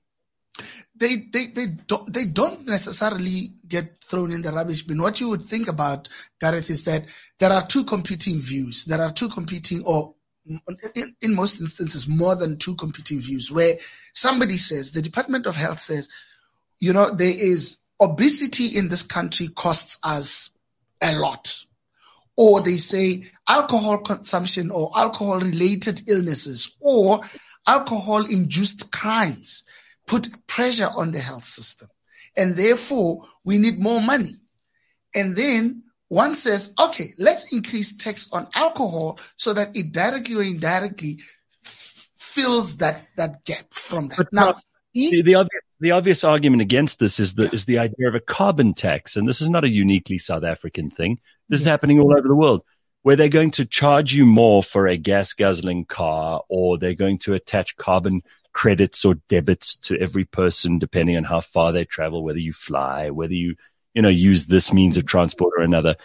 they 0.95 1.17
they 1.33 1.47
they 1.47 1.67
don't 1.87 2.13
they 2.13 2.25
don't 2.25 2.67
necessarily 2.67 3.53
get 3.67 4.03
thrown 4.03 4.31
in 4.31 4.43
the 4.43 4.53
rubbish 4.53 4.83
bin. 4.83 5.01
What 5.01 5.21
you 5.21 5.29
would 5.29 5.43
think 5.43 5.69
about 5.69 6.09
Gareth 6.41 6.71
is 6.71 6.85
that 6.85 7.07
there 7.39 7.53
are 7.53 7.67
two 7.67 7.85
competing 7.85 8.41
views. 8.41 8.85
There 8.85 9.01
are 9.01 9.13
two 9.13 9.29
competing, 9.29 9.85
or 9.85 10.15
in, 10.95 11.15
in 11.21 11.35
most 11.35 11.61
instances, 11.61 12.07
more 12.07 12.37
than 12.37 12.59
two 12.59 12.75
competing 12.77 13.21
views. 13.21 13.51
Where 13.51 13.77
somebody 14.15 14.57
says 14.57 14.93
the 14.93 15.03
Department 15.03 15.47
of 15.47 15.57
Health 15.57 15.81
says, 15.81 16.09
you 16.79 16.93
know, 16.93 17.11
there 17.11 17.35
is 17.35 17.79
obesity 18.01 18.67
in 18.67 18.89
this 18.89 19.03
country 19.03 19.49
costs 19.49 19.99
us 20.03 20.51
a 21.03 21.17
lot. 21.17 21.65
Or 22.37 22.63
they 22.63 22.77
say 22.77 23.25
alcohol 23.49 23.99
consumption 23.99 24.71
or 24.71 24.91
alcohol 24.97 25.41
related 25.41 26.03
illnesses 26.09 26.75
or 26.81 27.21
alcohol 27.67 28.25
induced 28.25 28.91
crimes 28.91 29.65
put 30.07 30.47
pressure 30.47 30.89
on 30.97 31.13
the 31.13 31.19
health 31.19 31.45
system. 31.45 31.89
And 32.37 32.57
therefore, 32.57 33.27
we 33.45 33.59
need 33.59 33.79
more 33.79 34.01
money. 34.01 34.37
And 35.15 35.37
then 35.37 35.83
one 36.09 36.37
says, 36.37 36.73
okay, 36.79 37.15
let's 37.19 37.53
increase 37.53 37.97
tax 37.97 38.29
on 38.33 38.49
alcohol 38.55 39.19
so 39.37 39.53
that 39.53 39.77
it 39.77 39.93
directly 39.93 40.37
or 40.37 40.43
indirectly 40.43 41.21
f- 41.65 42.11
fills 42.17 42.79
that, 42.79 43.09
that 43.17 43.45
gap 43.45 43.73
from 43.73 44.09
that. 44.09 44.19
But 44.19 44.33
now, 44.33 44.61
the, 44.95 45.23
the, 45.23 45.35
obvious, 45.37 45.63
the 45.81 45.91
obvious 45.93 46.25
argument 46.25 46.63
against 46.63 46.99
this 46.99 47.19
is 47.19 47.35
the, 47.35 47.45
is 47.45 47.65
the 47.65 47.79
idea 47.79 48.09
of 48.09 48.15
a 48.15 48.21
carbon 48.21 48.75
tax. 48.75 49.17
And 49.17 49.29
this 49.29 49.41
is 49.41 49.49
not 49.49 49.65
a 49.65 49.69
uniquely 49.69 50.19
South 50.19 50.45
African 50.45 50.91
thing. 50.91 51.19
This 51.53 51.61
is 51.61 51.67
happening 51.67 52.01
all 52.01 52.17
over 52.17 52.27
the 52.27 52.35
world 52.35 52.63
where 53.03 53.15
they're 53.15 53.29
going 53.29 53.51
to 53.51 53.67
charge 53.67 54.15
you 54.15 54.25
more 54.25 54.63
for 54.63 54.89
a 54.89 54.97
gas 54.97 55.35
guzzling 55.35 55.85
car 55.85 56.41
or 56.49 56.79
they're 56.79 56.95
going 56.95 57.19
to 57.19 57.35
attach 57.35 57.77
carbon 57.77 58.23
credits 58.55 59.05
or 59.05 59.17
debits 59.29 59.75
to 59.75 60.01
every 60.01 60.25
person 60.25 60.79
depending 60.79 61.19
on 61.19 61.25
how 61.25 61.43
far 61.43 61.71
they 61.71 61.85
travel, 61.85 62.25
whether 62.25 62.39
you 62.39 62.55
fly, 62.55 63.11
whether 63.11 63.35
you, 63.35 63.57
you 63.93 64.01
know, 64.01 64.09
use 64.09 64.47
this 64.47 64.73
means 64.73 64.97
of 64.97 65.05
transport 65.05 65.53
or 65.59 65.63
another. 65.63 65.97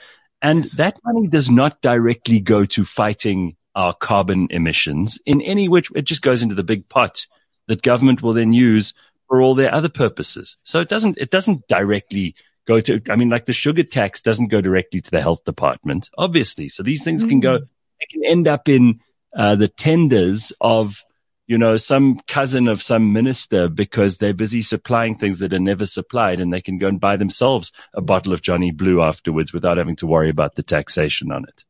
And 0.42 0.66
that 0.72 1.00
money 1.06 1.30
does 1.30 1.50
not 1.50 1.82
directly 1.82 2.42
go 2.42 2.66
to 2.66 2.84
fighting 2.84 3.56
our 3.74 3.94
carbon 3.94 4.48
emissions 4.50 5.18
in 5.26 5.42
any 5.42 5.70
which 5.70 5.90
it 5.96 6.02
just 6.02 6.22
goes 6.22 6.44
into 6.44 6.56
the 6.56 6.64
big 6.64 6.90
pot 6.90 7.26
that 7.68 7.82
government 7.82 8.22
will 8.22 8.34
then 8.34 8.52
use 8.52 8.94
for 9.30 9.42
all 9.42 9.56
their 9.56 9.74
other 9.74 9.88
purposes. 9.88 10.58
So 10.66 10.82
it 10.82 10.90
doesn't, 10.90 11.18
it 11.18 11.32
doesn't 11.32 11.70
directly 11.70 12.36
go 12.68 12.82
to, 12.82 13.02
I 13.10 13.16
mean, 13.16 13.30
like 13.30 13.46
the 13.46 13.54
sugar 13.54 13.84
tax 13.84 14.22
doesn't 14.22 14.48
go 14.48 14.62
directly 14.62 15.02
to 15.02 15.12
the 15.12 15.22
health 15.22 15.44
department, 15.44 16.10
obviously. 16.18 16.70
So 16.70 16.84
these 16.84 17.04
things 17.04 17.22
mm-hmm. 17.22 17.30
can 17.30 17.40
go, 17.40 17.58
mm. 17.60 17.68
they 18.00 18.06
can 18.12 18.26
end 18.26 18.48
up 18.48 18.68
in 18.70 19.00
uh, 19.36 19.56
the 19.56 19.68
tenders 19.68 20.54
of 20.62 21.04
you 21.48 21.58
know, 21.58 21.78
some 21.78 22.20
cousin 22.28 22.68
of 22.68 22.84
some 22.84 23.14
minister 23.14 23.70
because 23.70 24.18
they're 24.18 24.34
busy 24.34 24.62
supplying 24.62 25.16
things 25.16 25.40
that 25.40 25.54
are 25.54 25.60
never 25.60 25.86
supplied 25.86 26.42
and 26.42 26.52
they 26.52 26.60
can 26.60 26.78
go 26.78 26.88
and 26.88 27.00
buy 27.00 27.16
themselves 27.16 27.72
a 27.94 28.02
bottle 28.02 28.34
of 28.34 28.42
Johnny 28.42 28.72
Blue 28.72 29.02
afterwards 29.02 29.54
without 29.54 29.78
having 29.78 29.96
to 29.98 30.08
worry 30.08 30.30
about 30.30 30.56
the 30.56 30.64
taxation 30.64 31.32
on 31.32 31.46
it. 31.48 31.64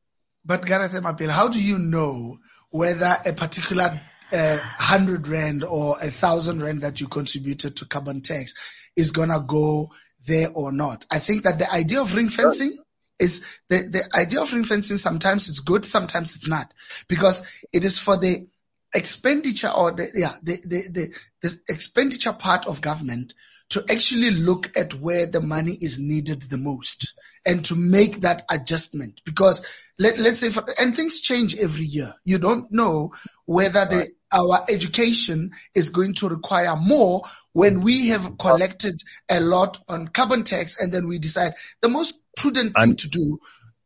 But 0.44 0.66
Gareth 0.66 0.94
Mapil, 0.94 1.30
how 1.30 1.48
do 1.48 1.62
you 1.62 1.78
know 1.78 2.40
whether 2.72 3.18
a 3.24 3.34
particular 3.34 4.02
uh, 4.34 4.58
hundred 4.58 5.28
rand 5.28 5.64
or 5.64 5.96
a 6.02 6.10
thousand 6.10 6.62
rand 6.62 6.82
that 6.82 7.00
you 7.00 7.08
contributed 7.08 7.76
to 7.78 7.86
carbon 7.86 8.22
tax 8.22 8.54
is 8.96 9.12
gonna 9.12 9.40
go 9.40 9.92
there 10.28 10.50
or 10.54 10.72
not? 10.72 11.06
I 11.10 11.20
think 11.20 11.44
that 11.44 11.60
the 11.60 11.72
idea 11.72 12.02
of 12.02 12.16
ring 12.16 12.30
fencing 12.30 12.78
is 13.20 13.44
the, 13.70 13.78
the 13.78 14.18
idea 14.18 14.42
of 14.42 14.54
ring 14.54 14.64
fencing 14.64 14.98
sometimes 14.98 15.50
it's 15.50 15.60
good, 15.60 15.86
sometimes 15.86 16.36
it's 16.36 16.48
not. 16.48 16.74
Because 17.08 17.42
it 17.74 17.84
is 17.84 17.98
for 17.98 18.18
the 18.18 18.48
expenditure 18.94 19.72
or 19.76 19.92
the, 19.92 20.08
yeah, 20.14 20.34
the, 20.44 20.58
the, 20.64 20.90
the, 20.92 21.14
the 21.42 21.58
expenditure 21.70 22.34
part 22.34 22.68
of 22.68 22.82
government 22.82 23.34
to 23.70 23.84
actually 23.90 24.32
look 24.32 24.76
at 24.78 24.94
where 24.96 25.26
the 25.26 25.42
money 25.42 25.78
is 25.82 26.00
needed 26.00 26.44
the 26.44 26.58
most 26.58 27.14
and 27.46 27.66
to 27.66 27.76
make 27.76 28.22
that 28.22 28.44
adjustment 28.50 29.22
because 29.26 29.66
let, 30.00 30.18
let's 30.20 30.40
say 30.40 30.50
for, 30.50 30.64
and 30.80 30.96
things 30.96 31.20
change 31.20 31.56
every 31.58 31.86
year 31.86 32.14
you 32.24 32.38
don't 32.38 32.72
know 32.72 33.12
whether 33.46 33.86
the. 33.86 34.10
Our 34.32 34.66
education 34.70 35.52
is 35.76 35.90
going 35.90 36.14
to 36.16 36.30
require 36.30 36.76
more 36.76 37.22
when 37.54 37.82
we 37.82 38.10
have 38.10 38.38
collected 38.38 39.02
a 39.30 39.40
lot 39.40 39.80
on 39.88 40.08
carbon 40.08 40.44
tax 40.44 40.80
and 40.80 40.92
then 40.94 41.08
we 41.08 41.18
decide 41.18 41.54
the 41.82 41.90
most 41.90 42.16
prudent 42.36 42.76
thing 42.76 42.96
to 42.96 43.08
do 43.08 43.40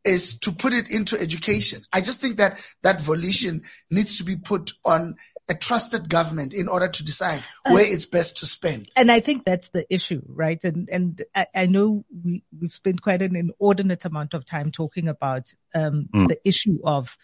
is 0.04 0.40
to 0.40 0.52
put 0.52 0.74
it 0.74 0.90
into 0.90 1.20
education. 1.20 1.84
I 1.94 2.02
just 2.02 2.20
think 2.20 2.38
that 2.38 2.60
that 2.82 3.02
volition 3.02 3.64
needs 3.90 4.18
to 4.18 4.24
be 4.24 4.36
put 4.36 4.72
on 4.84 5.16
a 5.50 5.54
trusted 5.54 6.10
government 6.10 6.54
in 6.54 6.68
order 6.68 6.88
to 6.88 7.04
decide 7.04 7.44
where 7.70 7.84
it's 7.86 8.06
best 8.06 8.38
to 8.38 8.46
spend. 8.46 8.90
And 8.96 9.12
I 9.12 9.20
think 9.20 9.44
that's 9.44 9.70
the 9.70 9.86
issue, 9.94 10.22
right? 10.28 10.64
And 10.64 10.90
and 10.90 11.22
I, 11.36 11.48
I 11.54 11.66
know 11.66 12.06
we 12.24 12.44
we've 12.58 12.74
spent 12.74 13.02
quite 13.02 13.22
an 13.22 13.36
inordinate 13.36 14.06
amount 14.06 14.34
of 14.34 14.46
time 14.46 14.72
talking 14.72 15.08
about 15.08 15.54
um, 15.76 16.10
mm. 16.14 16.28
the 16.28 16.40
issue 16.48 16.80
of 16.84 17.18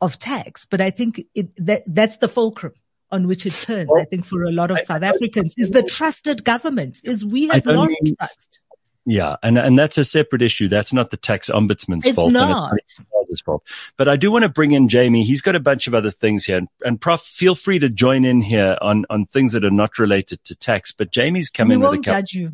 of 0.00 0.18
tax, 0.18 0.66
but 0.66 0.80
I 0.80 0.90
think 0.90 1.22
it 1.34 1.54
that 1.64 1.82
that's 1.86 2.18
the 2.18 2.28
fulcrum 2.28 2.74
on 3.10 3.26
which 3.26 3.46
it 3.46 3.54
turns. 3.54 3.88
Well, 3.90 4.02
I 4.02 4.04
think 4.04 4.24
for 4.24 4.44
a 4.44 4.52
lot 4.52 4.70
of 4.70 4.78
I, 4.78 4.84
South 4.84 5.02
Africans 5.02 5.54
is 5.56 5.70
the 5.70 5.82
trusted 5.82 6.44
government. 6.44 7.00
Is 7.04 7.24
we 7.24 7.48
have 7.48 7.66
lost 7.66 7.96
mean, 8.02 8.16
trust. 8.16 8.60
Yeah, 9.06 9.36
and 9.42 9.58
and 9.58 9.78
that's 9.78 9.96
a 9.96 10.04
separate 10.04 10.42
issue. 10.42 10.68
That's 10.68 10.92
not 10.92 11.10
the 11.10 11.16
tax 11.16 11.48
ombudsman's 11.48 12.06
it's 12.06 12.14
fault. 12.14 12.30
Not. 12.30 12.74
it's 12.76 12.98
not. 12.98 13.38
fault. 13.44 13.62
But 13.96 14.06
I 14.06 14.16
do 14.16 14.30
want 14.30 14.42
to 14.42 14.50
bring 14.50 14.72
in 14.72 14.88
Jamie. 14.88 15.24
He's 15.24 15.40
got 15.40 15.56
a 15.56 15.60
bunch 15.60 15.86
of 15.86 15.94
other 15.94 16.10
things 16.10 16.44
here, 16.44 16.58
and, 16.58 16.68
and 16.84 17.00
Prof, 17.00 17.22
feel 17.22 17.54
free 17.54 17.78
to 17.78 17.88
join 17.88 18.26
in 18.26 18.42
here 18.42 18.76
on 18.82 19.06
on 19.08 19.24
things 19.24 19.52
that 19.52 19.64
are 19.64 19.70
not 19.70 19.98
related 19.98 20.44
to 20.44 20.54
tax. 20.54 20.92
But 20.92 21.10
Jamie's 21.10 21.48
coming. 21.48 21.78
We 21.78 21.84
won't 21.84 22.00
with 22.00 22.08
a 22.08 22.10
judge 22.10 22.34
you. 22.34 22.52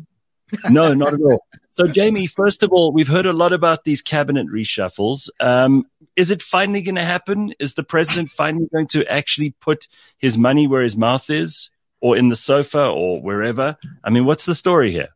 no, 0.69 0.93
not 0.93 1.13
at 1.13 1.19
all. 1.19 1.45
So, 1.75 1.87
Jamie, 1.87 2.27
first 2.27 2.63
of 2.63 2.71
all, 2.71 2.93
we've 2.93 3.09
heard 3.09 3.25
a 3.25 3.33
lot 3.33 3.51
about 3.51 3.83
these 3.83 4.01
cabinet 4.01 4.47
reshuffles. 4.47 5.27
Um, 5.41 5.83
is 6.15 6.31
it 6.31 6.41
finally 6.41 6.81
going 6.81 6.95
to 6.95 7.03
happen? 7.03 7.53
Is 7.59 7.73
the 7.73 7.83
president 7.83 8.29
finally 8.29 8.69
going 8.71 8.87
to 8.87 9.05
actually 9.11 9.49
put 9.59 9.89
his 10.17 10.37
money 10.37 10.67
where 10.67 10.83
his 10.83 10.95
mouth 10.95 11.29
is, 11.29 11.69
or 11.99 12.15
in 12.15 12.29
the 12.29 12.35
sofa, 12.37 12.87
or 12.87 13.21
wherever? 13.21 13.75
I 14.05 14.09
mean, 14.09 14.23
what's 14.23 14.45
the 14.45 14.55
story 14.55 14.93
here? 14.93 15.09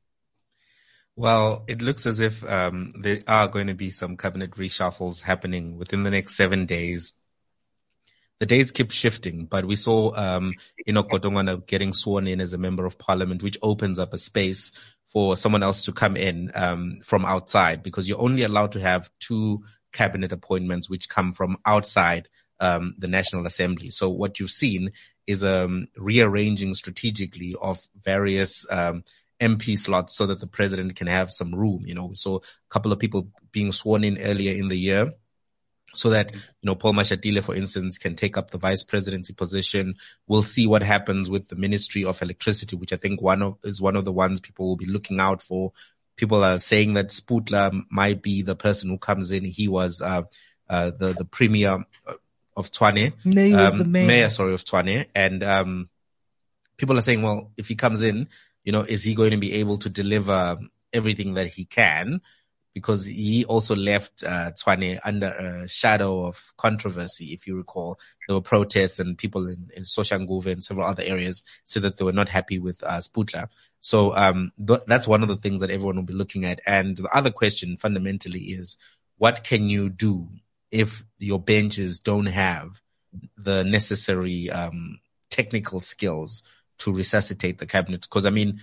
Well, 1.16 1.64
it 1.70 1.82
looks 1.82 2.06
as 2.06 2.20
if 2.20 2.44
um, 2.44 2.92
there 3.00 3.24
are 3.26 3.48
going 3.48 3.68
to 3.68 3.74
be 3.74 3.90
some 3.90 4.18
cabinet 4.18 4.52
reshuffles 4.52 5.22
happening 5.22 5.78
within 5.78 6.04
the 6.04 6.12
next 6.12 6.36
seven 6.36 6.66
days. 6.66 7.14
The 8.40 8.46
days 8.46 8.72
keep 8.72 8.92
shifting, 8.92 9.46
but 9.46 9.64
we 9.64 9.78
saw 9.78 10.14
um, 10.14 10.56
Godongwana 10.86 11.66
getting 11.66 11.94
sworn 11.94 12.28
in 12.28 12.42
as 12.42 12.52
a 12.52 12.58
member 12.58 12.86
of 12.86 13.00
parliament, 13.00 13.44
which 13.44 13.58
opens 13.62 13.98
up 13.98 14.14
a 14.14 14.18
space 14.18 14.74
for 15.10 15.36
someone 15.36 15.64
else 15.64 15.86
to 15.86 15.92
come 15.92 16.16
in 16.16 16.52
um, 16.56 17.00
from 17.04 17.26
outside 17.26 17.84
because 17.84 18.08
you're 18.08 18.22
only 18.22 18.44
allowed 18.44 18.72
to 18.72 18.80
have 18.80 19.10
two 19.20 19.64
cabinet 19.92 20.32
appointments 20.32 20.90
which 20.90 21.10
come 21.10 21.34
from 21.34 21.58
outside 21.66 22.30
um, 22.60 22.94
the 22.98 23.08
National 23.08 23.46
Assembly. 23.46 23.90
So 23.90 24.10
what 24.10 24.40
you've 24.40 24.52
seen 24.52 24.92
is 25.26 25.44
um, 25.44 25.88
rearranging 25.98 26.74
strategically 26.74 27.56
of 27.60 27.82
various 28.00 28.66
um, 28.70 29.04
MP 29.40 29.78
slots 29.78 30.16
so 30.16 30.28
that 30.28 30.40
the 30.40 30.48
president 30.48 30.96
can 30.96 31.08
have 31.08 31.32
some 31.32 31.56
room. 31.56 31.84
You 31.86 31.96
know, 31.96 32.06
we 32.06 32.16
saw 32.16 32.38
a 32.38 32.42
couple 32.70 32.92
of 32.92 33.00
people 33.00 33.30
being 33.52 33.72
sworn 33.72 34.04
in 34.04 34.22
earlier 34.22 34.54
in 34.54 34.68
the 34.68 34.78
year 34.78 35.14
so 35.94 36.10
that, 36.12 36.32
you 36.34 36.40
know, 36.64 36.76
Paul 36.76 36.94
Mashatile, 36.94 37.44
for 37.44 37.56
instance, 37.56 37.98
can 37.98 38.16
take 38.16 38.38
up 38.38 38.52
the 38.52 38.58
vice 38.58 38.84
presidency 38.84 39.34
position. 39.34 39.96
We'll 40.28 40.44
see 40.44 40.68
what 40.68 40.84
happens 40.84 41.30
with 41.30 41.50
the 41.50 41.56
Ministry 41.56 42.06
of 42.06 42.22
Electricity, 42.22 42.76
which 42.76 42.94
I 42.94 42.98
think 42.98 43.22
one 43.22 43.42
of 43.42 43.58
is 43.64 43.82
one 43.82 43.96
of 43.96 44.06
the 44.06 44.12
ones 44.12 44.40
people 44.40 44.68
will 44.68 44.76
be 44.76 44.86
looking 44.86 45.20
out 45.20 45.42
for. 45.42 45.72
People 46.16 46.44
are 46.44 46.58
saying 46.60 46.94
that 46.94 47.08
Sputla 47.08 47.86
might 47.90 48.22
be 48.22 48.42
the 48.42 48.56
person 48.56 48.90
who 48.90 48.98
comes 48.98 49.32
in. 49.32 49.46
He 49.46 49.68
was, 49.68 50.02
uh, 50.02 50.24
uh, 50.70 50.92
the, 50.92 51.14
the 51.14 51.26
premier 51.26 51.86
of 52.56 52.72
Tshwane. 52.72 53.14
No, 53.26 53.44
he 53.44 53.54
was 53.54 53.72
um, 53.72 53.78
the 53.80 53.86
mayor. 53.86 54.08
mayor, 54.08 54.30
sorry, 54.30 54.54
of 54.54 54.64
Tshwane. 54.64 55.06
And, 55.16 55.44
um, 55.44 55.90
people 56.78 56.98
are 56.98 57.02
saying, 57.02 57.22
well, 57.22 57.52
if 57.58 57.68
he 57.68 57.76
comes 57.76 58.02
in, 58.02 58.28
you 58.64 58.72
know, 58.72 58.82
is 58.82 59.04
he 59.04 59.14
going 59.14 59.32
to 59.32 59.38
be 59.38 59.54
able 59.54 59.78
to 59.78 59.90
deliver 59.90 60.58
everything 60.94 61.36
that 61.36 61.48
he 61.48 61.66
can? 61.66 62.22
Because 62.74 63.06
he 63.06 63.46
also 63.46 63.76
left 63.76 64.24
uh, 64.24 64.52
Tshwane 64.52 65.00
under 65.04 65.28
a 65.28 65.68
shadow 65.68 66.26
of 66.26 66.54
controversy. 66.58 67.34
If 67.34 67.48
you 67.48 67.58
recall, 67.58 68.00
there 68.28 68.36
were 68.36 68.42
protests 68.42 69.00
and 69.00 69.18
people 69.18 69.48
in, 69.48 69.70
in 69.76 69.84
Soshanguve 69.84 70.46
and 70.46 70.64
several 70.64 70.86
other 70.86 71.04
areas 71.04 71.44
said 71.66 71.84
that 71.84 71.98
they 71.98 72.06
were 72.06 72.14
not 72.14 72.30
happy 72.30 72.60
with 72.60 72.84
uh, 72.84 73.00
Sputla. 73.00 73.50
So 73.82 74.16
um, 74.16 74.52
th- 74.66 74.82
that's 74.88 75.08
one 75.08 75.24
of 75.24 75.30
the 75.30 75.38
things 75.38 75.62
that 75.62 75.72
everyone 75.72 75.96
will 75.96 76.04
be 76.04 76.14
looking 76.14 76.46
at. 76.46 76.62
And 76.66 76.98
the 76.98 77.10
other 77.16 77.32
question 77.32 77.76
fundamentally 77.76 78.42
is, 78.42 78.78
what 79.18 79.44
can 79.44 79.68
you 79.68 79.90
do 79.90 80.30
if 80.72 81.04
your 81.18 81.40
benches 81.40 82.00
don't 82.00 82.28
have 82.28 82.82
the 83.38 83.64
necessary 83.64 84.50
um, 84.50 85.00
technical 85.30 85.80
skills 85.80 86.44
to 86.80 86.94
resuscitate 86.94 87.58
the 87.58 87.66
cabinet. 87.66 88.10
Cause 88.10 88.26
I 88.26 88.30
mean, 88.30 88.60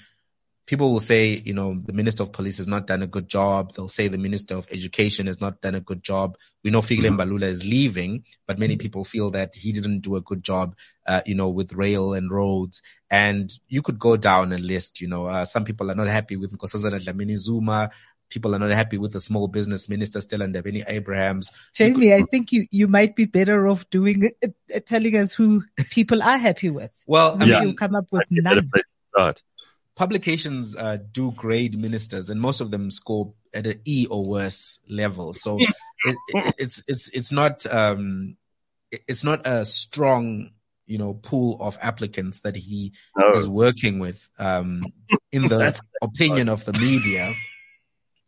people 0.67 0.93
will 0.93 1.01
say, 1.01 1.39
you 1.45 1.55
know, 1.55 1.79
the 1.79 1.93
minister 1.93 2.23
of 2.23 2.33
police 2.33 2.59
has 2.59 2.67
not 2.67 2.87
done 2.87 3.03
a 3.03 3.07
good 3.07 3.29
job. 3.29 3.73
They'll 3.75 3.89
say 3.89 4.09
the 4.09 4.19
minister 4.19 4.57
of 4.57 4.67
education 4.71 5.29
has 5.29 5.41
not 5.41 5.61
done 5.61 5.77
a 5.77 5.81
good 5.81 6.03
job. 6.03 6.37
We 6.64 6.71
know 6.71 6.83
Fikile 6.83 7.17
mm-hmm. 7.17 7.21
Mbalula 7.21 7.45
is 7.45 7.64
leaving, 7.64 8.25
but 8.47 8.59
many 8.59 8.77
people 8.77 9.05
feel 9.05 9.31
that 9.31 9.55
he 9.55 9.73
didn't 9.73 10.01
do 10.01 10.17
a 10.17 10.21
good 10.21 10.43
job, 10.43 10.77
uh, 11.07 11.23
you 11.25 11.37
know, 11.37 11.49
with 11.49 11.73
rail 11.73 12.14
and 12.14 12.31
roads. 12.31 12.83
And 13.09 13.53
you 13.69 13.81
could 13.81 13.99
go 13.99 14.17
down 14.17 14.53
a 14.53 14.59
list, 14.59 15.01
you 15.01 15.09
know, 15.09 15.27
uh, 15.27 15.45
some 15.45 15.64
people 15.64 15.91
are 15.91 15.95
not 15.95 16.09
happy 16.09 16.37
with 16.37 16.57
Nkosazana 16.57 17.05
Dlamini 17.05 17.37
Zuma 17.37 17.91
people 18.29 18.53
are 18.55 18.59
not 18.59 18.71
happy 18.71 18.99
with 18.99 19.12
the 19.12 19.21
small 19.21 19.47
business 19.47 19.89
minister 19.89 20.21
Stella 20.21 20.47
Ndabeni-Abrahams. 20.47 21.49
Jamie, 21.73 22.12
I 22.12 22.23
think 22.23 22.51
you, 22.51 22.67
you 22.73 22.89
might 22.89 23.14
be 23.14 23.25
better 23.25 23.69
off 23.69 23.89
doing 23.91 24.31
uh, 24.43 24.81
telling 24.85 25.17
us 25.17 25.33
who 25.33 25.62
people 25.91 26.23
are 26.23 26.37
happy 26.37 26.71
with. 26.71 26.91
Well, 27.07 27.37
I 27.41 27.45
yeah. 27.45 27.62
you 27.62 27.75
come 27.75 27.95
up 27.95 28.07
with 28.11 28.25
none. 28.31 28.69
Publications 29.97 30.77
uh, 30.77 30.99
do 31.11 31.33
grade 31.33 31.79
ministers, 31.79 32.31
and 32.31 32.41
most 32.41 32.61
of 32.61 32.71
them 32.71 32.91
score 32.91 33.33
at 33.55 33.67
an 33.67 33.81
E 33.85 34.07
or 34.11 34.25
worse 34.25 34.79
level. 34.89 35.33
So 35.33 35.59
it, 36.05 36.17
it, 36.29 36.55
it's 36.59 36.83
it's 36.87 37.09
it's 37.09 37.33
not 37.33 37.67
um, 37.67 38.37
it's 38.91 39.25
not 39.25 39.47
a 39.47 39.65
strong 39.65 40.51
you 40.87 40.99
know 40.99 41.15
pool 41.15 41.59
of 41.61 41.79
applicants 41.83 42.41
that 42.41 42.57
he 42.57 42.93
no. 43.17 43.33
is 43.33 43.49
working 43.49 43.99
with 43.99 44.29
um, 44.39 44.85
in 45.33 45.49
the 45.49 45.79
opinion 46.03 46.49
of 46.49 46.65
the 46.65 46.73
media 46.75 47.27
um, 47.27 47.33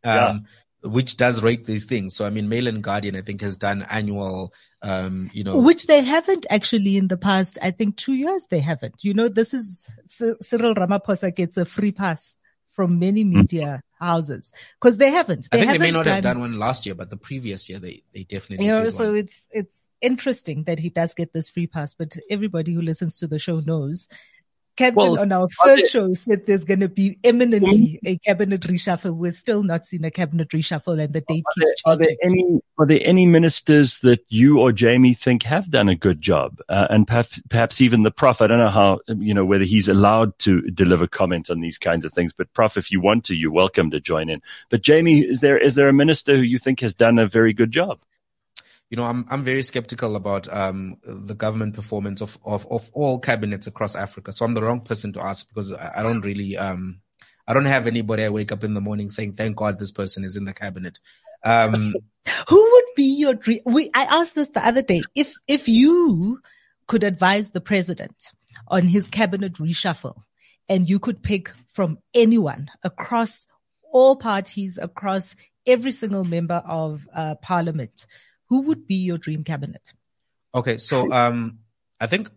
yeah. 0.05 0.39
Which 0.83 1.16
does 1.16 1.43
rate 1.43 1.64
these 1.64 1.87
things. 1.87 2.14
So, 2.14 2.24
I 2.24 2.31
mean, 2.31 2.49
Mail 2.49 2.68
and 2.68 2.83
Guardian, 2.83 3.16
I 3.16 3.22
think, 3.22 3.41
has 3.41 3.57
done 3.57 3.85
annual, 3.91 4.53
um, 4.83 5.31
you 5.33 5.45
know, 5.45 5.59
which 5.61 5.87
they 5.87 6.03
haven't 6.03 6.47
actually 6.51 6.97
in 6.97 7.09
the 7.09 7.16
past. 7.16 7.59
I 7.61 7.70
think 7.70 7.97
two 7.97 8.14
years 8.14 8.47
they 8.47 8.61
haven't. 8.61 9.03
You 9.03 9.14
know, 9.14 9.29
this 9.29 9.55
is 9.55 9.89
Cyril 10.07 10.74
Ramaphosa 10.74 11.35
gets 11.35 11.57
a 11.57 11.64
free 11.64 11.93
pass 11.93 12.37
from 12.70 12.99
many 12.99 13.22
hmm. 13.22 13.39
media 13.39 13.83
houses 13.99 14.53
because 14.81 14.99
they 14.99 15.11
haven't. 15.11 15.49
They 15.51 15.59
I 15.59 15.61
think 15.61 15.66
haven't 15.68 15.81
they 15.81 15.87
may 15.89 15.93
not 15.93 16.05
done, 16.05 16.14
have 16.14 16.22
done 16.22 16.41
one 16.41 16.59
last 16.59 16.87
year, 16.87 16.95
but 16.95 17.11
the 17.11 17.16
previous 17.16 17.68
year 17.68 17.81
they 17.81 18.03
they 18.14 18.22
definitely. 18.24 18.66
You 18.66 18.72
know, 18.72 18.89
so 18.89 19.09
one. 19.09 19.16
it's 19.16 19.49
it's 19.51 19.89
interesting 20.01 20.64
that 20.64 20.79
he 20.79 20.91
does 20.91 21.12
get 21.14 21.33
this 21.33 21.49
free 21.49 21.66
pass, 21.66 21.95
but 21.95 22.16
everybody 22.31 22.72
who 22.72 22.83
listens 22.83 23.16
to 23.16 23.26
the 23.26 23.39
show 23.39 23.61
knows 23.61 24.07
Kevin 24.79 24.95
well, 24.95 25.18
on 25.18 25.33
our 25.33 25.49
first 25.64 25.91
show 25.91 26.14
said 26.14 26.47
there's 26.47 26.64
going 26.64 26.79
to 26.79 26.89
be 26.89 27.18
imminently 27.24 27.99
a 28.07 28.16
cabinet 28.18 28.61
reshuffle. 28.61 29.16
We're 29.16 29.33
still 29.33 29.64
not 29.64 29.85
seeing 29.85 30.05
a 30.05 30.11
cabinet 30.12 30.51
reshuffle 30.51 31.03
and 31.03 31.12
the 31.12 31.20
date 31.20 31.45
keeps 31.53 31.57
there, 31.57 31.66
changing. 31.66 31.83
Are 31.85 31.97
there 31.97 32.16
any, 32.22 32.61
are 32.79 32.87
there 32.87 33.01
any 33.03 33.26
ministers 33.26 33.99
that 33.99 34.24
you 34.29 34.61
or 34.61 34.70
Jamie 34.70 35.14
think 35.14 35.43
have 35.43 35.68
done 35.68 35.89
a 35.89 35.97
good 35.97 36.22
job? 36.22 36.61
Uh, 36.68 36.87
and 36.91 37.09
perhaps, 37.09 37.41
perhaps 37.49 37.81
even 37.81 38.05
the 38.05 38.12
prof, 38.12 38.41
I 38.41 38.47
don't 38.47 38.61
know 38.61 38.68
how, 38.68 39.01
you 39.09 39.35
know, 39.35 39.45
whether 39.45 39.64
he's 39.64 39.89
allowed 39.89 40.39
to 40.41 40.61
deliver 40.70 41.09
comment 41.09 41.51
on 41.51 41.59
these 41.59 41.76
kinds 41.76 42.05
of 42.05 42.12
things, 42.12 42.33
but 42.33 42.53
prof, 42.53 42.76
if 42.76 42.93
you 42.93 43.01
want 43.01 43.24
to, 43.24 43.35
you're 43.35 43.51
welcome 43.51 43.91
to 43.91 43.99
join 43.99 44.29
in. 44.29 44.41
But 44.70 44.83
Jamie, 44.83 45.22
is 45.22 45.41
there, 45.41 45.59
is 45.59 45.74
there 45.74 45.89
a 45.89 45.93
minister 45.93 46.37
who 46.37 46.43
you 46.43 46.57
think 46.57 46.79
has 46.81 46.95
done 46.95 47.18
a 47.18 47.26
very 47.26 47.53
good 47.53 47.72
job? 47.72 47.99
You 48.91 48.97
know, 48.97 49.05
I'm 49.05 49.26
I'm 49.28 49.43
very 49.43 49.62
skeptical 49.62 50.16
about 50.16 50.53
um, 50.53 50.97
the 51.03 51.34
government 51.34 51.74
performance 51.74 52.22
of, 52.22 52.39
of 52.45 52.66
of 52.70 52.91
all 52.93 53.18
cabinets 53.18 53.66
across 53.66 53.95
Africa. 53.95 54.32
So 54.32 54.45
I'm 54.45 54.55
the 54.55 54.62
wrong 54.62 54.80
person 54.80 55.12
to 55.14 55.22
ask 55.22 55.47
because 55.49 55.72
I, 55.72 55.93
I 55.97 56.03
don't 56.03 56.24
really 56.24 56.57
um 56.57 57.01
I 57.47 57.55
don't 57.55 57.66
have 57.66 57.86
anybody 57.86 58.24
I 58.24 58.30
wake 58.30 58.53
up 58.53 58.64
in 58.64 58.74
the 58.74 58.80
morning 58.80 59.11
saying, 59.11 59.34
"Thank 59.34 59.57
God 59.57 59.78
this 59.78 59.93
person 59.93 60.24
is 60.24 60.36
in 60.36 60.45
the 60.45 60.55
cabinet." 60.55 61.01
Um, 61.45 61.95
Who 62.49 62.70
would 62.72 62.95
be 62.97 63.16
your 63.18 63.34
dream? 63.34 63.61
We 63.66 63.91
I 63.95 64.05
asked 64.05 64.34
this 64.34 64.49
the 64.49 64.66
other 64.66 64.82
day. 64.82 65.03
If 65.14 65.34
if 65.47 65.68
you 65.68 66.41
could 66.86 67.05
advise 67.05 67.51
the 67.51 67.61
president 67.61 68.32
on 68.68 68.86
his 68.86 69.09
cabinet 69.09 69.55
reshuffle, 69.55 70.16
and 70.68 70.89
you 70.89 70.99
could 70.99 71.22
pick 71.22 71.53
from 71.68 71.99
anyone 72.14 72.70
across 72.82 73.47
all 73.93 74.16
parties, 74.16 74.78
across 74.80 75.34
every 75.66 75.93
single 75.93 76.24
member 76.24 76.62
of 76.66 77.07
uh, 77.14 77.34
parliament 77.36 78.07
who 78.49 78.62
would 78.62 78.86
be 78.86 78.96
your 78.96 79.18
dream 79.18 79.44
cabinet? 79.44 79.92
Okay, 80.55 80.78
so 80.78 81.12
um, 81.12 81.59
I 82.01 82.07
think 82.07 82.30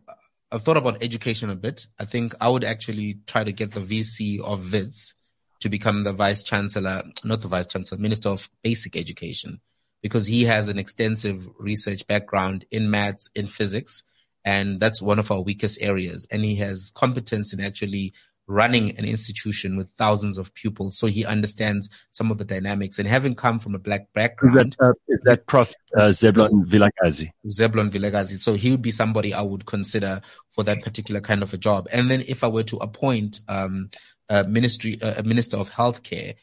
I've 0.52 0.64
thought 0.64 0.78
about 0.78 1.02
education 1.02 1.50
a 1.50 1.56
bit. 1.56 1.88
I 1.98 2.06
think 2.06 2.36
I 2.42 2.50
would 2.50 2.64
actually 2.64 3.20
try 3.26 3.44
to 3.44 3.52
get 3.52 3.74
the 3.74 3.80
VC 3.80 4.42
of 4.42 4.72
WITS 4.72 5.16
to 5.62 5.70
become 5.70 6.04
the 6.04 6.12
vice 6.12 6.44
chancellor, 6.44 7.04
not 7.24 7.42
the 7.42 7.48
vice 7.48 7.68
chancellor, 7.68 7.98
minister 7.98 8.30
of 8.30 8.50
basic 8.64 8.98
education, 8.98 9.62
because 10.02 10.28
he 10.28 10.44
has 10.46 10.68
an 10.68 10.78
extensive 10.78 11.48
research 11.58 12.06
background 12.08 12.66
in 12.72 12.90
maths, 12.92 13.30
in 13.36 13.48
physics, 13.48 14.04
and 14.44 14.80
that's 14.80 15.02
one 15.02 15.20
of 15.20 15.32
our 15.32 15.42
weakest 15.42 15.82
areas. 15.82 16.28
And 16.32 16.44
he 16.44 16.56
has 16.56 16.92
competence 16.94 17.54
in 17.54 17.62
actually 17.62 18.14
running 18.52 18.98
an 18.98 19.06
institution 19.06 19.78
with 19.78 19.90
thousands 19.98 20.38
of 20.38 20.54
pupils, 20.54 20.98
so 20.98 21.08
he 21.08 21.26
understands 21.26 21.90
some 22.12 22.30
of 22.32 22.38
the 22.38 22.46
dynamics. 22.46 23.00
And 23.00 23.08
having 23.08 23.34
come 23.34 23.60
from 23.60 23.74
a 23.74 23.80
black 23.80 24.12
background, 24.14 24.74
is 24.74 24.78
that, 24.78 24.86
uh, 24.86 24.94
is 25.08 25.20
that 25.24 25.48
Prof. 25.48 25.74
Uh, 25.98 26.08
Zeblon 26.08 26.66
Vilakazi? 26.66 27.32
Zeblon 27.48 27.90
Vilakazi. 27.90 28.38
So 28.38 28.54
he 28.54 28.72
would 28.72 28.82
be 28.82 28.92
somebody 28.92 29.34
I 29.34 29.42
would 29.42 29.66
consider 29.66 30.22
for 30.50 30.64
that 30.66 30.84
particular 30.84 31.22
kind 31.22 31.42
of 31.42 31.54
a 31.54 31.58
job. 31.58 31.88
And 31.92 32.12
then 32.12 32.24
if 32.28 32.44
I 32.44 32.48
were 32.48 32.64
to 32.64 32.78
appoint 32.78 33.40
um, 33.48 33.90
a 34.30 34.44
ministry, 34.44 35.00
a 35.02 35.24
minister 35.24 35.58
of 35.58 35.72
healthcare, 35.72 36.36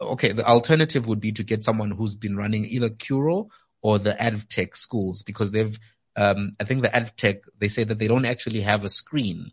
okay, 0.00 0.32
the 0.32 0.46
alternative 0.46 1.08
would 1.08 1.20
be 1.20 1.32
to 1.32 1.42
get 1.42 1.64
someone 1.64 1.90
who's 1.90 2.14
been 2.14 2.36
running 2.36 2.64
either 2.64 2.90
Curro 2.90 3.48
or 3.82 3.98
the 3.98 4.12
ADvTECH 4.12 4.76
schools 4.76 5.22
because 5.22 5.50
they've, 5.50 5.78
um, 6.16 6.52
I 6.60 6.64
think 6.64 6.82
the 6.82 6.88
ADvTECH, 6.88 7.42
they 7.58 7.68
say 7.68 7.84
that 7.84 7.98
they 7.98 8.08
don't 8.08 8.24
actually 8.24 8.60
have 8.60 8.84
a 8.84 8.88
screen 8.88 9.52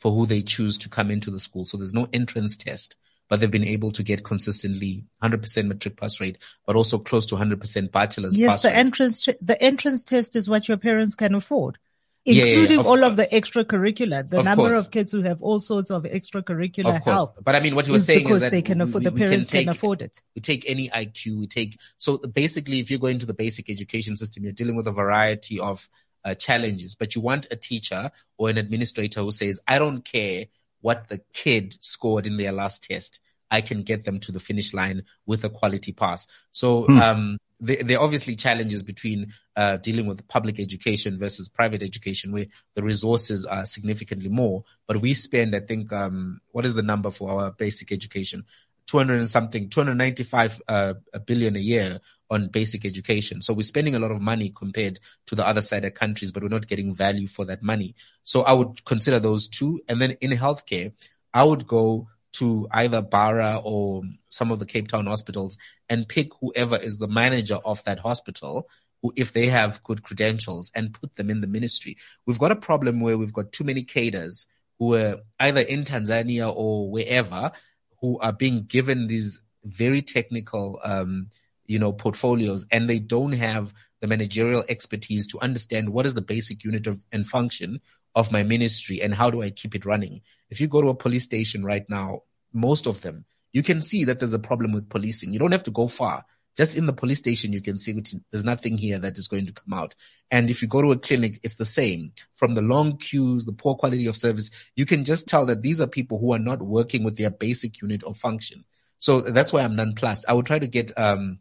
for 0.00 0.10
who 0.10 0.26
they 0.26 0.40
choose 0.40 0.78
to 0.78 0.88
come 0.88 1.10
into 1.10 1.30
the 1.30 1.38
school. 1.38 1.66
So 1.66 1.76
there's 1.76 1.92
no 1.92 2.08
entrance 2.12 2.56
test, 2.56 2.96
but 3.28 3.38
they've 3.38 3.50
been 3.50 3.64
able 3.64 3.92
to 3.92 4.02
get 4.02 4.24
consistently 4.24 5.04
100% 5.22 5.66
matric 5.66 5.96
pass 5.96 6.18
rate, 6.20 6.38
but 6.66 6.74
also 6.74 6.98
close 6.98 7.26
to 7.26 7.36
100% 7.36 7.92
bachelor's 7.92 8.36
yes, 8.36 8.62
the 8.62 8.68
rate. 8.68 8.76
entrance, 8.76 9.28
the 9.42 9.62
entrance 9.62 10.02
test 10.02 10.34
is 10.36 10.48
what 10.48 10.68
your 10.68 10.78
parents 10.78 11.14
can 11.14 11.34
afford. 11.34 11.78
Including 12.26 12.60
yeah, 12.60 12.74
yeah, 12.74 12.80
of, 12.80 12.86
all 12.86 13.02
of 13.02 13.16
the 13.16 13.26
extracurricular, 13.26 14.28
the 14.28 14.42
number 14.42 14.70
course. 14.70 14.84
of 14.84 14.90
kids 14.90 15.10
who 15.10 15.22
have 15.22 15.40
all 15.40 15.58
sorts 15.58 15.90
of 15.90 16.02
extracurricular 16.02 16.96
of 16.96 17.02
help. 17.02 17.42
But 17.42 17.56
I 17.56 17.60
mean, 17.60 17.74
what 17.74 17.86
you 17.86 17.94
were 17.94 17.98
saying 17.98 18.24
because 18.24 18.36
is 18.36 18.42
that 18.42 18.52
they 18.52 18.60
can 18.60 18.82
afford, 18.82 19.04
we, 19.04 19.10
the 19.10 19.16
parents 19.16 19.46
can, 19.46 19.52
take, 19.52 19.66
can 19.66 19.74
afford 19.74 20.02
it. 20.02 20.20
We 20.34 20.42
take 20.42 20.68
any 20.68 20.90
IQ, 20.90 21.40
we 21.40 21.46
take, 21.46 21.78
so 21.96 22.18
basically 22.18 22.78
if 22.78 22.90
you're 22.90 23.00
going 23.00 23.20
to 23.20 23.26
the 23.26 23.32
basic 23.32 23.70
education 23.70 24.16
system, 24.16 24.44
you're 24.44 24.52
dealing 24.52 24.76
with 24.76 24.86
a 24.86 24.92
variety 24.92 25.58
of 25.58 25.88
uh, 26.24 26.34
challenges, 26.34 26.94
but 26.94 27.14
you 27.14 27.20
want 27.20 27.46
a 27.50 27.56
teacher 27.56 28.10
or 28.38 28.50
an 28.50 28.58
administrator 28.58 29.20
who 29.20 29.30
says, 29.30 29.60
I 29.66 29.78
don't 29.78 30.04
care 30.04 30.46
what 30.80 31.08
the 31.08 31.20
kid 31.32 31.76
scored 31.80 32.26
in 32.26 32.36
their 32.36 32.52
last 32.52 32.84
test. 32.84 33.20
I 33.50 33.60
can 33.60 33.82
get 33.82 34.04
them 34.04 34.20
to 34.20 34.32
the 34.32 34.40
finish 34.40 34.72
line 34.72 35.02
with 35.26 35.44
a 35.44 35.50
quality 35.50 35.92
pass. 35.92 36.26
So, 36.52 36.84
hmm. 36.84 36.98
um, 36.98 37.38
there, 37.58 37.82
there, 37.82 37.98
are 37.98 38.04
obviously 38.04 38.36
challenges 38.36 38.82
between 38.82 39.32
uh, 39.56 39.76
dealing 39.78 40.06
with 40.06 40.26
public 40.28 40.58
education 40.58 41.18
versus 41.18 41.48
private 41.48 41.82
education, 41.82 42.32
where 42.32 42.46
the 42.74 42.82
resources 42.82 43.44
are 43.44 43.66
significantly 43.66 44.30
more. 44.30 44.64
But 44.86 44.98
we 44.98 45.14
spend, 45.14 45.54
I 45.54 45.60
think, 45.60 45.92
um, 45.92 46.40
what 46.52 46.64
is 46.64 46.74
the 46.74 46.82
number 46.82 47.10
for 47.10 47.30
our 47.30 47.50
basic 47.50 47.92
education? 47.92 48.44
200 48.86 49.20
and 49.20 49.28
something, 49.28 49.68
295 49.68 50.62
uh, 50.66 50.94
a 51.12 51.20
billion 51.20 51.56
a 51.56 51.60
year 51.60 52.00
on 52.30 52.48
basic 52.48 52.84
education. 52.84 53.42
So 53.42 53.52
we're 53.52 53.62
spending 53.62 53.94
a 53.94 53.98
lot 53.98 54.10
of 54.10 54.20
money 54.20 54.52
compared 54.54 55.00
to 55.26 55.34
the 55.34 55.46
other 55.46 55.60
side 55.60 55.84
of 55.84 55.94
countries, 55.94 56.32
but 56.32 56.42
we're 56.42 56.48
not 56.48 56.68
getting 56.68 56.94
value 56.94 57.26
for 57.26 57.44
that 57.46 57.62
money. 57.62 57.94
So 58.22 58.42
I 58.42 58.52
would 58.52 58.84
consider 58.84 59.18
those 59.18 59.48
two. 59.48 59.80
And 59.88 60.00
then 60.00 60.12
in 60.20 60.30
healthcare, 60.30 60.92
I 61.34 61.44
would 61.44 61.66
go 61.66 62.08
to 62.34 62.68
either 62.70 63.02
Bara 63.02 63.60
or 63.62 64.02
some 64.28 64.52
of 64.52 64.60
the 64.60 64.66
Cape 64.66 64.88
Town 64.88 65.06
hospitals 65.06 65.56
and 65.88 66.08
pick 66.08 66.28
whoever 66.40 66.76
is 66.76 66.98
the 66.98 67.08
manager 67.08 67.58
of 67.64 67.82
that 67.84 67.98
hospital 67.98 68.68
who, 69.02 69.12
if 69.16 69.32
they 69.32 69.46
have 69.46 69.82
good 69.82 70.02
credentials 70.02 70.70
and 70.74 70.94
put 70.94 71.16
them 71.16 71.30
in 71.30 71.40
the 71.40 71.46
ministry. 71.46 71.96
We've 72.26 72.38
got 72.38 72.52
a 72.52 72.56
problem 72.56 73.00
where 73.00 73.18
we've 73.18 73.32
got 73.32 73.52
too 73.52 73.64
many 73.64 73.82
cadres 73.82 74.46
who 74.78 74.94
are 74.94 75.18
either 75.40 75.60
in 75.60 75.84
Tanzania 75.84 76.52
or 76.54 76.90
wherever 76.90 77.52
who 78.00 78.18
are 78.20 78.32
being 78.32 78.64
given 78.64 79.06
these 79.06 79.40
very 79.64 80.02
technical, 80.02 80.80
um, 80.82 81.28
you 81.70 81.78
know, 81.78 81.92
portfolios 81.92 82.66
and 82.72 82.90
they 82.90 82.98
don't 82.98 83.30
have 83.30 83.72
the 84.00 84.08
managerial 84.08 84.64
expertise 84.68 85.24
to 85.28 85.38
understand 85.38 85.88
what 85.90 86.04
is 86.04 86.14
the 86.14 86.20
basic 86.20 86.64
unit 86.64 86.88
of 86.88 87.00
and 87.12 87.24
function 87.24 87.80
of 88.16 88.32
my 88.32 88.42
ministry 88.42 89.00
and 89.00 89.14
how 89.14 89.30
do 89.30 89.40
I 89.40 89.50
keep 89.50 89.76
it 89.76 89.84
running. 89.84 90.20
If 90.50 90.60
you 90.60 90.66
go 90.66 90.82
to 90.82 90.88
a 90.88 90.96
police 90.96 91.22
station 91.22 91.64
right 91.64 91.88
now, 91.88 92.22
most 92.52 92.88
of 92.88 93.02
them, 93.02 93.24
you 93.52 93.62
can 93.62 93.82
see 93.82 94.02
that 94.02 94.18
there's 94.18 94.34
a 94.34 94.40
problem 94.40 94.72
with 94.72 94.88
policing. 94.88 95.32
You 95.32 95.38
don't 95.38 95.52
have 95.52 95.62
to 95.62 95.70
go 95.70 95.86
far. 95.86 96.24
Just 96.56 96.76
in 96.76 96.86
the 96.86 96.92
police 96.92 97.18
station, 97.18 97.52
you 97.52 97.60
can 97.60 97.78
see 97.78 97.92
there's 98.32 98.44
nothing 98.44 98.76
here 98.76 98.98
that 98.98 99.16
is 99.16 99.28
going 99.28 99.46
to 99.46 99.52
come 99.52 99.72
out. 99.72 99.94
And 100.32 100.50
if 100.50 100.62
you 100.62 100.66
go 100.66 100.82
to 100.82 100.90
a 100.90 100.98
clinic, 100.98 101.38
it's 101.44 101.54
the 101.54 101.64
same. 101.64 102.10
From 102.34 102.54
the 102.54 102.62
long 102.62 102.96
queues, 102.96 103.44
the 103.44 103.52
poor 103.52 103.76
quality 103.76 104.06
of 104.06 104.16
service, 104.16 104.50
you 104.74 104.86
can 104.86 105.04
just 105.04 105.28
tell 105.28 105.46
that 105.46 105.62
these 105.62 105.80
are 105.80 105.86
people 105.86 106.18
who 106.18 106.32
are 106.32 106.40
not 106.40 106.62
working 106.62 107.04
with 107.04 107.16
their 107.16 107.30
basic 107.30 107.80
unit 107.80 108.02
of 108.02 108.16
function. 108.16 108.64
So 108.98 109.20
that's 109.20 109.52
why 109.52 109.62
I'm 109.62 109.76
nonplussed. 109.76 110.24
I 110.28 110.32
would 110.32 110.46
try 110.46 110.58
to 110.58 110.66
get, 110.66 110.98
um, 110.98 111.38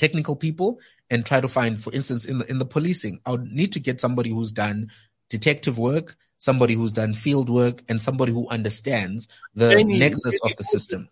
technical 0.00 0.34
people 0.34 0.80
and 1.10 1.26
try 1.26 1.40
to 1.40 1.46
find, 1.46 1.78
for 1.78 1.92
instance, 1.92 2.24
in 2.24 2.38
the, 2.38 2.50
in 2.50 2.58
the 2.58 2.64
policing, 2.64 3.20
I 3.26 3.32
would 3.32 3.52
need 3.52 3.72
to 3.72 3.80
get 3.80 4.00
somebody 4.00 4.30
who's 4.30 4.50
done 4.50 4.90
detective 5.28 5.76
work, 5.78 6.16
somebody 6.38 6.74
who's 6.74 6.90
done 6.90 7.12
field 7.12 7.50
work, 7.50 7.82
and 7.88 8.00
somebody 8.00 8.32
who 8.32 8.48
understands 8.48 9.28
the 9.54 9.84
nexus 9.84 10.40
of 10.42 10.56
the 10.56 10.64
system. 10.64 11.08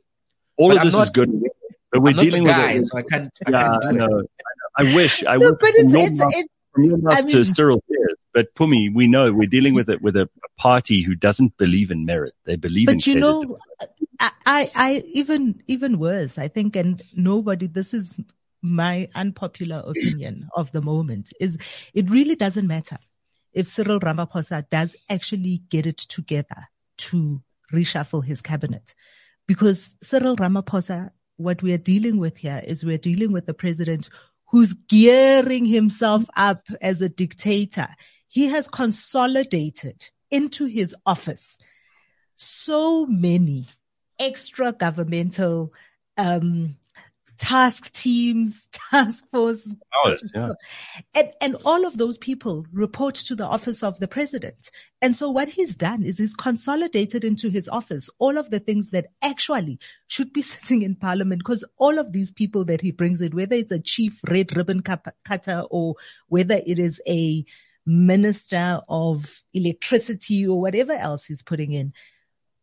All 0.56 0.68
but 0.70 0.78
of 0.78 0.84
this 0.84 0.92
not, 0.94 1.02
is 1.02 1.10
good, 1.10 1.30
but 1.92 2.00
we're 2.00 2.10
I'm 2.10 2.16
dealing 2.16 2.44
with 2.44 2.52
guy, 2.52 2.72
it. 2.72 2.82
So 2.82 2.98
I 2.98 3.02
can't. 3.02 3.30
I 3.46 3.50
yeah, 3.50 3.68
can't 3.68 3.84
I 3.84 3.90
know. 3.92 4.22
I 4.76 4.82
wish. 4.94 5.22
I 5.24 5.36
no, 5.36 5.50
wish. 5.50 5.58
But 5.60 5.70
it's, 5.74 5.94
it's, 5.94 6.18
mouth, 6.18 6.32
it's, 6.34 6.52
from 6.72 6.84
your 6.84 6.98
mouth 6.98 7.18
I 7.18 7.22
mean, 7.22 7.32
to 7.32 7.44
Cyril 7.44 7.84
Pears. 7.88 8.16
But 8.32 8.54
Pumi, 8.54 8.92
we 8.94 9.06
know 9.06 9.32
we're 9.32 9.48
dealing 9.48 9.74
with 9.74 9.88
it 9.90 10.00
with 10.00 10.16
a, 10.16 10.28
party 10.58 11.02
who 11.02 11.14
doesn't 11.14 11.56
believe 11.56 11.90
in 11.90 12.04
merit. 12.04 12.34
They 12.44 12.56
believe 12.56 12.86
but 12.86 12.92
in. 12.92 12.98
But 12.98 13.06
you 13.06 13.20
know, 13.20 13.58
I, 14.18 14.70
I, 14.74 15.04
even, 15.12 15.62
even 15.68 15.98
worse. 16.00 16.36
I 16.36 16.48
think, 16.48 16.74
and 16.74 17.02
nobody. 17.14 17.66
This 17.66 17.94
is 17.94 18.18
my 18.62 19.08
unpopular 19.14 19.82
opinion 19.86 20.48
of 20.54 20.72
the 20.72 20.82
moment. 20.82 21.32
Is 21.40 21.58
it 21.94 22.10
really 22.10 22.34
doesn't 22.34 22.66
matter 22.66 22.98
if 23.52 23.68
Cyril 23.68 24.00
Ramaphosa 24.00 24.68
does 24.68 24.96
actually 25.08 25.62
get 25.68 25.86
it 25.86 25.98
together 25.98 26.68
to 26.98 27.42
reshuffle 27.72 28.24
his 28.24 28.40
cabinet, 28.40 28.94
because 29.46 29.96
Cyril 30.02 30.36
Ramaphosa, 30.36 31.10
what 31.36 31.62
we 31.62 31.72
are 31.72 31.78
dealing 31.78 32.18
with 32.18 32.38
here 32.38 32.62
is 32.66 32.84
we're 32.84 32.98
dealing 32.98 33.32
with 33.32 33.46
the 33.46 33.54
president 33.54 34.08
who's 34.46 34.72
gearing 34.72 35.66
himself 35.66 36.24
up 36.36 36.66
as 36.80 37.02
a 37.02 37.08
dictator. 37.08 37.88
He 38.28 38.46
has 38.46 38.68
consolidated 38.68 40.10
into 40.30 40.66
his 40.66 40.94
office 41.06 41.58
so 42.36 43.06
many 43.06 43.66
extra 44.18 44.72
governmental 44.72 45.72
um, 46.16 46.76
task 47.38 47.92
teams, 47.92 48.68
task 48.90 49.24
force. 49.30 49.74
yeah. 50.34 50.50
And, 51.14 51.32
and 51.40 51.56
all 51.64 51.86
of 51.86 51.96
those 51.96 52.18
people 52.18 52.66
report 52.72 53.14
to 53.14 53.34
the 53.34 53.46
office 53.46 53.82
of 53.82 54.00
the 54.00 54.08
president. 54.08 54.70
And 55.00 55.16
so 55.16 55.30
what 55.30 55.48
he's 55.48 55.76
done 55.76 56.02
is 56.02 56.18
he's 56.18 56.34
consolidated 56.34 57.24
into 57.24 57.48
his 57.48 57.68
office 57.68 58.10
all 58.18 58.36
of 58.36 58.50
the 58.50 58.60
things 58.60 58.88
that 58.88 59.06
actually 59.22 59.78
should 60.08 60.32
be 60.32 60.42
sitting 60.42 60.82
in 60.82 60.96
parliament 60.96 61.40
because 61.40 61.64
all 61.78 61.98
of 61.98 62.12
these 62.12 62.32
people 62.32 62.64
that 62.66 62.80
he 62.80 62.90
brings 62.90 63.20
in, 63.20 63.34
whether 63.34 63.56
it's 63.56 63.72
a 63.72 63.78
chief 63.78 64.20
red 64.28 64.56
ribbon 64.56 64.82
cutter 64.82 65.64
or 65.70 65.94
whether 66.28 66.60
it 66.66 66.78
is 66.78 67.00
a 67.08 67.44
minister 67.86 68.80
of 68.88 69.42
electricity 69.54 70.46
or 70.46 70.60
whatever 70.60 70.92
else 70.92 71.24
he's 71.24 71.42
putting 71.42 71.72
in, 71.72 71.92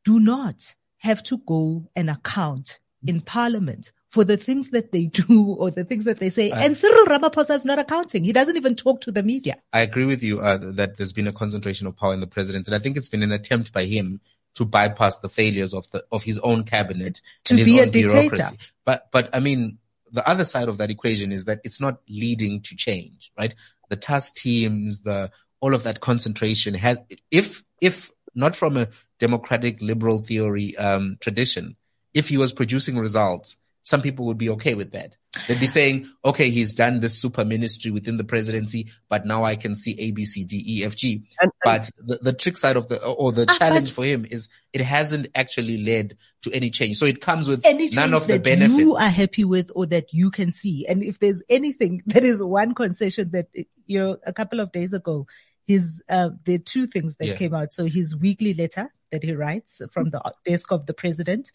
do 0.03 0.19
not 0.19 0.76
have 0.97 1.23
to 1.23 1.38
go 1.47 1.89
and 1.95 2.09
account 2.09 2.80
in 3.05 3.21
parliament 3.21 3.91
for 4.16 4.24
the 4.24 4.38
things 4.38 4.70
that 4.70 4.93
they 4.93 5.07
do 5.07 5.55
or 5.59 5.70
the 5.70 5.84
things 5.84 6.05
that 6.05 6.20
they 6.20 6.30
say. 6.30 6.49
I, 6.49 6.63
and 6.63 6.78
Cyril 6.78 7.05
Ramaphosa 7.05 7.53
is 7.53 7.66
not 7.66 7.80
accounting. 7.80 8.24
He 8.24 8.32
doesn't 8.32 8.55
even 8.55 8.74
talk 8.74 9.01
to 9.01 9.11
the 9.11 9.22
media. 9.22 9.57
I 9.74 9.82
agree 9.82 10.05
with 10.05 10.24
you 10.24 10.39
uh, 10.39 10.57
that 10.80 10.95
there's 10.95 11.11
been 11.11 11.28
a 11.28 11.34
concentration 11.34 11.86
of 11.86 11.97
power 11.97 12.13
in 12.13 12.22
the 12.22 12.28
president, 12.28 12.68
and 12.68 12.76
I 12.76 12.80
think 12.80 12.95
it's 12.95 13.09
been 13.09 13.24
an 13.24 13.34
attempt 13.34 13.74
by 13.74 13.84
him 13.84 14.22
to 14.55 14.63
bypass 14.63 15.18
the 15.18 15.28
failures 15.28 15.74
of 15.74 15.91
the 15.91 16.05
of 16.13 16.24
his 16.24 16.39
own 16.39 16.63
cabinet 16.63 17.20
to 17.43 17.53
and 17.53 17.59
his 17.59 17.68
be 17.68 17.82
own 17.82 17.89
a 17.89 17.91
bureaucracy. 17.91 18.57
But 18.86 19.11
but 19.11 19.30
I 19.36 19.41
mean, 19.41 19.80
the 20.13 20.28
other 20.28 20.45
side 20.45 20.70
of 20.70 20.78
that 20.78 20.89
equation 20.89 21.34
is 21.34 21.43
that 21.45 21.59
it's 21.66 21.82
not 21.82 21.99
leading 22.07 22.61
to 22.61 22.76
change, 22.78 23.34
right? 23.38 23.53
The 23.89 23.97
task 23.97 24.36
teams, 24.36 25.01
the 25.01 25.30
all 25.59 25.76
of 25.76 25.84
that 25.84 25.99
concentration 25.99 26.74
has 26.76 26.99
if 27.32 27.66
if 27.82 28.11
not 28.34 28.55
from 28.55 28.78
a 28.78 28.88
democratic 29.20 29.82
liberal 29.82 30.20
theory 30.20 30.78
um, 30.78 31.18
tradition, 31.20 31.76
if 32.13 32.30
he 32.30 32.38
was 32.38 32.53
producing 32.53 32.97
results 32.97 33.57
some 33.86 34.01
people 34.01 34.25
would 34.25 34.39
be 34.39 34.49
okay 34.49 34.73
with 34.73 34.91
that. 34.93 35.15
They'd 35.47 35.59
be 35.59 35.67
saying, 35.67 36.09
okay, 36.25 36.49
he's 36.49 36.73
done 36.73 37.01
this 37.01 37.19
super 37.19 37.45
ministry 37.45 37.91
within 37.91 38.17
the 38.17 38.23
presidency, 38.23 38.88
but 39.09 39.27
now 39.27 39.43
I 39.43 39.55
can 39.55 39.75
see 39.75 39.95
A, 39.99 40.11
B, 40.11 40.25
C, 40.25 40.43
D, 40.43 40.63
E, 40.65 40.83
F, 40.83 40.95
G. 40.95 41.27
And, 41.39 41.51
but 41.63 41.91
the, 41.97 42.17
the 42.17 42.33
trick 42.33 42.57
side 42.57 42.77
of 42.77 42.88
the, 42.88 43.05
or 43.05 43.31
the 43.31 43.43
uh, 43.43 43.53
challenge 43.53 43.91
for 43.91 44.03
him 44.03 44.25
is 44.25 44.49
it 44.73 44.81
hasn't 44.81 45.27
actually 45.36 45.83
led 45.83 46.17
to 46.41 46.51
any 46.51 46.71
change. 46.71 46.97
So 46.97 47.05
it 47.05 47.21
comes 47.21 47.47
with 47.47 47.63
any 47.63 47.88
none 47.89 48.15
of 48.15 48.25
the 48.25 48.39
benefits. 48.39 48.79
you 48.79 48.95
are 48.95 49.09
happy 49.09 49.45
with 49.45 49.69
or 49.75 49.86
that 49.86 50.11
you 50.13 50.31
can 50.31 50.51
see. 50.51 50.88
And 50.88 51.03
if 51.03 51.19
there's 51.19 51.43
anything, 51.47 52.01
that 52.07 52.23
is 52.23 52.43
one 52.43 52.73
concession 52.73 53.29
that, 53.31 53.49
you 53.86 53.99
know, 53.99 54.17
a 54.25 54.33
couple 54.33 54.59
of 54.61 54.71
days 54.71 54.93
ago, 54.93 55.27
his, 55.67 56.01
uh, 56.09 56.29
there 56.45 56.55
are 56.55 56.59
two 56.59 56.88
things 56.88 57.17
that 57.17 57.27
yeah. 57.27 57.36
came 57.36 57.53
out. 57.53 57.71
So 57.71 57.86
his 57.86 58.15
weekly 58.15 58.55
letter 58.55 58.89
that 59.11 59.23
he 59.23 59.33
writes 59.33 59.81
from 59.91 60.09
the 60.09 60.33
desk 60.43 60.71
of 60.71 60.88
the 60.88 60.93
president 60.93 61.51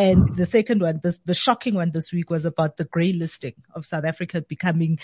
and 0.00 0.36
the 0.36 0.46
second 0.46 0.80
one, 0.80 1.00
this, 1.02 1.18
the 1.18 1.34
shocking 1.34 1.74
one 1.74 1.90
this 1.90 2.12
week 2.12 2.30
was 2.30 2.44
about 2.44 2.76
the 2.76 2.84
grey 2.84 3.12
listing 3.12 3.54
of 3.74 3.84
South 3.84 4.04
Africa 4.04 4.40
becoming 4.40 4.98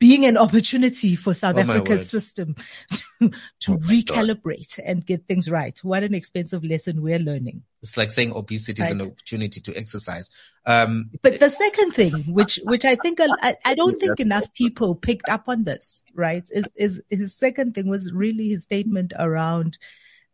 being 0.00 0.24
an 0.24 0.38
opportunity 0.38 1.14
for 1.14 1.34
South 1.34 1.56
oh 1.56 1.60
Africa's 1.60 2.08
system 2.08 2.56
to, 2.90 3.30
to 3.60 3.72
oh 3.72 3.76
recalibrate 3.76 4.78
God. 4.78 4.84
and 4.86 5.06
get 5.06 5.28
things 5.28 5.48
right. 5.48 5.78
What 5.84 6.02
an 6.02 6.14
expensive 6.14 6.64
lesson 6.64 7.02
we're 7.02 7.18
learning. 7.18 7.62
It's 7.82 7.98
like 7.98 8.10
saying 8.10 8.32
obesity 8.32 8.80
right. 8.80 8.88
is 8.88 8.94
an 8.94 9.12
opportunity 9.12 9.60
to 9.60 9.76
exercise. 9.76 10.30
Um, 10.64 11.10
but 11.22 11.38
the 11.38 11.50
second 11.50 11.92
thing, 11.92 12.12
which, 12.32 12.58
which 12.64 12.86
I 12.86 12.96
think, 12.96 13.20
I, 13.20 13.56
I 13.64 13.74
don't 13.74 14.00
think 14.00 14.18
enough 14.20 14.52
people 14.54 14.94
picked 14.94 15.28
up 15.28 15.44
on 15.48 15.64
this, 15.64 16.02
right? 16.14 16.48
Is, 16.50 16.64
is 16.76 17.02
his 17.10 17.36
second 17.36 17.74
thing 17.74 17.86
was 17.86 18.10
really 18.10 18.48
his 18.48 18.62
statement 18.62 19.12
around, 19.18 19.76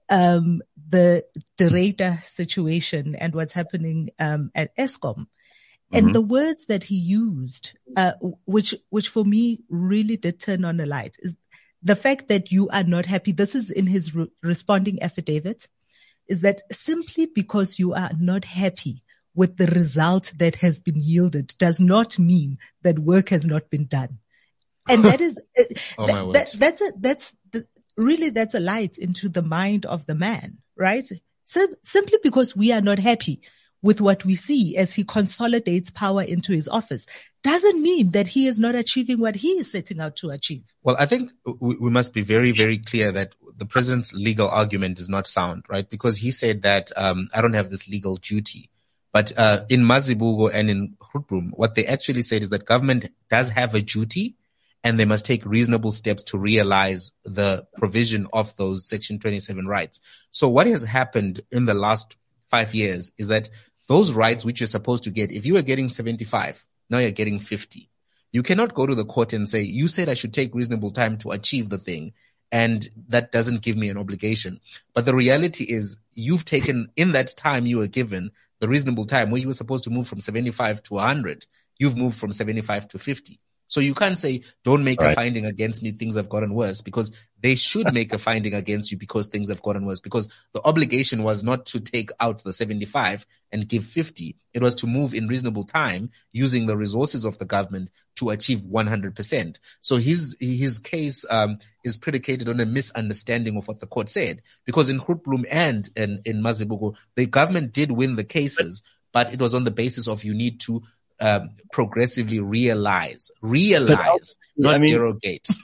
um, 0.08 0.62
the 0.88 1.24
De 1.56 1.68
Ruyter 1.68 2.22
situation 2.22 3.14
and 3.16 3.34
what's 3.34 3.52
happening 3.52 4.10
um, 4.18 4.50
at 4.54 4.76
Eskom. 4.76 5.26
And 5.92 6.06
mm-hmm. 6.06 6.12
the 6.12 6.20
words 6.20 6.66
that 6.66 6.84
he 6.84 6.96
used, 6.96 7.78
uh, 7.96 8.12
which 8.44 8.74
which 8.90 9.08
for 9.08 9.24
me 9.24 9.60
really 9.68 10.16
did 10.16 10.40
turn 10.40 10.64
on 10.64 10.80
a 10.80 10.86
light, 10.86 11.16
is 11.20 11.36
the 11.80 11.94
fact 11.94 12.26
that 12.28 12.50
you 12.50 12.68
are 12.70 12.82
not 12.82 13.06
happy. 13.06 13.30
This 13.30 13.54
is 13.54 13.70
in 13.70 13.86
his 13.86 14.14
re- 14.14 14.30
responding 14.42 15.00
affidavit. 15.00 15.68
Is 16.26 16.40
that 16.40 16.62
simply 16.72 17.26
because 17.26 17.78
you 17.78 17.94
are 17.94 18.10
not 18.18 18.44
happy 18.44 19.04
with 19.36 19.58
the 19.58 19.66
result 19.66 20.32
that 20.38 20.56
has 20.56 20.80
been 20.80 20.96
yielded 20.96 21.54
does 21.58 21.78
not 21.78 22.18
mean 22.18 22.58
that 22.82 22.98
work 22.98 23.28
has 23.28 23.46
not 23.46 23.70
been 23.70 23.86
done. 23.86 24.18
And 24.88 25.04
that 25.04 25.20
is, 25.20 25.38
uh, 25.56 25.62
oh 25.98 26.32
th- 26.32 26.32
that, 26.32 26.58
that's 26.58 26.80
a, 26.80 26.92
that's 26.98 27.36
the, 27.52 27.64
really 27.96 28.30
that's 28.30 28.54
a 28.54 28.60
light 28.60 28.98
into 28.98 29.28
the 29.28 29.42
mind 29.42 29.86
of 29.86 30.06
the 30.06 30.14
man, 30.14 30.58
right? 30.76 31.08
So, 31.44 31.66
simply 31.82 32.18
because 32.22 32.56
we 32.56 32.72
are 32.72 32.80
not 32.80 32.98
happy 32.98 33.40
with 33.82 34.00
what 34.00 34.24
we 34.24 34.34
see 34.34 34.76
as 34.76 34.94
he 34.94 35.04
consolidates 35.04 35.90
power 35.90 36.22
into 36.22 36.52
his 36.52 36.68
office 36.68 37.06
doesn't 37.42 37.80
mean 37.80 38.10
that 38.10 38.26
he 38.26 38.46
is 38.46 38.58
not 38.58 38.74
achieving 38.74 39.20
what 39.20 39.36
he 39.36 39.50
is 39.50 39.70
setting 39.70 40.00
out 40.00 40.16
to 40.16 40.30
achieve. 40.30 40.64
Well, 40.82 40.96
I 40.98 41.06
think 41.06 41.30
we, 41.60 41.76
we 41.76 41.90
must 41.90 42.12
be 42.12 42.22
very, 42.22 42.50
very 42.52 42.78
clear 42.78 43.12
that 43.12 43.34
the 43.56 43.66
president's 43.66 44.12
legal 44.12 44.48
argument 44.48 44.98
is 44.98 45.08
not 45.08 45.26
sound, 45.26 45.64
right? 45.68 45.88
Because 45.88 46.16
he 46.16 46.32
said 46.32 46.62
that 46.62 46.90
um, 46.96 47.28
I 47.32 47.40
don't 47.40 47.54
have 47.54 47.70
this 47.70 47.88
legal 47.88 48.16
duty. 48.16 48.70
But 49.12 49.32
uh, 49.38 49.64
in 49.68 49.82
Mazibuko 49.82 50.50
and 50.52 50.68
in 50.68 50.96
Grootboom, 50.98 51.50
what 51.52 51.74
they 51.74 51.86
actually 51.86 52.22
said 52.22 52.42
is 52.42 52.50
that 52.50 52.64
government 52.64 53.06
does 53.30 53.50
have 53.50 53.74
a 53.74 53.80
duty 53.80 54.34
and 54.86 55.00
they 55.00 55.04
must 55.04 55.26
take 55.26 55.44
reasonable 55.44 55.90
steps 55.90 56.22
to 56.22 56.38
realize 56.38 57.10
the 57.24 57.66
provision 57.76 58.28
of 58.32 58.54
those 58.56 58.88
Section 58.88 59.18
27 59.18 59.66
rights. 59.66 60.00
So 60.30 60.48
what 60.48 60.68
has 60.68 60.84
happened 60.84 61.40
in 61.50 61.66
the 61.66 61.74
last 61.74 62.14
five 62.50 62.72
years 62.72 63.10
is 63.18 63.26
that 63.26 63.48
those 63.88 64.12
rights 64.12 64.44
which 64.44 64.60
you're 64.60 64.68
supposed 64.68 65.02
to 65.02 65.10
get, 65.10 65.32
if 65.32 65.44
you 65.44 65.54
were 65.54 65.62
getting 65.62 65.88
75, 65.88 66.64
now 66.88 66.98
you're 66.98 67.10
getting 67.10 67.40
50. 67.40 67.90
You 68.30 68.44
cannot 68.44 68.74
go 68.74 68.86
to 68.86 68.94
the 68.94 69.04
court 69.04 69.32
and 69.32 69.48
say, 69.48 69.62
you 69.62 69.88
said 69.88 70.08
I 70.08 70.14
should 70.14 70.32
take 70.32 70.54
reasonable 70.54 70.92
time 70.92 71.18
to 71.18 71.32
achieve 71.32 71.68
the 71.68 71.78
thing. 71.78 72.12
And 72.52 72.88
that 73.08 73.32
doesn't 73.32 73.62
give 73.62 73.76
me 73.76 73.88
an 73.88 73.98
obligation. 73.98 74.60
But 74.94 75.04
the 75.04 75.16
reality 75.16 75.64
is 75.64 75.98
you've 76.12 76.44
taken 76.44 76.90
in 76.94 77.10
that 77.10 77.36
time 77.36 77.66
you 77.66 77.78
were 77.78 77.88
given 77.88 78.30
the 78.60 78.68
reasonable 78.68 79.04
time 79.04 79.32
where 79.32 79.40
you 79.40 79.48
were 79.48 79.52
supposed 79.52 79.82
to 79.84 79.90
move 79.90 80.06
from 80.06 80.20
75 80.20 80.80
to 80.84 80.94
100. 80.94 81.44
You've 81.76 81.96
moved 81.96 82.20
from 82.20 82.30
75 82.30 82.86
to 82.86 83.00
50. 83.00 83.40
So 83.68 83.80
you 83.80 83.94
can't 83.94 84.16
say, 84.16 84.42
don't 84.64 84.84
make 84.84 85.00
right. 85.00 85.12
a 85.12 85.14
finding 85.14 85.44
against 85.44 85.82
me. 85.82 85.90
Things 85.90 86.16
have 86.16 86.28
gotten 86.28 86.54
worse 86.54 86.82
because 86.82 87.10
they 87.40 87.54
should 87.54 87.92
make 87.92 88.12
a 88.12 88.18
finding 88.18 88.54
against 88.54 88.90
you 88.90 88.98
because 88.98 89.26
things 89.26 89.48
have 89.48 89.62
gotten 89.62 89.84
worse 89.84 90.00
because 90.00 90.28
the 90.52 90.64
obligation 90.64 91.22
was 91.22 91.42
not 91.42 91.66
to 91.66 91.80
take 91.80 92.10
out 92.20 92.42
the 92.42 92.52
75 92.52 93.26
and 93.52 93.68
give 93.68 93.84
50. 93.84 94.36
It 94.54 94.62
was 94.62 94.74
to 94.76 94.86
move 94.86 95.14
in 95.14 95.28
reasonable 95.28 95.64
time 95.64 96.10
using 96.32 96.66
the 96.66 96.76
resources 96.76 97.24
of 97.24 97.38
the 97.38 97.44
government 97.44 97.90
to 98.16 98.30
achieve 98.30 98.60
100%. 98.60 99.58
So 99.80 99.96
his, 99.96 100.36
his 100.40 100.78
case, 100.78 101.24
um, 101.28 101.58
is 101.84 101.96
predicated 101.96 102.48
on 102.48 102.58
a 102.58 102.66
misunderstanding 102.66 103.56
of 103.56 103.68
what 103.68 103.80
the 103.80 103.86
court 103.86 104.08
said 104.08 104.42
because 104.64 104.88
in 104.88 105.00
Grootboom 105.00 105.44
and 105.50 105.88
in, 105.96 106.20
in 106.24 106.42
Mazibuko, 106.42 106.96
the 107.14 107.26
government 107.26 107.72
did 107.72 107.92
win 107.92 108.16
the 108.16 108.24
cases, 108.24 108.82
but 109.12 109.32
it 109.32 109.40
was 109.40 109.54
on 109.54 109.64
the 109.64 109.70
basis 109.70 110.08
of 110.08 110.24
you 110.24 110.34
need 110.34 110.58
to 110.60 110.82
um, 111.20 111.50
progressively 111.72 112.40
realize, 112.40 113.30
realize, 113.42 114.36
not 114.56 114.74
I 114.74 114.78
mean, 114.78 114.92
derogate. 114.92 115.46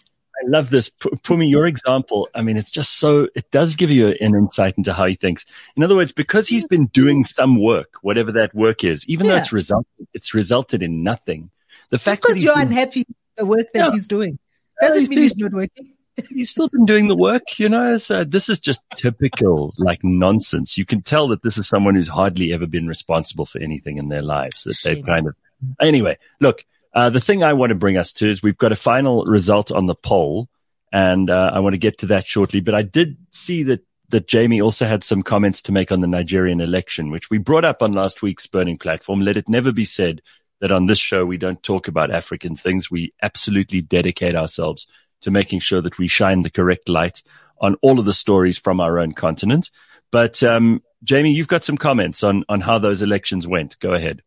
I 0.43 0.49
love 0.49 0.71
this. 0.71 0.91
Pumi, 0.91 1.49
your 1.49 1.67
example, 1.67 2.29
I 2.35 2.43
mean, 2.43 2.57
it's 2.57 2.71
just 2.71 2.99
so, 2.99 3.29
it 3.35 3.51
does 3.51 3.77
give 3.77 3.91
you 3.91 4.09
an 4.09 4.35
insight 4.35 4.75
into 4.77 4.93
how 4.93 5.07
he 5.07 5.15
thinks. 5.15 5.45
In 5.77 5.85
other 5.85 5.95
words, 5.95 6.13
because 6.13 6.49
he's 6.49 6.67
been 6.67 6.87
doing 6.87 7.25
some 7.25 7.61
work, 7.61 7.95
whatever 8.03 8.33
that 8.33 8.55
work 8.55 8.83
is, 8.83 9.07
even 9.09 9.27
yeah. 9.27 9.33
though 9.33 9.39
it's 9.39 9.53
resulted, 9.53 10.09
it's 10.13 10.35
resulted 10.35 10.83
in 10.83 11.03
nothing. 11.03 11.51
The 11.91 11.99
fact 11.99 12.23
that 12.23 12.39
you're 12.39 12.55
been, 12.55 12.69
unhappy 12.69 13.05
with 13.07 13.17
the 13.37 13.47
work 13.47 13.67
that 13.73 13.79
yeah, 13.87 13.91
he's 13.93 14.07
doing 14.07 14.39
doesn't 14.81 15.09
mean 15.09 15.19
he's 15.19 15.37
not 15.37 15.53
working. 15.53 15.95
He's 16.29 16.51
still 16.51 16.69
been 16.69 16.85
doing 16.85 17.09
the 17.09 17.17
work, 17.17 17.59
you 17.59 17.69
know. 17.69 17.99
So 17.99 18.25
this 18.25 18.49
is 18.49 18.61
just 18.61 18.81
typical, 18.97 19.75
like 19.79 20.01
nonsense. 20.03 20.77
You 20.77 20.85
can 20.85 21.03
tell 21.03 21.29
that 21.29 21.43
this 21.43 21.59
is 21.59 21.69
someone 21.69 21.95
who's 21.95 22.09
hardly 22.09 22.53
ever 22.53 22.67
been 22.67 22.87
responsible 22.87 23.47
for 23.47 23.61
anything 23.61 23.99
in 23.99 24.09
their 24.09 24.23
lives. 24.23 24.65
That 24.65 24.79
they've 24.85 25.05
kind 25.05 25.27
of 25.27 25.35
Anyway, 25.81 26.19
look, 26.41 26.65
uh, 26.95 27.11
the 27.11 27.21
thing 27.21 27.43
I 27.43 27.53
want 27.53 27.71
to 27.71 27.77
bring 27.77 27.97
us 27.97 28.13
to 28.15 28.29
is 28.29 28.43
we've 28.43 28.59
got 28.59 28.73
a 28.73 28.77
final 28.77 29.25
result 29.25 29.71
on 29.71 29.87
the 29.87 29.95
poll, 29.95 30.49
and 30.93 31.31
uh, 31.31 31.51
I 31.55 31.61
want 31.61 31.75
to 31.75 31.79
get 31.79 31.99
to 31.99 32.07
that 32.07 32.27
shortly. 32.27 32.61
But 32.61 32.75
I 32.75 32.83
did 32.83 33.17
see 33.31 33.63
that 33.65 33.85
that 34.11 34.29
Jamie 34.29 34.61
also 34.61 34.87
had 34.87 35.03
some 35.03 35.23
comments 35.23 35.63
to 35.63 35.73
make 35.73 35.91
on 35.91 36.03
the 36.03 36.07
Nigerian 36.07 36.61
election, 36.61 37.11
which 37.11 37.31
we 37.31 37.39
brought 37.39 37.65
up 37.65 37.83
on 37.83 37.95
last 37.95 38.21
week's 38.21 38.47
burning 38.47 38.77
platform. 38.77 39.21
Let 39.21 39.39
it 39.39 39.49
never 39.49 39.73
be 39.73 39.87
said 39.87 40.21
that 40.61 40.71
on 40.71 40.87
this 40.87 40.99
show 40.99 41.25
we 41.25 41.39
don't 41.39 41.63
talk 41.63 41.89
about 41.89 42.11
African 42.11 42.55
things. 42.55 42.91
We 42.91 43.15
absolutely 43.23 43.81
dedicate 43.81 44.37
ourselves 44.37 44.87
to 45.23 45.31
making 45.31 45.61
sure 45.61 45.81
that 45.81 45.99
we 45.99 46.09
shine 46.09 46.43
the 46.43 46.51
correct 46.51 46.89
light 46.89 47.23
on 47.61 47.77
all 47.83 47.99
of 47.99 48.05
the 48.05 48.13
stories 48.13 48.59
from 48.59 48.81
our 48.81 48.99
own 48.99 49.13
continent. 49.13 49.71
But 50.11 50.43
um, 50.43 50.83
Jamie, 51.03 51.33
you've 51.33 51.49
got 51.49 51.65
some 51.65 51.79
comments 51.79 52.23
on 52.23 52.45
on 52.49 52.61
how 52.61 52.79
those 52.79 53.03
elections 53.03 53.47
went. 53.47 53.79
Go 53.81 53.93
ahead. 53.93 54.23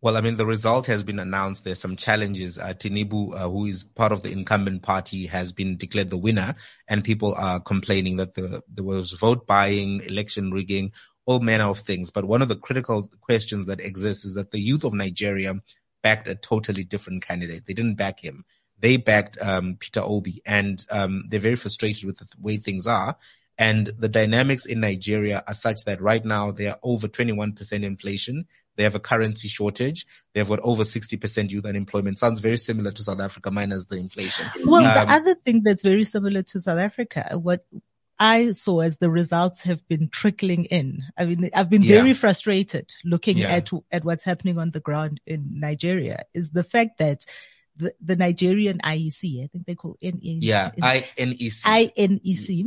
Well, 0.00 0.16
I 0.16 0.20
mean, 0.20 0.36
the 0.36 0.46
result 0.46 0.86
has 0.86 1.02
been 1.02 1.18
announced. 1.18 1.64
There's 1.64 1.80
some 1.80 1.96
challenges. 1.96 2.56
Uh, 2.56 2.72
Tinubu, 2.72 3.34
uh, 3.34 3.48
who 3.48 3.66
is 3.66 3.82
part 3.82 4.12
of 4.12 4.22
the 4.22 4.30
incumbent 4.30 4.82
party, 4.82 5.26
has 5.26 5.50
been 5.50 5.76
declared 5.76 6.10
the 6.10 6.16
winner, 6.16 6.54
and 6.86 7.02
people 7.02 7.34
are 7.34 7.58
complaining 7.58 8.16
that 8.18 8.34
the, 8.34 8.62
there 8.72 8.84
was 8.84 9.10
vote 9.10 9.48
buying, 9.48 10.02
election 10.02 10.52
rigging, 10.52 10.92
all 11.26 11.40
manner 11.40 11.68
of 11.68 11.80
things. 11.80 12.10
But 12.10 12.26
one 12.26 12.42
of 12.42 12.48
the 12.48 12.54
critical 12.54 13.10
questions 13.20 13.66
that 13.66 13.80
exists 13.80 14.24
is 14.24 14.34
that 14.34 14.52
the 14.52 14.60
youth 14.60 14.84
of 14.84 14.94
Nigeria 14.94 15.54
backed 16.00 16.28
a 16.28 16.36
totally 16.36 16.84
different 16.84 17.24
candidate. 17.24 17.64
They 17.66 17.74
didn't 17.74 17.96
back 17.96 18.20
him. 18.20 18.44
They 18.80 18.96
backed 18.96 19.38
um, 19.40 19.76
Peter 19.78 20.00
Obi, 20.00 20.42
and 20.46 20.84
um, 20.90 21.24
they're 21.28 21.40
very 21.40 21.56
frustrated 21.56 22.04
with 22.04 22.18
the 22.18 22.26
way 22.40 22.56
things 22.56 22.86
are. 22.86 23.16
And 23.60 23.86
the 23.98 24.08
dynamics 24.08 24.66
in 24.66 24.80
Nigeria 24.80 25.42
are 25.46 25.54
such 25.54 25.84
that 25.84 26.00
right 26.00 26.24
now 26.24 26.52
they 26.52 26.68
are 26.68 26.78
over 26.84 27.08
21% 27.08 27.82
inflation. 27.82 28.46
They 28.76 28.84
have 28.84 28.94
a 28.94 29.00
currency 29.00 29.48
shortage. 29.48 30.06
They've 30.32 30.48
got 30.48 30.60
over 30.60 30.84
60% 30.84 31.50
youth 31.50 31.66
unemployment. 31.66 32.20
Sounds 32.20 32.38
very 32.38 32.56
similar 32.56 32.92
to 32.92 33.02
South 33.02 33.20
Africa 33.20 33.50
minus 33.50 33.86
the 33.86 33.96
inflation. 33.96 34.46
Well, 34.64 34.86
um, 34.86 34.94
the 34.94 35.12
other 35.12 35.34
thing 35.34 35.64
that's 35.64 35.82
very 35.82 36.04
similar 36.04 36.44
to 36.44 36.60
South 36.60 36.78
Africa, 36.78 37.36
what 37.36 37.64
I 38.20 38.52
saw 38.52 38.80
as 38.80 38.98
the 38.98 39.10
results 39.10 39.62
have 39.62 39.86
been 39.88 40.08
trickling 40.08 40.66
in. 40.66 41.02
I 41.16 41.24
mean, 41.24 41.50
I've 41.54 41.70
been 41.70 41.82
very 41.82 42.08
yeah. 42.08 42.14
frustrated 42.14 42.92
looking 43.04 43.38
yeah. 43.38 43.48
at, 43.50 43.70
at 43.90 44.04
what's 44.04 44.24
happening 44.24 44.58
on 44.58 44.70
the 44.70 44.80
ground 44.80 45.20
in 45.26 45.60
Nigeria 45.60 46.24
is 46.32 46.50
the 46.50 46.64
fact 46.64 46.98
that 46.98 47.24
the, 47.78 47.94
the 48.00 48.16
Nigerian 48.16 48.78
IEC, 48.78 49.44
I 49.44 49.46
think 49.46 49.66
they 49.66 49.74
call 49.74 49.96
NEC. 50.02 50.20
Yeah, 50.22 50.70
INEC. 50.80 51.92
INEC. 51.96 52.66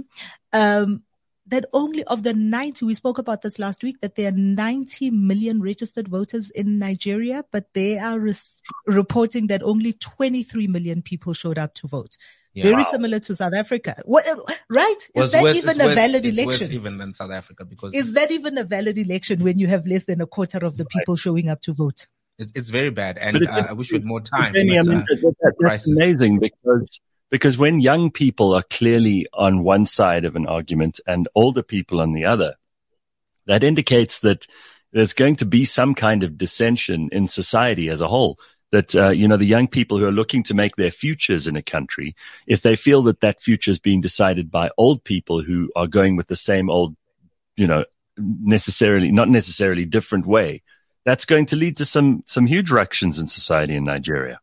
Um, 0.54 1.04
that 1.48 1.66
only 1.74 2.04
of 2.06 2.24
the 2.24 2.34
90, 2.34 2.86
we 2.86 2.94
spoke 2.94 3.18
about 3.18 3.42
this 3.42 3.60
last 3.60 3.84
week, 3.84 4.00
that 4.02 4.16
there 4.16 4.30
are 4.30 4.36
90 4.36 5.12
million 5.12 5.62
registered 5.62 6.08
voters 6.08 6.50
in 6.50 6.80
Nigeria, 6.80 7.44
but 7.52 7.66
they 7.74 7.98
are 7.98 8.20
res- 8.20 8.62
reporting 8.86 9.48
that 9.48 9.62
only 9.62 9.94
23 9.94 10.68
million 10.68 11.02
people 11.02 11.34
showed 11.34 11.58
up 11.58 11.74
to 11.76 11.88
vote. 11.88 12.16
Yeah. 12.54 12.64
Very 12.64 12.76
wow. 12.78 12.92
similar 12.92 13.20
to 13.20 13.36
South 13.36 13.54
Africa. 13.54 14.02
What, 14.06 14.26
right? 14.70 14.96
Is 15.16 15.32
that 15.32 15.44
worse, 15.44 15.58
even 15.58 15.82
a 15.82 15.86
worse, 15.86 15.96
valid 15.96 16.26
election? 16.26 16.74
even 16.74 16.98
than 16.98 17.14
South 17.14 17.32
Africa 17.32 17.66
because. 17.66 17.94
Is 17.96 18.14
that 18.14 18.32
even 18.32 18.58
a 18.58 18.64
valid 18.64 18.98
election 18.98 19.44
when 19.44 19.58
you 19.58 19.68
have 19.68 19.86
less 19.86 20.06
than 20.06 20.22
a 20.22 20.28
quarter 20.28 20.66
of 20.66 20.78
the 20.78 20.86
people 20.86 21.16
right. 21.16 21.20
showing 21.20 21.50
up 21.50 21.62
to 21.62 21.74
vote? 21.74 22.08
It's, 22.38 22.52
it's 22.56 22.70
very 22.70 22.90
bad. 22.90 23.18
And 23.18 23.48
uh, 23.48 23.68
I 23.70 23.74
wish 23.74 23.92
we 23.92 23.98
had 23.98 24.06
more 24.06 24.22
time. 24.22 24.54
But, 24.54 24.88
uh, 24.88 25.04
that, 25.40 25.54
that's 25.60 25.90
amazing 25.90 26.40
because 26.40 27.00
because 27.30 27.58
when 27.58 27.80
young 27.80 28.12
people 28.12 28.54
are 28.54 28.64
clearly 28.64 29.28
on 29.34 29.64
one 29.64 29.86
side 29.86 30.26
of 30.26 30.36
an 30.36 30.46
argument 30.48 31.00
and 31.08 31.30
older 31.34 31.64
people 31.64 32.02
on 32.02 32.14
the 32.14 32.26
other, 32.26 32.56
that 33.48 33.64
indicates 33.64 34.20
that 34.20 34.48
there's 34.92 35.14
going 35.14 35.38
to 35.38 35.46
be 35.46 35.64
some 35.64 35.96
kind 35.96 36.24
of 36.24 36.38
dissension 36.38 37.10
in 37.12 37.28
society 37.28 37.90
as 37.90 38.02
a 38.02 38.08
whole. 38.08 38.38
That, 38.72 38.96
uh, 38.96 39.10
you 39.10 39.28
know, 39.28 39.36
the 39.36 39.46
young 39.46 39.68
people 39.68 39.98
who 39.98 40.06
are 40.06 40.14
looking 40.14 40.44
to 40.44 40.54
make 40.54 40.78
their 40.78 40.92
futures 40.92 41.46
in 41.46 41.58
a 41.58 41.62
country, 41.62 42.16
if 42.48 42.62
they 42.62 42.78
feel 42.78 43.04
that 43.04 43.20
that 43.20 43.42
future 43.42 43.70
is 43.70 43.80
being 43.80 44.00
decided 44.00 44.50
by 44.50 44.70
old 44.78 45.04
people 45.04 45.42
who 45.42 45.70
are 45.76 45.88
going 45.88 46.16
with 46.16 46.28
the 46.28 46.38
same 46.38 46.70
old, 46.70 46.96
you 47.58 47.68
know, 47.68 47.84
necessarily, 48.18 49.12
not 49.12 49.28
necessarily 49.28 49.84
different 49.84 50.26
way, 50.26 50.62
that's 51.06 51.26
going 51.26 51.46
to 51.48 51.56
lead 51.56 51.78
to 51.78 51.86
some, 51.86 52.24
some 52.28 52.46
huge 52.46 52.72
ructions 52.72 53.20
in 53.20 53.28
society 53.28 53.76
in 53.76 53.84
Nigeria. 53.84 54.40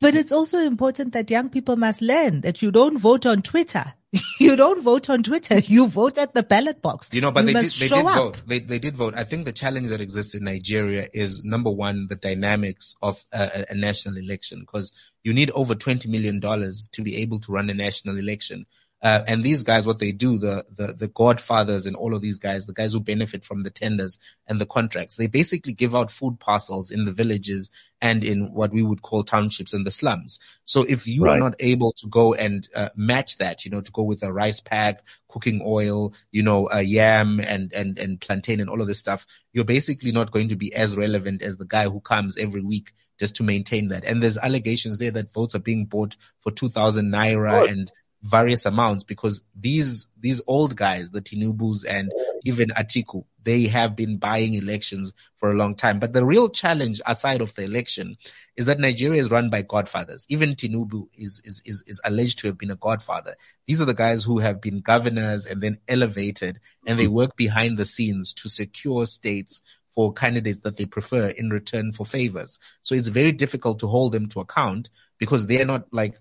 But 0.00 0.14
it's 0.14 0.32
also 0.32 0.58
important 0.58 1.14
that 1.14 1.30
young 1.30 1.48
people 1.48 1.76
must 1.76 2.02
learn 2.02 2.42
that 2.42 2.60
you 2.60 2.70
don't 2.70 2.98
vote 2.98 3.24
on 3.24 3.40
Twitter. 3.40 3.94
you 4.38 4.54
don't 4.54 4.82
vote 4.82 5.08
on 5.08 5.22
Twitter. 5.22 5.58
You 5.58 5.88
vote 5.88 6.18
at 6.18 6.34
the 6.34 6.42
ballot 6.42 6.82
box. 6.82 7.10
You 7.12 7.20
know, 7.22 7.30
but 7.30 7.46
you 7.46 7.54
they 7.54 7.60
did, 7.60 7.70
they 7.72 7.88
did 7.88 8.04
vote. 8.04 8.42
They, 8.46 8.58
they 8.58 8.78
did 8.78 8.96
vote. 8.96 9.14
I 9.14 9.24
think 9.24 9.46
the 9.46 9.52
challenge 9.52 9.88
that 9.88 10.00
exists 10.00 10.34
in 10.34 10.44
Nigeria 10.44 11.08
is 11.12 11.44
number 11.44 11.70
one, 11.70 12.08
the 12.08 12.16
dynamics 12.16 12.94
of 13.02 13.24
a, 13.32 13.66
a 13.70 13.74
national 13.74 14.18
election 14.18 14.60
because 14.60 14.92
you 15.24 15.32
need 15.32 15.50
over 15.52 15.74
$20 15.74 16.08
million 16.08 16.40
to 16.40 17.02
be 17.02 17.16
able 17.16 17.40
to 17.40 17.52
run 17.52 17.70
a 17.70 17.74
national 17.74 18.18
election. 18.18 18.66
Uh, 19.06 19.22
and 19.28 19.44
these 19.44 19.62
guys, 19.62 19.86
what 19.86 20.00
they 20.00 20.10
do, 20.10 20.36
the, 20.36 20.64
the, 20.68 20.88
the 20.92 21.06
godfathers 21.06 21.86
and 21.86 21.94
all 21.94 22.12
of 22.12 22.20
these 22.20 22.40
guys, 22.40 22.66
the 22.66 22.72
guys 22.72 22.92
who 22.92 22.98
benefit 22.98 23.44
from 23.44 23.60
the 23.60 23.70
tenders 23.70 24.18
and 24.48 24.60
the 24.60 24.66
contracts, 24.66 25.14
they 25.14 25.28
basically 25.28 25.72
give 25.72 25.94
out 25.94 26.10
food 26.10 26.40
parcels 26.40 26.90
in 26.90 27.04
the 27.04 27.12
villages 27.12 27.70
and 28.00 28.24
in 28.24 28.52
what 28.52 28.72
we 28.72 28.82
would 28.82 29.02
call 29.02 29.22
townships 29.22 29.72
and 29.72 29.86
the 29.86 29.92
slums. 29.92 30.40
So 30.64 30.82
if 30.82 31.06
you 31.06 31.22
right. 31.22 31.36
are 31.36 31.38
not 31.38 31.54
able 31.60 31.92
to 31.92 32.08
go 32.08 32.34
and 32.34 32.68
uh, 32.74 32.88
match 32.96 33.38
that, 33.38 33.64
you 33.64 33.70
know, 33.70 33.80
to 33.80 33.92
go 33.92 34.02
with 34.02 34.24
a 34.24 34.32
rice 34.32 34.58
pack, 34.58 35.04
cooking 35.28 35.62
oil, 35.64 36.12
you 36.32 36.42
know, 36.42 36.68
a 36.68 36.82
yam 36.82 37.38
and, 37.38 37.72
and, 37.72 38.00
and 38.00 38.20
plantain 38.20 38.58
and 38.58 38.68
all 38.68 38.80
of 38.80 38.88
this 38.88 38.98
stuff, 38.98 39.24
you're 39.52 39.64
basically 39.64 40.10
not 40.10 40.32
going 40.32 40.48
to 40.48 40.56
be 40.56 40.74
as 40.74 40.96
relevant 40.96 41.42
as 41.42 41.58
the 41.58 41.64
guy 41.64 41.88
who 41.88 42.00
comes 42.00 42.36
every 42.38 42.60
week 42.60 42.92
just 43.20 43.36
to 43.36 43.44
maintain 43.44 43.86
that. 43.90 44.04
And 44.04 44.20
there's 44.20 44.36
allegations 44.36 44.98
there 44.98 45.12
that 45.12 45.32
votes 45.32 45.54
are 45.54 45.60
being 45.60 45.84
bought 45.84 46.16
for 46.40 46.50
2000 46.50 47.06
naira 47.06 47.70
and 47.70 47.92
various 48.22 48.66
amounts 48.66 49.04
because 49.04 49.42
these 49.54 50.06
these 50.18 50.40
old 50.46 50.76
guys, 50.76 51.10
the 51.10 51.20
Tinubus 51.20 51.84
and 51.88 52.10
even 52.44 52.68
Atiku, 52.70 53.24
they 53.42 53.66
have 53.66 53.94
been 53.94 54.16
buying 54.16 54.54
elections 54.54 55.12
for 55.36 55.52
a 55.52 55.54
long 55.54 55.76
time. 55.76 56.00
But 56.00 56.12
the 56.12 56.24
real 56.24 56.48
challenge 56.48 57.00
aside 57.06 57.40
of 57.40 57.54
the 57.54 57.62
election 57.62 58.16
is 58.56 58.66
that 58.66 58.80
Nigeria 58.80 59.20
is 59.20 59.30
run 59.30 59.50
by 59.50 59.62
godfathers. 59.62 60.26
Even 60.28 60.54
Tinubu 60.56 61.08
is, 61.16 61.40
is, 61.44 61.62
is, 61.64 61.84
is 61.86 62.00
alleged 62.04 62.40
to 62.40 62.48
have 62.48 62.58
been 62.58 62.72
a 62.72 62.76
godfather. 62.76 63.36
These 63.66 63.80
are 63.80 63.84
the 63.84 63.94
guys 63.94 64.24
who 64.24 64.38
have 64.38 64.60
been 64.60 64.80
governors 64.80 65.46
and 65.46 65.62
then 65.62 65.78
elevated 65.86 66.58
and 66.86 66.98
they 66.98 67.06
work 67.06 67.36
behind 67.36 67.78
the 67.78 67.84
scenes 67.84 68.32
to 68.34 68.48
secure 68.48 69.06
states 69.06 69.62
for 69.90 70.12
candidates 70.12 70.58
that 70.58 70.76
they 70.76 70.84
prefer 70.84 71.28
in 71.28 71.50
return 71.50 71.92
for 71.92 72.04
favors. 72.04 72.58
So 72.82 72.94
it's 72.94 73.08
very 73.08 73.32
difficult 73.32 73.78
to 73.78 73.86
hold 73.86 74.12
them 74.12 74.28
to 74.30 74.40
account 74.40 74.90
because 75.18 75.46
they're 75.46 75.64
not 75.64 75.86
like 75.92 76.18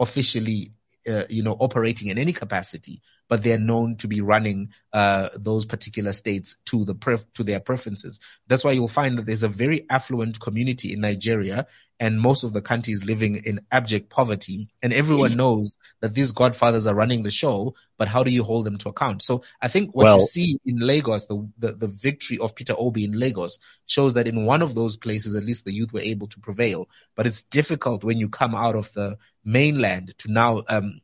officially 0.00 0.72
uh, 1.08 1.24
you 1.28 1.42
know, 1.42 1.54
operating 1.54 2.08
in 2.08 2.18
any 2.18 2.32
capacity, 2.32 3.02
but 3.32 3.42
they're 3.42 3.56
known 3.56 3.96
to 3.96 4.06
be 4.06 4.20
running 4.20 4.68
uh, 4.92 5.30
those 5.34 5.64
particular 5.64 6.12
states 6.12 6.58
to 6.66 6.84
the 6.84 6.94
pref- 6.94 7.24
to 7.32 7.42
their 7.42 7.60
preferences. 7.60 8.20
That's 8.46 8.62
why 8.62 8.72
you'll 8.72 8.88
find 8.88 9.16
that 9.16 9.24
there's 9.24 9.42
a 9.42 9.48
very 9.48 9.86
affluent 9.88 10.38
community 10.38 10.92
in 10.92 11.00
Nigeria, 11.00 11.66
and 11.98 12.20
most 12.20 12.44
of 12.44 12.52
the 12.52 12.60
country 12.60 12.92
is 12.92 13.06
living 13.06 13.36
in 13.36 13.62
abject 13.70 14.10
poverty. 14.10 14.68
And 14.82 14.92
everyone 14.92 15.34
knows 15.34 15.78
that 16.00 16.12
these 16.12 16.30
godfathers 16.30 16.86
are 16.86 16.94
running 16.94 17.22
the 17.22 17.30
show, 17.30 17.74
but 17.96 18.06
how 18.06 18.22
do 18.22 18.30
you 18.30 18.44
hold 18.44 18.66
them 18.66 18.76
to 18.76 18.90
account? 18.90 19.22
So 19.22 19.42
I 19.62 19.68
think 19.68 19.96
what 19.96 20.04
well, 20.04 20.18
you 20.18 20.26
see 20.26 20.58
in 20.66 20.80
Lagos, 20.80 21.24
the, 21.24 21.48
the 21.56 21.72
the 21.72 21.86
victory 21.86 22.36
of 22.36 22.54
Peter 22.54 22.74
Obi 22.76 23.04
in 23.04 23.18
Lagos, 23.18 23.58
shows 23.86 24.12
that 24.12 24.28
in 24.28 24.44
one 24.44 24.60
of 24.60 24.74
those 24.74 24.98
places, 24.98 25.36
at 25.36 25.44
least 25.44 25.64
the 25.64 25.72
youth 25.72 25.94
were 25.94 26.00
able 26.00 26.26
to 26.26 26.38
prevail. 26.38 26.86
But 27.16 27.26
it's 27.26 27.40
difficult 27.44 28.04
when 28.04 28.18
you 28.18 28.28
come 28.28 28.54
out 28.54 28.76
of 28.76 28.92
the 28.92 29.16
mainland 29.42 30.12
to 30.18 30.30
now 30.30 30.64
um, 30.68 31.00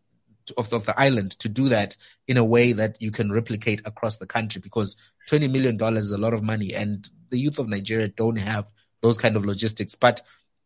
of, 0.57 0.73
of 0.73 0.87
the 0.87 0.99
island 0.99 1.33
to 1.33 1.49
do 1.49 1.69
that 1.69 1.97
in 2.27 2.37
a 2.37 2.45
way 2.45 2.73
that 2.73 2.97
you 3.01 3.11
can 3.11 3.33
replicate 3.33 3.83
across 3.85 4.17
the 4.17 4.27
country 4.27 4.61
because 4.61 4.97
$20 5.31 5.51
million 5.51 5.81
is 5.97 6.11
a 6.11 6.19
lot 6.19 6.35
of 6.35 6.43
money 6.43 6.75
and 6.75 7.09
the 7.31 7.39
youth 7.39 7.59
of 7.59 7.69
Nigeria 7.69 8.09
don't 8.09 8.37
have 8.37 8.71
those 9.01 9.19
kind 9.19 9.37
of 9.37 9.45
logistics. 9.45 9.95
But 9.95 10.23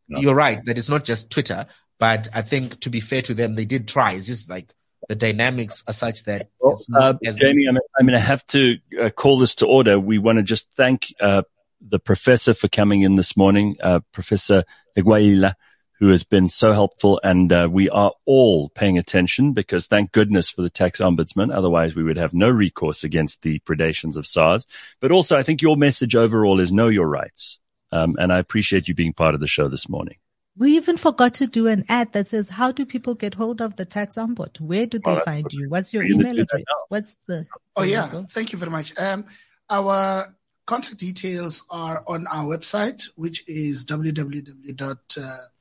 no. 0.09 0.21
you're 0.21 0.35
right 0.35 0.65
that 0.65 0.79
it's 0.79 0.89
not 0.89 1.05
just 1.05 1.31
Twitter, 1.31 1.67
but 1.99 2.29
I 2.35 2.43
think 2.43 2.81
to 2.81 2.91
be 2.91 3.01
fair 3.01 3.23
to 3.23 3.35
them, 3.35 3.55
they 3.55 3.65
did 3.65 3.89
try. 3.89 4.13
It's 4.13 4.27
just 4.27 4.49
like 4.49 4.73
the 5.09 5.15
dynamics 5.15 5.83
are 5.87 5.93
such 5.93 6.25
that 6.25 6.49
well, 6.61 6.79
uh, 6.95 7.15
Jamie, 7.23 7.67
I'm, 7.69 7.77
I'm 7.99 8.07
going 8.07 8.19
to 8.19 8.25
have 8.25 8.47
to 8.49 8.79
uh, 9.01 9.11
call 9.11 9.39
this 9.39 9.57
to 9.57 9.67
order. 9.67 9.99
We 9.99 10.19
want 10.19 10.39
to 10.39 10.43
just 10.43 10.69
thank 10.77 11.15
uh, 11.21 11.43
the 11.81 11.99
professor 11.99 12.55
for 12.55 12.69
coming 12.69 13.03
in 13.03 13.17
this 13.17 13.37
morning, 13.37 13.77
uh, 13.83 14.01
Professor 14.13 14.65
Legwaila 14.97 15.55
who 15.99 16.09
has 16.09 16.25
been 16.25 16.49
so 16.49 16.73
helpful. 16.73 17.21
And 17.23 17.53
uh, 17.53 17.69
we 17.71 17.89
are 17.89 18.13
all 18.25 18.69
paying 18.71 18.99
attention 18.99 19.53
because 19.53 19.87
thank 19.87 20.11
goodness 20.11 20.51
for 20.51 20.63
the 20.63 20.71
tax 20.71 21.01
ombudsman. 21.01 21.55
Otherwise, 21.55 21.95
we 21.95 22.03
would 22.03 22.17
have 22.17 22.35
no 22.35 22.49
recourse 22.49 23.05
against 23.05 23.43
the 23.43 23.61
predations 23.61 24.17
of 24.17 24.27
SARS. 24.27 24.67
But 25.01 25.13
also, 25.13 25.37
I 25.37 25.45
think 25.45 25.63
your 25.63 25.77
message 25.77 26.17
overall 26.17 26.59
is 26.59 26.73
know 26.73 26.89
your 26.89 27.07
rights. 27.07 27.61
Um, 27.93 28.17
and 28.19 28.33
I 28.33 28.39
appreciate 28.39 28.89
you 28.89 28.95
being 28.95 29.13
part 29.13 29.35
of 29.35 29.41
the 29.41 29.47
show 29.47 29.69
this 29.69 29.89
morning. 29.89 30.17
We 30.57 30.77
even 30.77 30.97
forgot 30.97 31.35
to 31.35 31.47
do 31.47 31.69
an 31.69 31.85
ad 31.89 32.13
that 32.15 32.29
says, 32.29 32.49
how 32.49 32.73
do 32.73 32.85
people 32.85 33.15
get 33.15 33.35
hold 33.35 33.63
of 33.63 33.77
the 33.77 33.85
tax 33.85 34.17
ombud? 34.17 34.61
Where 34.61 34.87
do 34.87 34.99
they 34.99 35.21
find 35.21 35.47
you? 35.53 35.69
What's 35.71 35.95
your 35.95 36.03
email 36.03 36.39
address? 36.41 36.65
What's 36.89 37.15
the? 37.27 37.47
Oh, 37.77 37.85
yeah. 37.85 38.25
Thank 38.29 38.53
you 38.53 38.59
very 38.59 38.71
much. 38.71 38.93
Um, 38.99 39.25
our 39.71 40.35
contact 40.67 40.99
details 40.99 41.65
are 41.71 42.03
on 42.07 42.27
our 42.27 42.45
website, 42.45 43.05
which 43.15 43.49
is 43.49 43.85
www 43.87 45.52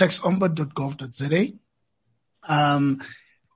taxombud.gov.za. 0.00 1.52
Um, 2.48 3.00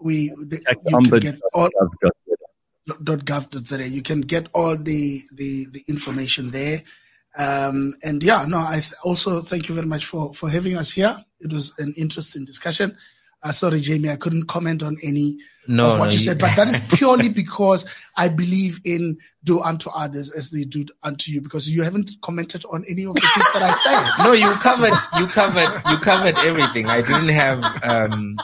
we 0.00 0.28
the, 0.28 0.60
you 0.86 1.10
can 1.10 1.20
get 1.20 1.40
all 1.54 1.70
.gov.za. 2.88 3.88
You 3.88 4.02
can 4.02 4.20
get 4.20 4.48
all 4.52 4.76
the 4.76 5.22
the, 5.32 5.66
the 5.72 5.82
information 5.88 6.50
there. 6.50 6.82
Um, 7.36 7.94
and 8.04 8.22
yeah, 8.22 8.44
no, 8.46 8.58
I 8.58 8.74
th- 8.74 8.92
also 9.02 9.40
thank 9.40 9.68
you 9.68 9.74
very 9.74 9.86
much 9.86 10.04
for 10.04 10.34
for 10.34 10.48
having 10.50 10.76
us 10.76 10.90
here. 10.92 11.16
It 11.40 11.52
was 11.52 11.72
an 11.78 11.94
interesting 11.96 12.44
discussion. 12.44 12.96
Uh, 13.44 13.52
sorry, 13.52 13.78
Jamie, 13.78 14.08
I 14.08 14.16
couldn't 14.16 14.46
comment 14.46 14.82
on 14.82 14.96
any 15.02 15.36
no, 15.68 15.92
of 15.92 15.98
what 15.98 16.06
no, 16.06 16.12
you 16.12 16.18
said, 16.18 16.38
but 16.38 16.56
that 16.56 16.68
is 16.68 16.80
purely 16.96 17.28
because 17.28 17.84
I 18.16 18.30
believe 18.30 18.80
in 18.84 19.18
do 19.44 19.60
unto 19.60 19.90
others 19.90 20.30
as 20.30 20.48
they 20.48 20.64
do 20.64 20.86
unto 21.02 21.30
you, 21.30 21.42
because 21.42 21.68
you 21.68 21.82
haven't 21.82 22.10
commented 22.22 22.64
on 22.70 22.86
any 22.88 23.04
of 23.04 23.14
the 23.14 23.20
things 23.20 23.46
that 23.52 23.62
I 23.62 23.72
said. 23.72 24.24
No, 24.24 24.32
you 24.32 24.50
covered, 24.54 24.94
you 25.18 25.26
covered, 25.26 25.74
you 25.90 25.98
covered 25.98 26.38
everything. 26.38 26.86
I 26.86 27.02
didn't 27.02 27.28
have, 27.28 27.62
um, 27.82 28.38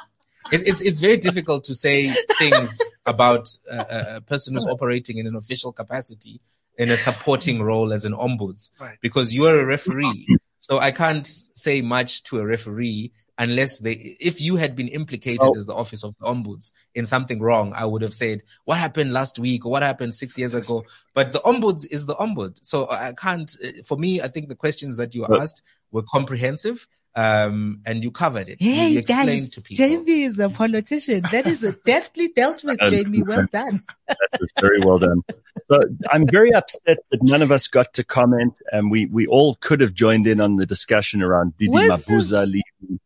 it, 0.53 0.69
it's, 0.69 0.83
it's 0.83 1.01
very 1.01 1.17
difficult 1.17 1.65
to 1.65 1.75
say 1.75 2.11
things 2.39 2.79
about 3.07 3.49
a, 3.71 4.17
a 4.17 4.21
person 4.21 4.53
who's 4.53 4.67
operating 4.67 5.17
in 5.17 5.27
an 5.27 5.35
official 5.35 5.73
capacity 5.73 6.43
in 6.77 6.91
a 6.91 6.97
supporting 6.99 7.63
role 7.63 7.95
as 7.95 8.05
an 8.05 8.13
ombuds, 8.13 8.71
right. 8.79 8.99
because 9.01 9.35
you 9.35 9.47
are 9.47 9.59
a 9.59 9.65
referee. 9.65 10.27
So 10.59 10.79
I 10.79 10.91
can't 10.93 11.27
say 11.27 11.81
much 11.81 12.23
to 12.25 12.39
a 12.39 12.47
referee 12.47 13.13
unless 13.41 13.79
they, 13.79 13.93
if 14.21 14.41
you 14.41 14.57
had 14.57 14.77
been 14.77 14.89
implicated 14.89 15.41
oh. 15.43 15.57
as 15.57 15.65
the 15.65 15.75
office 15.75 16.05
of 16.05 16.15
the 16.19 16.27
ombuds 16.27 16.73
in 16.95 17.07
something 17.07 17.41
wrong, 17.41 17.73
I 17.73 17.87
would 17.87 18.03
have 18.03 18.13
said, 18.13 18.43
what 18.67 18.77
happened 18.77 19.15
last 19.15 19.39
week 19.39 19.65
or 19.65 19.73
what 19.73 19.83
happened 19.83 20.13
six 20.13 20.37
years 20.37 20.55
ago? 20.55 20.85
But 21.15 21.33
the 21.33 21.39
ombuds 21.39 21.87
is 21.91 22.05
the 22.05 22.15
ombud. 22.15 22.59
So 22.63 22.89
I 22.91 23.15
can't, 23.15 23.51
for 23.87 23.97
me, 23.97 24.21
I 24.21 24.29
think 24.29 24.49
the 24.49 24.55
questions 24.55 24.99
that 24.99 25.15
you 25.15 25.27
asked 25.27 25.63
were 25.91 26.03
comprehensive. 26.03 26.87
Um, 27.17 27.81
and 27.87 28.05
you 28.05 28.13
covered 28.13 28.49
it. 28.49 28.63
Hey, 28.63 28.91
you 28.91 28.99
explained 29.01 29.53
to 29.55 29.61
people. 29.61 29.85
Jamie 29.85 30.23
is 30.23 30.39
a 30.39 30.49
politician. 30.49 31.23
That 31.33 31.45
is 31.45 31.65
a 31.65 31.73
deftly 31.85 32.29
dealt 32.29 32.63
with, 32.63 32.79
Jamie. 32.89 33.23
Well 33.23 33.49
done. 33.51 33.83
that 34.07 34.17
was 34.39 34.49
very 34.61 34.79
well 34.79 35.01
done. 35.01 35.25
So 35.69 35.81
I'm 36.09 36.29
very 36.29 36.53
upset 36.53 36.99
that 37.11 37.21
none 37.21 37.43
of 37.43 37.51
us 37.51 37.67
got 37.67 37.95
to 37.95 38.05
comment, 38.05 38.55
and 38.71 38.93
we 38.93 39.07
we 39.07 39.27
all 39.27 39.57
could 39.57 39.81
have 39.81 39.93
joined 39.93 40.29
in 40.29 40.41
on 40.41 40.55
the 40.55 40.67
discussion 40.67 41.21
around 41.21 41.55
DD 41.59 41.71
Mabuza 41.71 42.47
leaving 42.47 43.01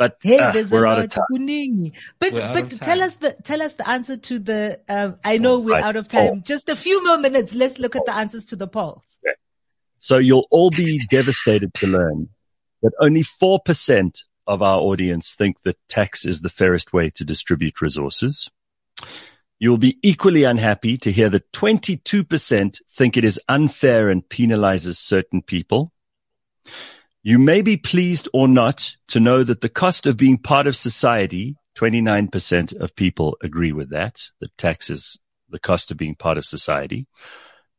but 0.00 0.16
hey, 0.22 0.38
uh, 0.38 0.50
there's 0.50 0.70
we're 0.70 0.86
out 0.86 0.98
of 0.98 1.10
time. 1.10 1.92
But 2.20 2.32
we're 2.32 2.52
but 2.54 2.70
tell 2.70 3.02
us 3.02 3.16
the 3.16 3.34
tell 3.44 3.60
us 3.60 3.74
the 3.74 3.86
answer 3.86 4.16
to 4.16 4.38
the. 4.38 4.80
Uh, 4.88 5.10
I 5.22 5.36
know 5.36 5.58
we're 5.60 5.74
right. 5.74 5.84
out 5.84 5.96
of 5.96 6.08
time. 6.08 6.30
Oh. 6.36 6.40
Just 6.42 6.70
a 6.70 6.74
few 6.74 7.04
more 7.04 7.18
minutes. 7.18 7.54
Let's 7.54 7.78
look 7.78 7.94
at 7.94 8.06
the 8.06 8.14
answers 8.14 8.46
to 8.46 8.56
the 8.56 8.66
polls. 8.66 9.18
Okay. 9.22 9.34
So 9.98 10.16
you'll 10.16 10.48
all 10.50 10.70
be 10.70 11.02
devastated 11.10 11.74
to 11.74 11.86
learn 11.86 12.30
that 12.82 12.92
only 12.98 13.22
four 13.22 13.60
percent 13.60 14.22
of 14.46 14.62
our 14.62 14.80
audience 14.80 15.34
think 15.34 15.60
that 15.64 15.76
tax 15.86 16.24
is 16.24 16.40
the 16.40 16.48
fairest 16.48 16.94
way 16.94 17.10
to 17.10 17.22
distribute 17.22 17.82
resources. 17.82 18.48
You'll 19.58 19.76
be 19.76 19.98
equally 20.02 20.44
unhappy 20.44 20.96
to 20.96 21.12
hear 21.12 21.28
that 21.28 21.52
22% 21.52 22.78
think 22.96 23.18
it 23.18 23.24
is 23.24 23.38
unfair 23.50 24.08
and 24.08 24.26
penalizes 24.26 24.96
certain 24.96 25.42
people. 25.42 25.92
You 27.22 27.38
may 27.38 27.60
be 27.60 27.76
pleased 27.76 28.28
or 28.32 28.48
not 28.48 28.94
to 29.08 29.20
know 29.20 29.42
that 29.42 29.60
the 29.60 29.68
cost 29.68 30.06
of 30.06 30.16
being 30.16 30.38
part 30.38 30.66
of 30.66 30.74
society, 30.74 31.56
29% 31.76 32.80
of 32.80 32.96
people 32.96 33.36
agree 33.42 33.72
with 33.72 33.90
that, 33.90 34.22
that 34.40 34.56
taxes 34.56 35.18
the 35.50 35.58
cost 35.58 35.90
of 35.90 35.98
being 35.98 36.14
part 36.14 36.38
of 36.38 36.46
society. 36.46 37.06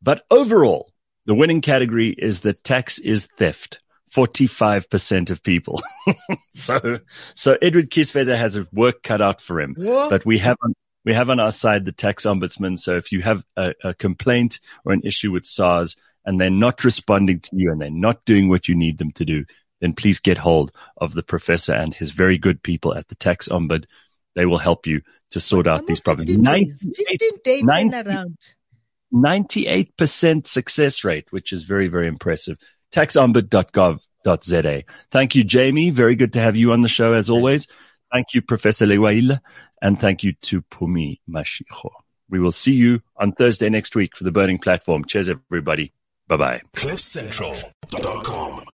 But 0.00 0.24
overall, 0.30 0.92
the 1.26 1.34
winning 1.34 1.60
category 1.60 2.10
is 2.10 2.40
that 2.40 2.62
tax 2.62 2.98
is 2.98 3.28
theft. 3.36 3.80
45% 4.14 5.30
of 5.30 5.42
people. 5.42 5.82
so, 6.52 7.00
so 7.34 7.56
Edward 7.62 7.90
Kieswetter 7.90 8.36
has 8.36 8.56
a 8.56 8.68
work 8.72 9.02
cut 9.02 9.22
out 9.22 9.40
for 9.40 9.60
him, 9.60 9.74
what? 9.76 10.10
but 10.10 10.26
we 10.26 10.38
have 10.38 10.56
on, 10.62 10.74
we 11.04 11.14
have 11.14 11.30
on 11.30 11.40
our 11.40 11.50
side 11.50 11.84
the 11.84 11.92
tax 11.92 12.26
ombudsman. 12.26 12.78
So 12.78 12.96
if 12.96 13.10
you 13.10 13.22
have 13.22 13.42
a, 13.56 13.72
a 13.82 13.94
complaint 13.94 14.60
or 14.84 14.92
an 14.92 15.00
issue 15.02 15.32
with 15.32 15.46
SARS, 15.46 15.96
and 16.24 16.40
they're 16.40 16.50
not 16.50 16.84
responding 16.84 17.40
to 17.40 17.50
you 17.52 17.70
and 17.70 17.80
they're 17.80 17.90
not 17.90 18.24
doing 18.24 18.48
what 18.48 18.68
you 18.68 18.74
need 18.74 18.98
them 18.98 19.12
to 19.12 19.24
do, 19.24 19.44
then 19.80 19.92
please 19.92 20.20
get 20.20 20.38
hold 20.38 20.72
of 20.96 21.14
the 21.14 21.22
professor 21.22 21.72
and 21.72 21.92
his 21.94 22.10
very 22.10 22.38
good 22.38 22.62
people 22.62 22.94
at 22.94 23.08
the 23.08 23.14
tax 23.16 23.48
ombud. 23.48 23.84
They 24.34 24.46
will 24.46 24.58
help 24.58 24.86
you 24.86 25.02
to 25.32 25.40
sort 25.40 25.66
out 25.66 25.86
these 25.86 26.00
problems. 26.00 26.30
98% 29.14 30.46
success 30.46 31.04
rate, 31.04 31.26
which 31.30 31.52
is 31.52 31.64
very, 31.64 31.88
very 31.88 32.06
impressive. 32.06 32.56
Taxombud.gov.za. 32.92 34.82
Thank 35.10 35.34
you, 35.34 35.44
Jamie. 35.44 35.90
Very 35.90 36.14
good 36.14 36.32
to 36.34 36.40
have 36.40 36.56
you 36.56 36.72
on 36.72 36.80
the 36.80 36.88
show 36.88 37.12
as 37.12 37.28
always. 37.28 37.68
Thank 38.12 38.34
you, 38.34 38.42
Professor 38.42 38.86
Legwaila, 38.86 39.40
and 39.80 39.98
thank 39.98 40.22
you 40.22 40.34
to 40.42 40.62
Pumi 40.62 41.20
Mashiko. 41.28 41.90
We 42.28 42.40
will 42.40 42.52
see 42.52 42.72
you 42.72 43.02
on 43.16 43.32
Thursday 43.32 43.68
next 43.68 43.94
week 43.94 44.16
for 44.16 44.24
the 44.24 44.32
Burning 44.32 44.58
Platform. 44.58 45.04
Cheers, 45.04 45.28
everybody. 45.28 45.92
Bye 46.32 46.38
bye. 46.38 46.60
CliffCentral.com 46.74 48.71